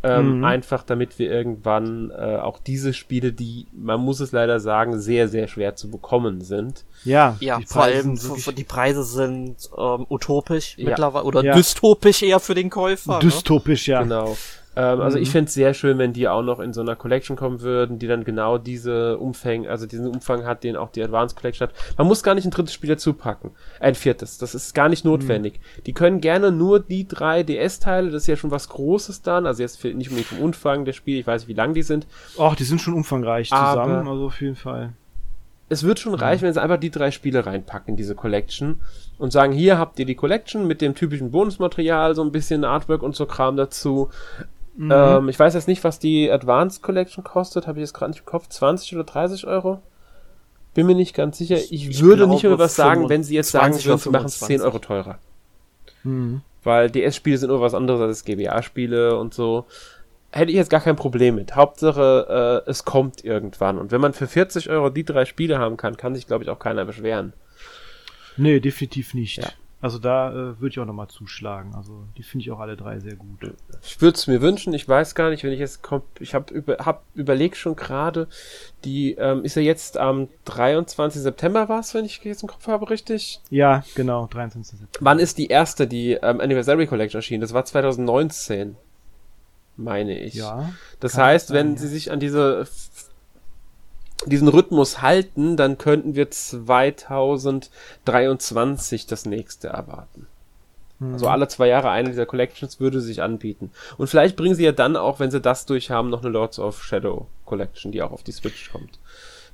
[0.00, 0.44] Ähm, mhm.
[0.44, 5.26] Einfach damit wir irgendwann äh, auch diese Spiele, die, man muss es leider sagen, sehr,
[5.26, 6.84] sehr schwer zu bekommen sind.
[7.04, 8.16] Ja, ja vor allem
[8.56, 10.90] die Preise sind ähm, utopisch ja.
[10.90, 11.54] mittlerweile oder ja.
[11.54, 13.14] dystopisch eher für den Käufer.
[13.14, 13.18] Ne?
[13.20, 13.92] Dystopisch, ne?
[13.92, 14.02] ja.
[14.02, 14.36] Genau.
[14.78, 15.24] Ähm, also mhm.
[15.24, 17.98] ich fände es sehr schön, wenn die auch noch in so einer Collection kommen würden,
[17.98, 21.74] die dann genau diese Umfänge, also diesen Umfang hat, den auch die Advanced Collection hat.
[21.96, 23.50] Man muss gar nicht ein drittes Spiel dazu packen.
[23.80, 24.38] Ein viertes.
[24.38, 25.54] Das ist gar nicht notwendig.
[25.54, 25.84] Mhm.
[25.84, 29.62] Die können gerne nur die drei DS-Teile, das ist ja schon was Großes dann, also
[29.62, 32.06] jetzt nicht unbedingt vom Umfang der Spiele, ich weiß nicht, wie lang die sind.
[32.38, 34.92] Ach, die sind schon umfangreich zusammen, also auf jeden Fall.
[35.70, 38.80] Es wird schon reichen, wenn sie einfach die drei Spiele reinpacken in diese Collection
[39.18, 43.02] und sagen, hier habt ihr die Collection mit dem typischen Bonusmaterial, so ein bisschen Artwork
[43.02, 44.08] und so Kram dazu.
[44.78, 44.92] Mhm.
[44.94, 47.66] Ähm, ich weiß jetzt nicht, was die Advanced Collection kostet.
[47.66, 48.48] Habe ich jetzt gerade nicht im Kopf.
[48.48, 49.82] 20 oder 30 Euro?
[50.72, 51.56] Bin mir nicht ganz sicher.
[51.56, 54.38] Ich, ich würde nicht mehr was sagen, wenn sie jetzt sagen würden, sie machen es
[54.38, 55.18] 10 Euro teurer.
[56.04, 56.42] Mhm.
[56.62, 59.66] Weil DS-Spiele sind nur was anderes als GBA-Spiele und so.
[60.30, 61.56] Hätte ich jetzt gar kein Problem mit.
[61.56, 63.78] Hauptsache, äh, es kommt irgendwann.
[63.78, 66.50] Und wenn man für 40 Euro die drei Spiele haben kann, kann sich, glaube ich,
[66.50, 67.32] auch keiner beschweren.
[68.36, 69.38] Nee, definitiv nicht.
[69.38, 69.48] Ja.
[69.80, 71.72] Also da äh, würde ich auch nochmal zuschlagen.
[71.76, 73.54] Also die finde ich auch alle drei sehr gut.
[73.82, 74.74] Ich würde es mir wünschen.
[74.74, 76.04] Ich weiß gar nicht, wenn ich jetzt kommt.
[76.18, 78.26] Ich habe über, hab überlegt schon gerade.
[78.84, 81.22] Die ähm, ist ja jetzt am 23.
[81.22, 83.40] September war es, wenn ich jetzt im Kopf habe, richtig?
[83.50, 84.80] Ja, genau, 23.
[84.80, 85.04] September.
[85.04, 87.40] Wann ist die erste, die ähm, Anniversary Collection erschienen?
[87.40, 88.76] Das war 2019,
[89.76, 90.34] meine ich.
[90.34, 90.72] Ja.
[90.98, 91.78] Das heißt, sein, wenn ja.
[91.78, 92.66] sie sich an diese
[94.26, 100.26] diesen Rhythmus halten, dann könnten wir 2023 das nächste erwarten.
[100.98, 101.14] Mhm.
[101.14, 103.70] Also alle zwei Jahre eine dieser Collections würde sich anbieten.
[103.96, 106.58] Und vielleicht bringen sie ja dann auch, wenn sie das durch haben, noch eine Lords
[106.58, 108.98] of Shadow Collection, die auch auf die Switch kommt.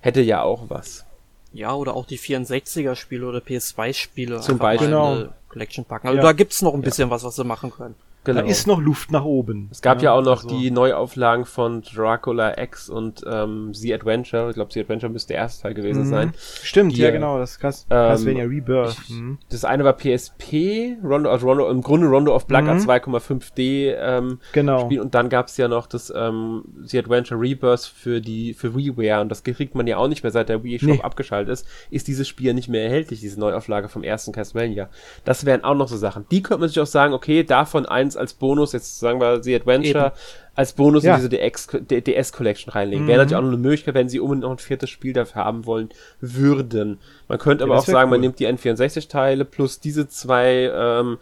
[0.01, 1.05] Hätte ja auch was.
[1.53, 4.41] Ja, oder auch die 64er Spiele oder PS2 Spiele.
[4.41, 4.89] Zum Beispiel.
[4.89, 5.27] Genau.
[5.49, 6.09] Collection packen.
[6.09, 6.23] Also ja.
[6.25, 7.11] da gibt's noch ein bisschen ja.
[7.11, 7.95] was, was sie machen können.
[8.25, 8.41] Genau.
[8.41, 9.68] Da ist noch Luft nach oben.
[9.70, 10.59] Es gab ja, ja auch noch also.
[10.59, 14.49] die Neuauflagen von Dracula X und ähm, The Adventure.
[14.49, 16.11] Ich glaube, The Adventure müsste der erste Teil gewesen mhm.
[16.11, 16.33] sein.
[16.62, 18.97] Stimmt, die, ja genau, das ähm, Castlevania Rebirth.
[19.05, 19.39] Ich, mhm.
[19.51, 22.70] Das eine war PSP, Rondo, also Rondo, im Grunde Rondo of Black mhm.
[22.70, 24.87] 2,5D ähm, genau.
[24.87, 25.01] Spiel.
[25.01, 29.29] Und dann gab's ja noch das ähm, The Adventure Rebirth für die für WiiWare und
[29.29, 31.01] das kriegt man ja auch nicht mehr, seit der Wii Shop nee.
[31.03, 34.89] abgeschaltet ist, ist dieses Spiel ja nicht mehr erhältlich, diese Neuauflage vom ersten Castlevania.
[35.25, 36.27] Das wären auch noch so Sachen.
[36.31, 39.55] Die könnte man sich auch sagen, okay, davon eins als Bonus, jetzt sagen wir The
[39.55, 40.15] Adventure, Eben.
[40.55, 41.17] als Bonus ja.
[41.17, 43.05] in diese DS Collection reinlegen.
[43.05, 43.09] Mhm.
[43.09, 45.67] Wäre natürlich auch noch eine Möglichkeit, wenn sie unbedingt noch ein viertes Spiel dafür haben
[45.67, 45.89] wollen
[46.21, 46.99] würden.
[47.29, 48.17] Man könnte ja, aber auch sagen, cool.
[48.17, 51.19] man nimmt die N64-Teile plus diese zwei, ähm,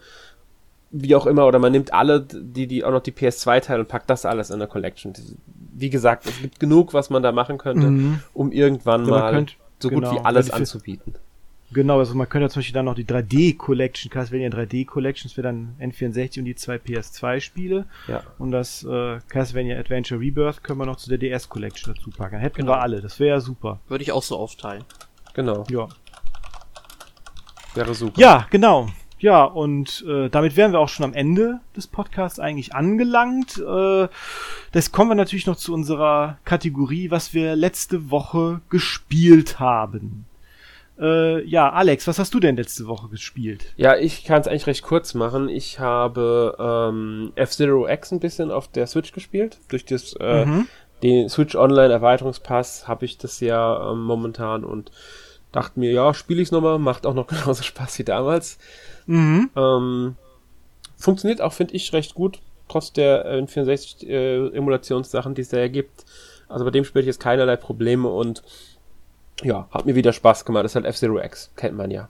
[0.91, 4.09] wie auch immer, oder man nimmt alle, die, die auch noch die PS2-Teile und packt
[4.09, 5.13] das alles in der Collection.
[5.75, 8.19] Wie gesagt, es gibt genug, was man da machen könnte, mhm.
[8.33, 11.15] um irgendwann ja, mal könnt, so gut genau, wie alles anzubieten.
[11.73, 15.35] Genau, also man könnte ja zum Beispiel dann noch die 3D Collection, Castlevania 3D Collections
[15.35, 17.85] wäre dann N64 und die zwei PS2 Spiele.
[18.07, 18.23] Ja.
[18.37, 22.37] Und das äh, Castlevania Adventure Rebirth können wir noch zu der DS Collection dazu packen.
[22.37, 22.73] Hätten genau.
[22.73, 23.79] wir alle, das wäre ja super.
[23.87, 24.83] Würde ich auch so aufteilen.
[25.33, 25.65] Genau.
[25.69, 25.87] Ja.
[27.73, 28.19] Wäre super.
[28.21, 28.87] Ja, genau.
[29.17, 33.57] Ja, und äh, damit wären wir auch schon am Ende des Podcasts eigentlich angelangt.
[33.57, 34.09] Äh,
[34.73, 40.25] das kommen wir natürlich noch zu unserer Kategorie, was wir letzte Woche gespielt haben.
[40.99, 43.65] Äh, ja, Alex, was hast du denn letzte Woche gespielt?
[43.77, 45.49] Ja, ich kann es eigentlich recht kurz machen.
[45.49, 49.57] Ich habe ähm, F-Zero X ein bisschen auf der Switch gespielt.
[49.69, 50.67] Durch das, äh, mhm.
[51.01, 54.91] den Switch Online Erweiterungspass habe ich das ja ähm, momentan und
[55.51, 58.59] dachte mir, ja, spiele ich es nochmal, macht auch noch genauso Spaß wie damals.
[59.07, 59.49] Mhm.
[59.55, 60.15] Ähm,
[60.95, 65.57] funktioniert auch, finde ich, recht gut, trotz der äh, 64 äh, Emulationssachen, die es da
[65.57, 66.05] ja gibt.
[66.49, 68.43] Also bei dem spiele ich jetzt keinerlei Probleme und
[69.43, 70.63] ja, hat mir wieder Spaß gemacht.
[70.63, 72.09] Das ist halt F-Zero X, kennt man ja.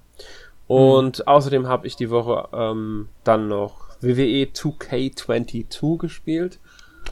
[0.67, 1.27] Und mhm.
[1.27, 6.59] außerdem habe ich die Woche ähm, dann noch WWE 2K22 gespielt.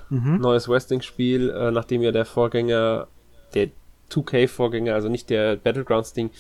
[0.10, 0.40] Mhm.
[0.40, 3.08] Neues Wrestling-Spiel, äh, nachdem ja der Vorgänger,
[3.54, 3.70] der
[4.10, 6.32] 2K-Vorgänger, also nicht der Battlegrounds-Ding,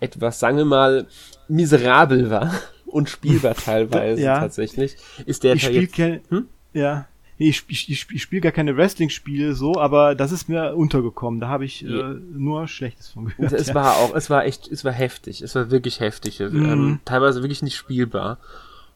[0.00, 1.06] etwas, sagen wir mal,
[1.48, 2.52] miserabel war
[2.86, 4.40] und spielbar teilweise ja.
[4.40, 4.96] tatsächlich,
[5.26, 5.96] ist der ich jetzt,
[6.30, 6.48] hm?
[6.72, 7.06] Ja,
[7.38, 11.40] nee, ich, ich, ich, ich spiele gar keine Wrestling-Spiele so, aber das ist mir untergekommen.
[11.40, 13.52] Da habe ich äh, nur Schlechtes von gehört.
[13.52, 13.74] Es ja.
[13.74, 15.42] war auch, es war echt, es war heftig.
[15.42, 16.40] Es war wirklich heftig.
[16.40, 16.64] Mhm.
[16.64, 18.38] Ähm, teilweise wirklich nicht spielbar.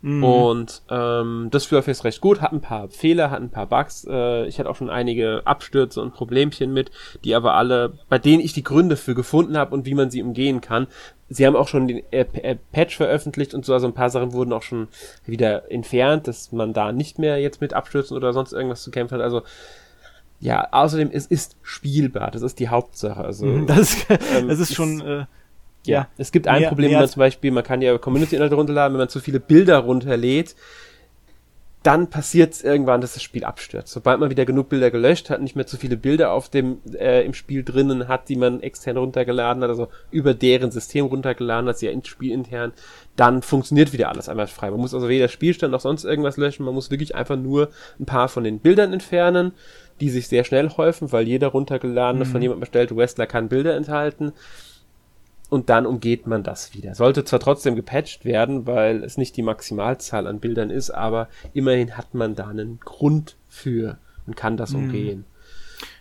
[0.02, 0.24] Mhm.
[0.24, 4.04] Und ähm, das läuft jetzt recht gut, hat ein paar Fehler, hat ein paar Bugs.
[4.08, 6.90] Äh, ich hatte auch schon einige Abstürze und Problemchen mit,
[7.24, 10.22] die aber alle, bei denen ich die Gründe für gefunden habe und wie man sie
[10.22, 10.88] umgehen kann.
[11.28, 14.32] Sie haben auch schon den äh, äh, Patch veröffentlicht und so, also ein paar Sachen
[14.32, 14.88] wurden auch schon
[15.24, 19.14] wieder entfernt, dass man da nicht mehr jetzt mit Abstürzen oder sonst irgendwas zu kämpfen
[19.14, 19.22] hat.
[19.22, 19.42] Also
[20.40, 23.22] ja, außerdem es ist spielbar, das ist die Hauptsache.
[23.22, 24.04] Also das,
[24.34, 25.26] ähm, das ist schon äh,
[25.84, 28.54] ja, es gibt ein mehr, Problem, mehr wenn man zum Beispiel, man kann ja Community-Inhalte
[28.54, 30.54] runterladen, wenn man zu viele Bilder runterlädt,
[31.82, 33.92] dann passiert es irgendwann, dass das Spiel abstürzt.
[33.92, 37.24] Sobald man wieder genug Bilder gelöscht hat, nicht mehr zu viele Bilder auf dem äh,
[37.24, 41.78] im Spiel drinnen hat, die man extern runtergeladen hat, also über deren System runtergeladen hat,
[41.78, 42.72] sie ja ins Spiel intern,
[43.16, 44.70] dann funktioniert wieder alles einmal frei.
[44.70, 48.06] Man muss also weder Spielstand noch sonst irgendwas löschen, man muss wirklich einfach nur ein
[48.06, 49.52] paar von den Bildern entfernen,
[50.00, 52.28] die sich sehr schnell häufen, weil jeder runtergeladene mhm.
[52.28, 54.32] von jemandem erstellte Wrestler kann Bilder enthalten
[55.52, 56.94] und dann umgeht man das wieder.
[56.94, 61.98] Sollte zwar trotzdem gepatcht werden, weil es nicht die Maximalzahl an Bildern ist, aber immerhin
[61.98, 64.78] hat man da einen Grund für und kann das mhm.
[64.78, 65.24] umgehen.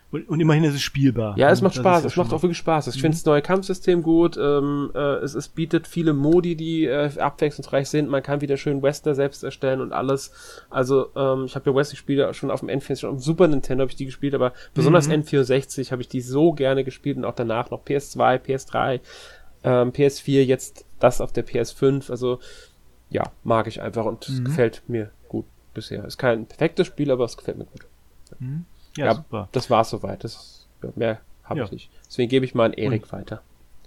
[0.09, 1.37] Und, und, immerhin ist es spielbar.
[1.37, 2.05] Ja, es macht Spaß.
[2.05, 2.87] Es macht auch wirklich Spaß.
[2.87, 3.01] Ich mhm.
[3.01, 4.37] finde das neue Kampfsystem gut.
[4.37, 8.09] Ähm, äh, es, es bietet viele Modi, die äh, abwechslungsreich sind.
[8.09, 10.31] Man kann wieder schön Wester selbst erstellen und alles.
[10.69, 13.81] Also ähm, ich habe ja Wester-Spiele schon auf dem N64, schon auf dem Super Nintendo
[13.81, 15.15] habe ich die gespielt, aber besonders mhm.
[15.15, 19.01] N64 habe ich die so gerne gespielt und auch danach noch PS2, PS3
[19.63, 22.09] ähm, PS4, jetzt das auf der PS5.
[22.09, 22.39] Also
[23.09, 24.45] ja, mag ich einfach und mhm.
[24.45, 26.05] gefällt mir gut bisher.
[26.05, 27.85] Ist kein perfektes Spiel, aber es gefällt mir gut.
[28.39, 28.65] Mhm.
[28.97, 29.49] Ja, ja, super.
[29.51, 30.23] Das war's soweit.
[30.23, 31.65] Das, ja, mehr habe ja.
[31.65, 31.89] ich nicht.
[32.07, 33.11] Deswegen gebe ich mal an Erik und.
[33.11, 33.41] weiter.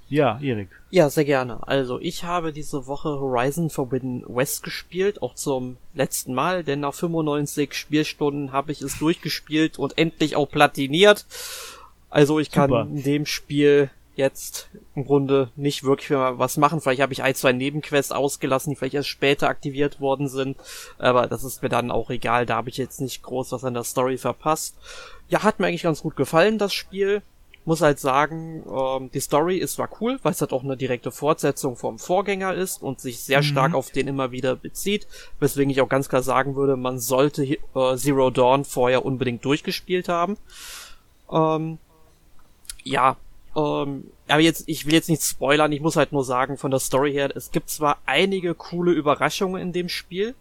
[0.08, 0.68] Ja, Erik.
[0.90, 1.66] Ja, sehr gerne.
[1.66, 6.94] Also, ich habe diese Woche Horizon Forbidden West gespielt, auch zum letzten Mal, denn nach
[6.94, 11.24] 95 Spielstunden habe ich es durchgespielt und endlich auch platiniert.
[12.10, 12.68] Also, ich Super.
[12.68, 16.80] kann in dem Spiel jetzt im Grunde nicht wirklich was machen.
[16.80, 20.56] Vielleicht habe ich ein, zwei Nebenquests ausgelassen, die vielleicht erst später aktiviert worden sind.
[20.98, 22.46] Aber das ist mir dann auch egal.
[22.46, 24.76] Da habe ich jetzt nicht groß was an der Story verpasst.
[25.28, 27.22] Ja, hat mir eigentlich ganz gut gefallen, das Spiel.
[27.66, 31.10] Muss halt sagen, ähm, die Story ist zwar cool, weil es halt auch eine direkte
[31.10, 33.44] Fortsetzung vom Vorgänger ist und sich sehr mhm.
[33.44, 35.06] stark auf den immer wieder bezieht.
[35.40, 40.10] Weswegen ich auch ganz klar sagen würde, man sollte äh, Zero Dawn vorher unbedingt durchgespielt
[40.10, 40.36] haben.
[41.32, 41.78] Ähm,
[42.82, 43.16] ja,
[43.56, 46.80] ähm, aber jetzt, ich will jetzt nicht spoilern, ich muss halt nur sagen, von der
[46.80, 50.34] Story her, es gibt zwar einige coole Überraschungen in dem Spiel,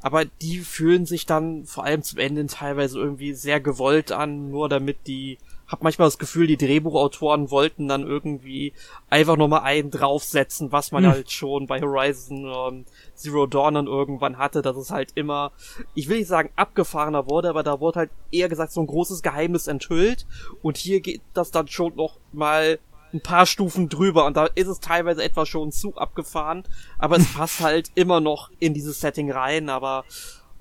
[0.00, 4.68] aber die fühlen sich dann vor allem zum Ende teilweise irgendwie sehr gewollt an, nur
[4.68, 5.38] damit die
[5.74, 8.72] hab manchmal das Gefühl, die Drehbuchautoren wollten dann irgendwie
[9.10, 11.10] einfach nochmal einen draufsetzen, was man hm.
[11.10, 12.84] halt schon bei Horizon ähm,
[13.16, 15.50] Zero Dawn dann irgendwann hatte, dass es halt immer,
[15.94, 19.22] ich will nicht sagen abgefahrener wurde, aber da wurde halt eher gesagt so ein großes
[19.22, 20.26] Geheimnis enthüllt
[20.62, 22.78] und hier geht das dann schon noch mal
[23.12, 26.62] ein paar Stufen drüber und da ist es teilweise etwas schon zu abgefahren,
[26.98, 30.04] aber es passt halt immer noch in dieses Setting rein, aber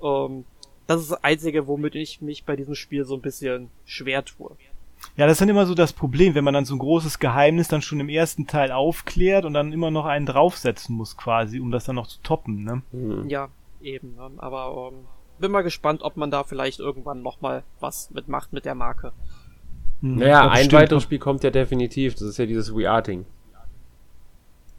[0.02, 0.46] ähm,
[0.88, 4.58] das ist das Einzige, womit ich mich bei diesem Spiel so ein bisschen schwer tue.
[5.16, 7.68] Ja, das ist dann immer so das Problem, wenn man dann so ein großes Geheimnis
[7.68, 11.72] dann schon im ersten Teil aufklärt und dann immer noch einen draufsetzen muss quasi, um
[11.72, 12.82] das dann noch zu toppen, ne?
[12.92, 13.30] Mhm.
[13.30, 13.50] Ja,
[13.82, 14.16] eben.
[14.16, 14.32] Ne?
[14.38, 15.06] Aber ähm,
[15.40, 19.12] bin mal gespannt, ob man da vielleicht irgendwann nochmal was mitmacht mit der Marke.
[20.02, 20.18] Mhm.
[20.18, 22.14] Naja, ein weiteres Spiel kommt ja definitiv.
[22.14, 23.26] Das ist ja dieses We Are-Ding.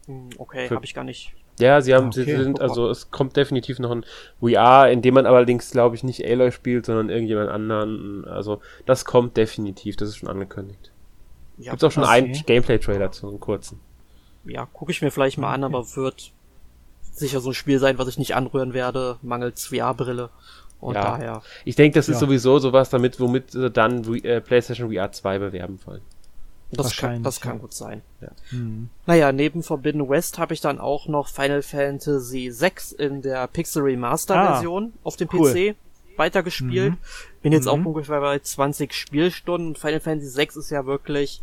[0.07, 3.37] Hm, okay, habe ich gar nicht ja, sie haben, okay, sie sind, also es kommt
[3.37, 4.05] definitiv noch ein
[4.41, 8.25] We Are, in dem man allerdings, glaube ich, nicht Aloy spielt, sondern irgendjemand anderen.
[8.25, 10.91] Also das kommt definitiv, das ist schon angekündigt.
[11.57, 13.79] Ja, Gibt's auch schon einen Gameplay-Trailer zu einem kurzen.
[14.43, 16.31] Ja, gucke ich mir vielleicht mal an, aber wird
[17.01, 20.29] sicher so ein Spiel sein, was ich nicht anrühren werde, mangels VR-Brille.
[20.81, 21.03] Und ja.
[21.03, 21.41] daher.
[21.63, 22.27] Ich denke, das ist ja.
[22.27, 26.01] sowieso sowas damit, womit sie dann äh, PlayStation VR 2 bewerben wollen.
[26.71, 28.01] Das, kann, das kann gut sein.
[28.21, 28.29] Ja.
[28.51, 28.89] Mhm.
[29.05, 33.83] Naja, neben Forbidden West habe ich dann auch noch Final Fantasy VI in der Pixel
[33.83, 35.51] Remaster Version ah, auf dem cool.
[35.51, 35.75] PC
[36.17, 36.93] weitergespielt.
[36.93, 36.97] Mhm.
[37.41, 37.71] Bin jetzt mhm.
[37.71, 39.75] auch ungefähr bei 20 Spielstunden.
[39.75, 41.41] Final Fantasy VI ist ja wirklich,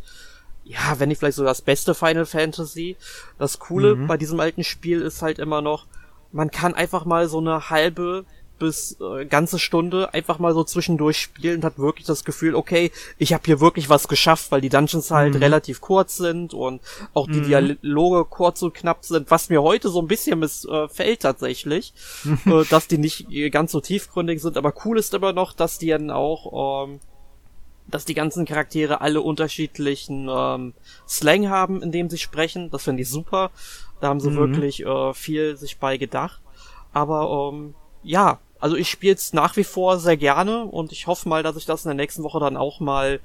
[0.65, 2.97] ja, wenn nicht vielleicht so das beste Final Fantasy.
[3.39, 4.07] Das Coole mhm.
[4.07, 5.87] bei diesem alten Spiel ist halt immer noch,
[6.33, 8.25] man kann einfach mal so eine halbe
[8.63, 12.93] bis äh, ganze Stunde einfach mal so zwischendurch spielen und hat wirklich das Gefühl, okay,
[13.19, 15.43] ich habe hier wirklich was geschafft, weil die Dungeons halt mhm.
[15.43, 16.81] relativ kurz sind und
[17.13, 17.75] auch die mhm.
[17.81, 21.93] Dialoge kurz und knapp sind, was mir heute so ein bisschen missfällt tatsächlich,
[22.47, 25.89] äh, dass die nicht ganz so tiefgründig sind, aber cool ist immer noch, dass die
[25.89, 27.01] dann auch ähm,
[27.89, 30.73] dass die ganzen Charaktere alle unterschiedlichen ähm,
[31.09, 32.71] Slang haben, in dem sie sprechen.
[32.71, 33.51] Das finde ich super.
[34.01, 34.37] Da haben sie mhm.
[34.37, 36.41] wirklich äh, viel sich bei gedacht.
[36.93, 41.29] Aber ähm, ja, also ich spiele es nach wie vor sehr gerne und ich hoffe
[41.29, 43.19] mal, dass ich das in der nächsten Woche dann auch mal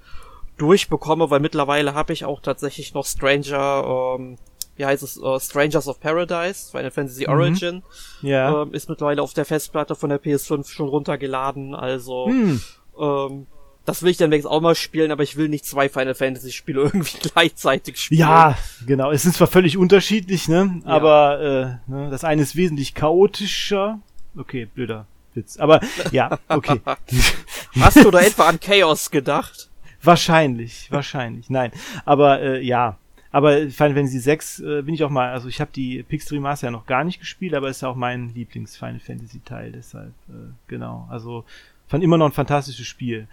[0.58, 4.38] durchbekomme, weil mittlerweile habe ich auch tatsächlich noch Stranger ähm,
[4.78, 7.34] wie heißt es, uh, Strangers of Paradise, Final Fantasy mhm.
[7.34, 7.84] Origin,
[8.24, 8.64] ja.
[8.64, 12.62] ähm, ist mittlerweile auf der Festplatte von der PS5 schon runtergeladen, also hm.
[13.00, 13.48] ähm,
[13.86, 16.52] das will ich dann wenigstens auch mal spielen, aber ich will nicht zwei Final Fantasy
[16.52, 18.20] Spiele irgendwie gleichzeitig spielen.
[18.20, 19.12] Ja, genau.
[19.12, 20.82] Es sind zwar völlig unterschiedlich, ne?
[20.84, 20.92] Ja.
[20.92, 22.10] Aber äh, ne?
[22.10, 24.00] das eine ist wesentlich chaotischer.
[24.36, 25.08] Okay, blöder
[25.38, 25.58] Witz.
[25.58, 25.80] Aber
[26.12, 26.82] ja, okay.
[27.80, 29.70] Hast du da etwa an Chaos gedacht?
[30.04, 31.50] Wahrscheinlich, wahrscheinlich.
[31.50, 31.72] Nein,
[32.06, 32.98] aber äh, ja.
[33.30, 36.68] Aber Final Fantasy 6 äh, bin ich auch mal, also ich habe die Pixel Remaster
[36.68, 40.14] ja noch gar nicht gespielt, aber ist ja auch mein Lieblings Final Fantasy Teil, deshalb
[40.30, 41.08] äh, genau.
[41.10, 41.44] Also
[41.88, 43.28] fand immer noch ein fantastisches Spiel.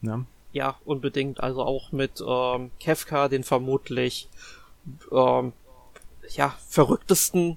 [0.00, 0.26] Ne?
[0.52, 1.40] Ja, unbedingt.
[1.40, 4.28] Also auch mit ähm, Kefka, den vermutlich
[5.12, 5.52] ähm,
[6.30, 7.56] ja, verrücktesten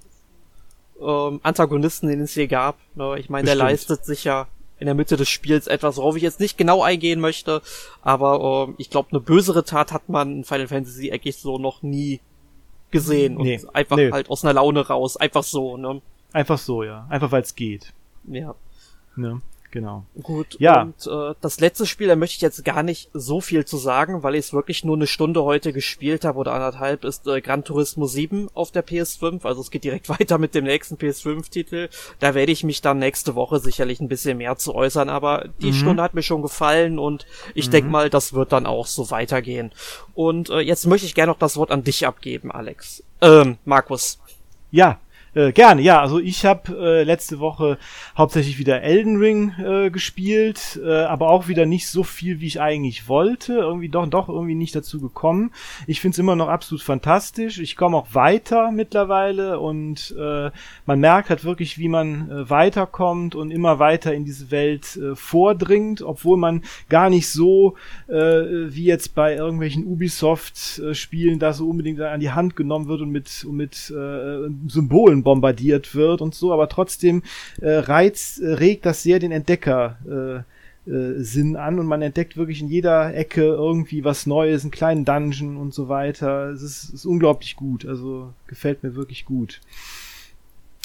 [1.00, 2.76] ähm, Antagonisten, den es je gab.
[2.94, 3.16] Ne?
[3.18, 4.48] Ich meine, der leistet sich ja
[4.78, 7.60] in der Mitte des Spiels etwas, worauf ich jetzt nicht genau eingehen möchte,
[8.00, 11.82] aber ähm, ich glaube, eine bösere Tat hat man in Final Fantasy eigentlich so noch
[11.82, 12.20] nie
[12.90, 13.34] gesehen.
[13.34, 14.10] Nee, und einfach nee.
[14.10, 15.16] halt aus einer Laune raus.
[15.16, 16.00] Einfach so, ne?
[16.32, 17.06] Einfach so, ja.
[17.10, 17.92] Einfach weil es geht.
[18.24, 18.54] Ja.
[19.16, 19.42] Ne?
[19.70, 20.04] Genau.
[20.22, 20.82] Gut, ja.
[20.82, 24.22] und äh, das letzte Spiel, da möchte ich jetzt gar nicht so viel zu sagen,
[24.24, 27.62] weil ich es wirklich nur eine Stunde heute gespielt habe oder anderthalb, ist äh, Gran
[27.62, 29.44] Turismo 7 auf der PS5.
[29.44, 31.88] Also es geht direkt weiter mit dem nächsten PS5-Titel.
[32.18, 35.68] Da werde ich mich dann nächste Woche sicherlich ein bisschen mehr zu äußern, aber die
[35.68, 35.74] mhm.
[35.74, 37.72] Stunde hat mir schon gefallen und ich mhm.
[37.72, 39.70] denke mal, das wird dann auch so weitergehen.
[40.14, 43.04] Und äh, jetzt möchte ich gerne noch das Wort an dich abgeben, Alex.
[43.20, 44.18] Ähm, Markus.
[44.72, 44.98] Ja,
[45.34, 46.00] äh, gerne, ja.
[46.00, 47.78] Also ich habe äh, letzte Woche
[48.16, 52.60] hauptsächlich wieder Elden Ring äh, gespielt, äh, aber auch wieder nicht so viel, wie ich
[52.60, 53.54] eigentlich wollte.
[53.54, 55.52] Irgendwie doch, doch irgendwie nicht dazu gekommen.
[55.86, 57.58] Ich finde es immer noch absolut fantastisch.
[57.58, 60.50] Ich komme auch weiter mittlerweile und äh,
[60.86, 65.14] man merkt halt wirklich, wie man äh, weiterkommt und immer weiter in diese Welt äh,
[65.14, 67.76] vordringt, obwohl man gar nicht so
[68.08, 73.10] äh, wie jetzt bei irgendwelchen Ubisoft-Spielen da so unbedingt an die Hand genommen wird und
[73.10, 77.22] mit, und mit äh, Symbolen bombardiert wird und so, aber trotzdem
[77.60, 82.36] äh, reizt, äh, regt das sehr den Entdecker äh, äh, Sinn an und man entdeckt
[82.36, 86.50] wirklich in jeder Ecke irgendwie was Neues, einen kleinen Dungeon und so weiter.
[86.50, 89.60] Es ist, ist unglaublich gut, also gefällt mir wirklich gut.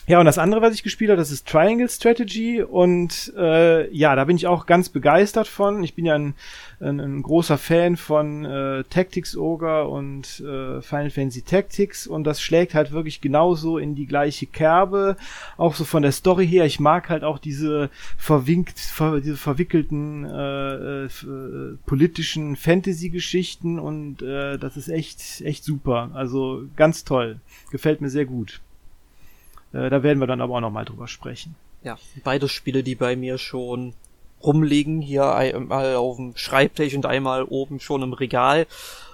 [0.08, 4.16] Ja, und das andere, was ich gespielt habe, das ist Triangle Strategy und äh, ja,
[4.16, 5.84] da bin ich auch ganz begeistert von.
[5.84, 6.36] Ich bin ja ein,
[6.80, 12.40] ein, ein großer Fan von äh, Tactics Ogre und äh, Final Fantasy Tactics und das
[12.40, 15.18] schlägt halt wirklich genauso in die gleiche Kerbe,
[15.58, 16.66] auch so von der Story her.
[16.66, 24.60] Ich mag halt auch diese verwinkt, ver, diese verwickelten äh, äh, politischen Fantasy-Geschichten und äh,
[24.60, 26.12] das ist echt, echt super.
[26.14, 27.40] Also ganz toll.
[27.72, 28.62] Gefällt mir sehr gut.
[29.76, 31.56] Äh, da werden wir dann aber auch nochmal drüber sprechen.
[31.84, 33.94] Ja, beide Spiele, die bei mir schon
[34.42, 38.68] rumliegen, hier einmal auf dem Schreibtisch und einmal oben schon im Regal,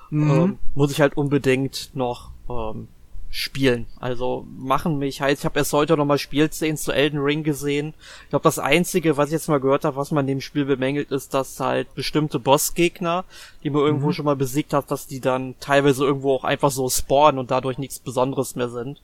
[0.09, 0.31] mhm.
[0.31, 2.87] ähm, muss ich halt unbedingt noch ähm,
[3.29, 3.87] spielen.
[3.99, 7.93] Also machen mich halt, ich habe erst heute nochmal Spielszenen zu Elden Ring gesehen.
[8.23, 10.65] Ich glaube, das Einzige, was ich jetzt mal gehört habe, was man in dem Spiel
[10.65, 13.23] bemängelt, ist, dass halt bestimmte Bossgegner,
[13.63, 14.13] die man irgendwo mhm.
[14.13, 17.77] schon mal besiegt hat, dass die dann teilweise irgendwo auch einfach so spawnen und dadurch
[17.77, 19.01] nichts Besonderes mehr sind.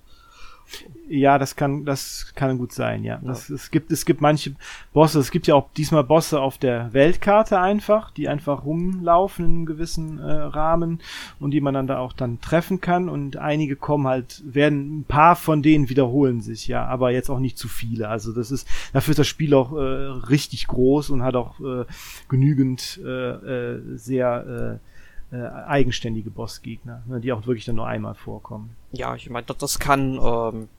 [1.09, 3.19] Ja, das kann, das kann gut sein, ja.
[3.23, 4.55] Das, Es gibt, es gibt manche
[4.91, 9.51] Bosse, es gibt ja auch diesmal Bosse auf der Weltkarte einfach, die einfach rumlaufen in
[9.51, 10.99] einem gewissen äh, Rahmen
[11.39, 15.03] und die man dann da auch dann treffen kann und einige kommen halt, werden, ein
[15.05, 18.09] paar von denen wiederholen sich, ja, aber jetzt auch nicht zu viele.
[18.09, 21.85] Also das ist, dafür ist das Spiel auch äh, richtig groß und hat auch äh,
[22.27, 24.96] genügend äh, äh, sehr äh,
[25.31, 28.75] äh, eigenständige Bossgegner, ne, die auch wirklich dann nur einmal vorkommen.
[28.91, 30.19] Ja, ich meine, das, das kann.
[30.21, 30.69] Ähm,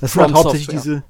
[0.00, 0.94] das sind halt hauptsächlich Software.
[0.94, 1.04] diese.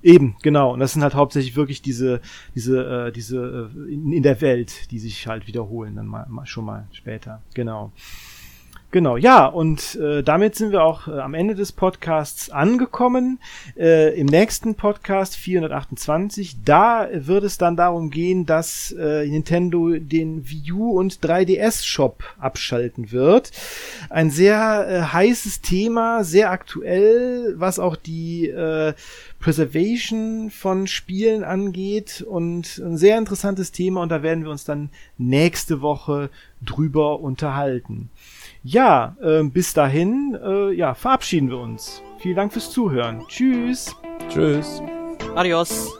[0.00, 0.72] Eben, genau.
[0.72, 2.20] Und das sind halt hauptsächlich wirklich diese,
[2.54, 6.46] diese, äh, diese äh, in, in der Welt, die sich halt wiederholen dann mal, mal
[6.46, 7.42] schon mal später.
[7.54, 7.90] Genau.
[8.90, 13.38] Genau, ja, und äh, damit sind wir auch äh, am Ende des Podcasts angekommen.
[13.76, 20.48] Äh, Im nächsten Podcast 428, da wird es dann darum gehen, dass äh, Nintendo den
[20.48, 23.52] Wii U und 3DS Shop abschalten wird.
[24.08, 28.94] Ein sehr äh, heißes Thema, sehr aktuell, was auch die äh,
[29.38, 34.88] Preservation von Spielen angeht und ein sehr interessantes Thema und da werden wir uns dann
[35.18, 36.30] nächste Woche
[36.62, 38.08] drüber unterhalten.
[38.62, 42.02] Ja, äh, bis dahin, äh, ja, verabschieden wir uns.
[42.18, 43.24] Vielen Dank fürs Zuhören.
[43.28, 43.94] Tschüss.
[44.28, 44.82] Tschüss.
[45.34, 45.98] Adios.